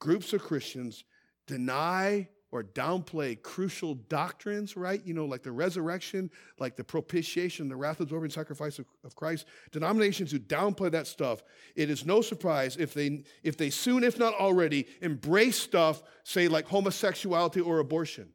groups 0.00 0.32
of 0.32 0.42
Christians 0.42 1.04
deny 1.46 2.28
or 2.54 2.62
downplay 2.62 3.42
crucial 3.42 3.94
doctrines, 3.94 4.76
right? 4.76 5.04
You 5.04 5.12
know, 5.12 5.26
like 5.26 5.42
the 5.42 5.50
resurrection, 5.50 6.30
like 6.60 6.76
the 6.76 6.84
propitiation, 6.84 7.68
the 7.68 7.74
wrath 7.74 7.98
absorbing 7.98 8.30
sacrifice 8.30 8.78
of, 8.78 8.86
of, 9.02 9.16
Christ. 9.16 9.46
Denominations 9.72 10.30
who 10.30 10.38
downplay 10.38 10.92
that 10.92 11.08
stuff, 11.08 11.42
it 11.74 11.90
is 11.90 12.06
no 12.06 12.22
surprise 12.22 12.76
if 12.76 12.94
they, 12.94 13.24
if 13.42 13.56
they 13.56 13.70
soon, 13.70 14.04
if 14.04 14.20
not 14.20 14.34
already, 14.34 14.86
embrace 15.00 15.58
stuff, 15.58 16.04
say 16.22 16.46
like 16.46 16.68
homosexuality 16.68 17.60
or 17.60 17.80
abortion. 17.80 18.28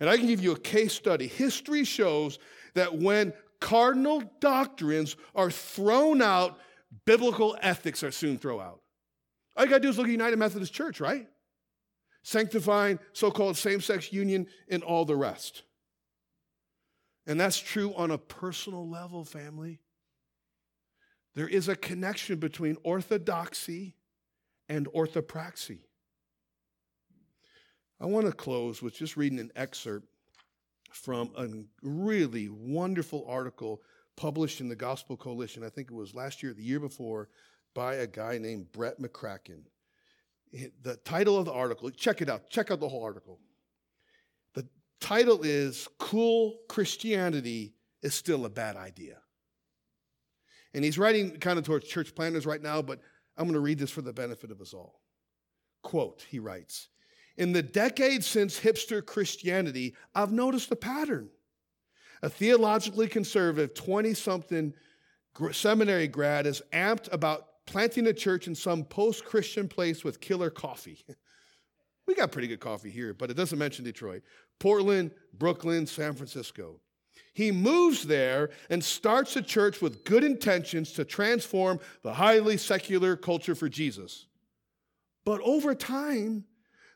And 0.00 0.10
I 0.10 0.16
can 0.16 0.26
give 0.26 0.42
you 0.42 0.50
a 0.50 0.58
case 0.58 0.92
study. 0.92 1.28
History 1.28 1.84
shows 1.84 2.40
that 2.74 2.98
when 2.98 3.32
cardinal 3.60 4.20
doctrines 4.40 5.14
are 5.36 5.52
thrown 5.52 6.22
out, 6.22 6.58
biblical 7.04 7.56
ethics 7.62 8.02
are 8.02 8.10
soon 8.10 8.36
thrown 8.36 8.60
out. 8.60 8.80
All 9.56 9.64
you 9.64 9.70
got 9.70 9.76
to 9.76 9.82
do 9.82 9.90
is 9.90 9.96
look 9.96 10.08
at 10.08 10.10
United 10.10 10.40
Methodist 10.40 10.72
Church, 10.72 11.00
right? 11.00 11.28
Sanctifying 12.28 12.98
so 13.14 13.30
called 13.30 13.56
same 13.56 13.80
sex 13.80 14.12
union 14.12 14.48
and 14.68 14.82
all 14.82 15.06
the 15.06 15.16
rest. 15.16 15.62
And 17.26 17.40
that's 17.40 17.58
true 17.58 17.94
on 17.94 18.10
a 18.10 18.18
personal 18.18 18.86
level, 18.86 19.24
family. 19.24 19.80
There 21.34 21.48
is 21.48 21.68
a 21.68 21.74
connection 21.74 22.38
between 22.38 22.76
orthodoxy 22.82 23.94
and 24.68 24.88
orthopraxy. 24.88 25.78
I 27.98 28.04
want 28.04 28.26
to 28.26 28.32
close 28.32 28.82
with 28.82 28.94
just 28.94 29.16
reading 29.16 29.38
an 29.38 29.50
excerpt 29.56 30.06
from 30.92 31.30
a 31.34 31.48
really 31.82 32.50
wonderful 32.50 33.24
article 33.26 33.80
published 34.16 34.60
in 34.60 34.68
the 34.68 34.76
Gospel 34.76 35.16
Coalition. 35.16 35.64
I 35.64 35.70
think 35.70 35.90
it 35.90 35.94
was 35.94 36.14
last 36.14 36.42
year, 36.42 36.52
the 36.52 36.62
year 36.62 36.78
before, 36.78 37.30
by 37.72 37.94
a 37.94 38.06
guy 38.06 38.36
named 38.36 38.70
Brett 38.70 39.00
McCracken. 39.00 39.62
The 40.52 40.96
title 41.04 41.36
of 41.36 41.44
the 41.44 41.52
article, 41.52 41.90
check 41.90 42.22
it 42.22 42.28
out, 42.28 42.48
check 42.48 42.70
out 42.70 42.80
the 42.80 42.88
whole 42.88 43.04
article. 43.04 43.38
The 44.54 44.66
title 45.00 45.42
is 45.42 45.88
Cool 45.98 46.58
Christianity 46.68 47.74
is 48.02 48.14
Still 48.14 48.44
a 48.44 48.50
Bad 48.50 48.76
Idea. 48.76 49.18
And 50.74 50.84
he's 50.84 50.98
writing 50.98 51.38
kind 51.38 51.58
of 51.58 51.64
towards 51.64 51.86
church 51.86 52.14
planners 52.14 52.46
right 52.46 52.62
now, 52.62 52.82
but 52.82 53.00
I'm 53.36 53.44
going 53.44 53.54
to 53.54 53.60
read 53.60 53.78
this 53.78 53.90
for 53.90 54.02
the 54.02 54.12
benefit 54.12 54.50
of 54.50 54.60
us 54.60 54.74
all. 54.74 55.00
Quote, 55.82 56.24
he 56.28 56.38
writes, 56.38 56.88
in 57.36 57.52
the 57.52 57.62
decades 57.62 58.26
since 58.26 58.58
hipster 58.58 59.04
Christianity, 59.04 59.94
I've 60.14 60.32
noticed 60.32 60.72
a 60.72 60.76
pattern. 60.76 61.30
A 62.22 62.28
theologically 62.28 63.06
conservative 63.06 63.74
20 63.74 64.12
something 64.14 64.74
seminary 65.52 66.08
grad 66.08 66.46
is 66.46 66.62
amped 66.72 67.12
about 67.12 67.46
planting 67.68 68.06
a 68.06 68.14
church 68.14 68.46
in 68.46 68.54
some 68.54 68.82
post 68.82 69.26
Christian 69.26 69.68
place 69.68 70.02
with 70.02 70.20
killer 70.20 70.48
coffee. 70.48 71.04
we 72.06 72.14
got 72.14 72.32
pretty 72.32 72.48
good 72.48 72.60
coffee 72.60 72.88
here, 72.90 73.12
but 73.12 73.30
it 73.30 73.34
doesn't 73.34 73.58
mention 73.58 73.84
Detroit. 73.84 74.22
Portland, 74.58 75.10
Brooklyn, 75.34 75.86
San 75.86 76.14
Francisco. 76.14 76.80
He 77.34 77.52
moves 77.52 78.04
there 78.04 78.50
and 78.70 78.82
starts 78.82 79.36
a 79.36 79.42
church 79.42 79.82
with 79.82 80.04
good 80.04 80.24
intentions 80.24 80.92
to 80.92 81.04
transform 81.04 81.78
the 82.02 82.14
highly 82.14 82.56
secular 82.56 83.16
culture 83.16 83.54
for 83.54 83.68
Jesus. 83.68 84.26
But 85.26 85.42
over 85.42 85.74
time, 85.74 86.44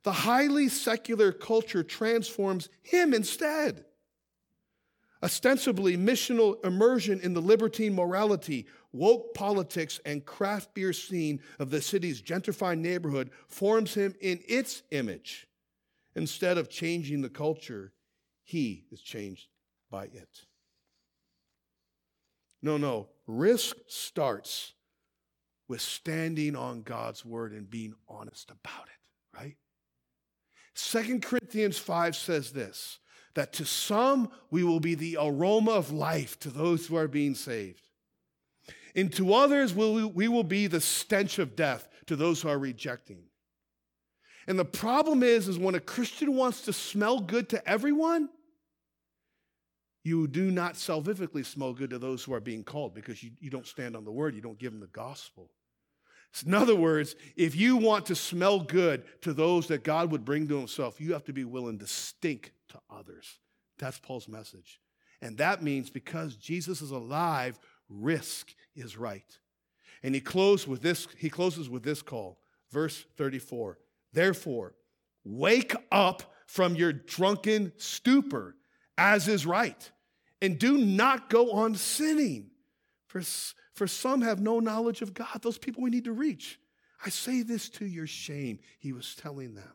the 0.05 0.13
highly 0.13 0.71
secular 0.71 1.33
culture 1.33 1.83
transforms 1.83 2.71
him 2.83 3.13
instead. 3.13 3.85
Ostensibly, 5.23 5.97
missional 5.97 6.65
immersion 6.65 7.21
in 7.21 7.35
the 7.35 7.43
libertine 7.43 7.95
morality, 7.95 8.67
woke 8.93 9.35
politics, 9.35 10.01
and 10.05 10.25
craft 10.25 10.75
beer 10.75 10.93
scene 10.93 11.41
of 11.59 11.71
the 11.71 11.81
city's 11.81 12.21
gentrified 12.21 12.79
neighborhood 12.79 13.31
forms 13.47 13.95
him 13.95 14.15
in 14.21 14.41
its 14.47 14.83
image. 14.91 15.47
Instead 16.15 16.59
of 16.59 16.69
changing 16.69 17.23
the 17.23 17.31
culture, 17.31 17.93
he 18.43 18.85
is 18.91 19.01
changed 19.01 19.49
by 19.91 20.05
it. 20.05 20.47
No, 22.63 22.77
no. 22.77 23.09
Risk 23.27 23.77
starts 23.89 24.75
with 25.69 25.81
standing 25.81 26.55
on 26.55 26.83
God's 26.83 27.25
word 27.25 27.53
and 27.53 27.69
being 27.69 27.95
honest 28.09 28.51
about 28.51 28.87
it, 28.87 29.39
right? 29.39 29.57
Second 30.75 31.23
Corinthians 31.23 31.79
5 31.79 32.15
says 32.17 32.53
this 32.53 32.99
that 33.35 33.55
to 33.55 33.65
some 33.65 34.31
we 34.51 34.63
will 34.63 34.81
be 34.81 34.95
the 34.95 35.17
aroma 35.19 35.71
of 35.71 35.91
life 35.91 36.39
to 36.39 36.51
those 36.51 36.87
who 36.87 36.97
are 36.97 37.09
being 37.09 37.35
saved. 37.35 37.89
And 38.95 39.13
to 39.15 39.35
others 39.35 39.75
we 39.75 40.29
will 40.29 40.45
be 40.45 40.67
the 40.67 40.81
stench 40.81 41.39
of 41.39 41.57
death 41.57 41.89
to 42.07 42.17
those 42.17 42.43
who 42.43 42.49
are 42.49 42.59
rejecting. 42.59 43.25
And 44.47 44.59
the 44.59 44.65
problem 44.65 45.23
is, 45.23 45.49
is 45.49 45.59
when 45.59 45.75
a 45.75 45.81
Christian 45.81 46.35
wants 46.35 46.63
to 46.63 46.73
smell 46.73 47.21
good 47.21 47.49
to 47.51 47.69
everyone, 47.69 48.29
you 50.05 50.27
do 50.27 50.51
not 50.51 50.75
salvifically 50.75 51.47
smell 51.47 51.73
good 51.73 51.91
to 51.91 51.99
those 51.99 52.25
who 52.25 52.35
are 52.35 52.41
being 52.41 52.65
called 52.65 52.93
because 52.93 53.23
you, 53.23 53.31
you 53.39 53.51
don't 53.51 53.67
stand 53.67 53.97
on 53.97 54.05
the 54.05 54.11
word, 54.11 54.35
you 54.35 54.41
don't 54.41 54.59
give 54.59 54.73
them 54.73 54.81
the 54.81 54.89
gospel. 54.89 55.51
In 56.45 56.55
other 56.55 56.75
words, 56.75 57.15
if 57.37 57.55
you 57.55 57.77
want 57.77 58.07
to 58.07 58.15
smell 58.15 58.59
good 58.59 59.05
to 59.21 59.33
those 59.33 59.69
that 59.69 59.85
God 59.85 60.11
would 60.11 60.25
bring 60.25 60.49
to 60.49 60.59
himself, 60.59 61.01
you 61.01 61.13
have 61.13 61.25
to 61.25 61.33
be 61.33 61.45
willing 61.45 61.79
to 61.79 61.87
stink 61.87 62.53
to 62.71 62.81
others. 62.91 63.39
That's 63.79 63.99
Paul's 63.99 64.29
message. 64.29 64.81
And 65.21 65.39
that 65.39 65.63
means 65.63 65.91
because 65.91 66.35
Jesus 66.37 66.83
is 66.83 66.91
alive, 66.91 67.61
risk 68.01 68.55
is 68.75 68.97
right. 68.97 69.39
And 70.03 70.15
he 70.15 70.21
closes 70.21 70.67
with 70.67 70.83
this, 70.83 71.07
he 71.17 71.31
closes 71.31 71.69
with 71.69 71.83
this 71.83 72.03
call. 72.03 72.39
Verse 72.71 73.05
34. 73.17 73.79
Therefore, 74.13 74.75
wake 75.25 75.75
up 75.91 76.35
from 76.47 76.75
your 76.75 76.93
drunken 76.93 77.73
stupor, 77.77 78.57
as 78.99 79.29
is 79.29 79.47
right, 79.47 79.91
and 80.41 80.59
do 80.59 80.77
not 80.79 81.31
go 81.31 81.53
on 81.53 81.75
sinning. 81.75 82.51
For, 83.07 83.23
for 83.75 83.87
some 83.87 84.23
have 84.23 84.41
no 84.41 84.59
knowledge 84.59 85.03
of 85.03 85.15
God, 85.15 85.41
those 85.43 85.59
people 85.59 85.83
we 85.83 85.91
need 85.91 86.05
to 86.05 86.13
reach. 86.13 86.59
I 87.05 87.11
say 87.11 87.43
this 87.43 87.69
to 87.71 87.87
your 87.87 88.07
shame, 88.07 88.59
he 88.79 88.93
was 88.93 89.15
telling 89.15 89.55
them. 89.55 89.73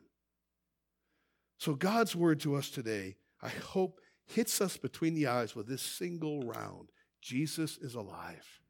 So, 1.58 1.74
God's 1.74 2.14
word 2.14 2.40
to 2.40 2.54
us 2.54 2.70
today, 2.70 3.16
I 3.42 3.48
hope, 3.48 4.00
hits 4.24 4.60
us 4.60 4.76
between 4.76 5.14
the 5.14 5.26
eyes 5.26 5.56
with 5.56 5.66
this 5.66 5.82
single 5.82 6.42
round 6.42 6.90
Jesus 7.20 7.78
is 7.78 7.94
alive. 7.94 8.60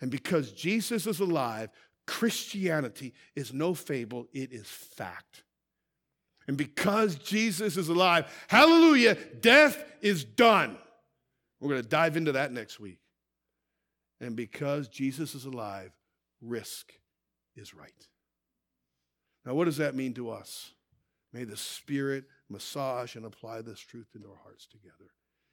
And 0.00 0.10
because 0.10 0.52
Jesus 0.52 1.06
is 1.06 1.20
alive, 1.20 1.70
Christianity 2.06 3.14
is 3.34 3.52
no 3.52 3.74
fable, 3.74 4.26
it 4.32 4.52
is 4.52 4.66
fact. 4.66 5.44
And 6.46 6.56
because 6.56 7.16
Jesus 7.16 7.76
is 7.76 7.88
alive, 7.88 8.32
hallelujah, 8.48 9.16
death 9.40 9.84
is 10.00 10.24
done. 10.24 10.78
We're 11.60 11.70
going 11.70 11.82
to 11.82 11.88
dive 11.88 12.16
into 12.16 12.32
that 12.32 12.52
next 12.52 12.80
week. 12.80 13.00
And 14.20 14.34
because 14.34 14.88
Jesus 14.88 15.34
is 15.34 15.44
alive, 15.44 15.92
risk 16.40 16.92
is 17.56 17.74
right. 17.74 18.06
Now, 19.44 19.54
what 19.54 19.66
does 19.66 19.76
that 19.76 19.94
mean 19.94 20.14
to 20.14 20.30
us? 20.30 20.72
May 21.32 21.44
the 21.44 21.56
Spirit 21.56 22.24
massage 22.48 23.16
and 23.16 23.26
apply 23.26 23.62
this 23.62 23.80
truth 23.80 24.08
into 24.14 24.28
our 24.28 24.40
hearts 24.42 24.66
together. 24.66 25.12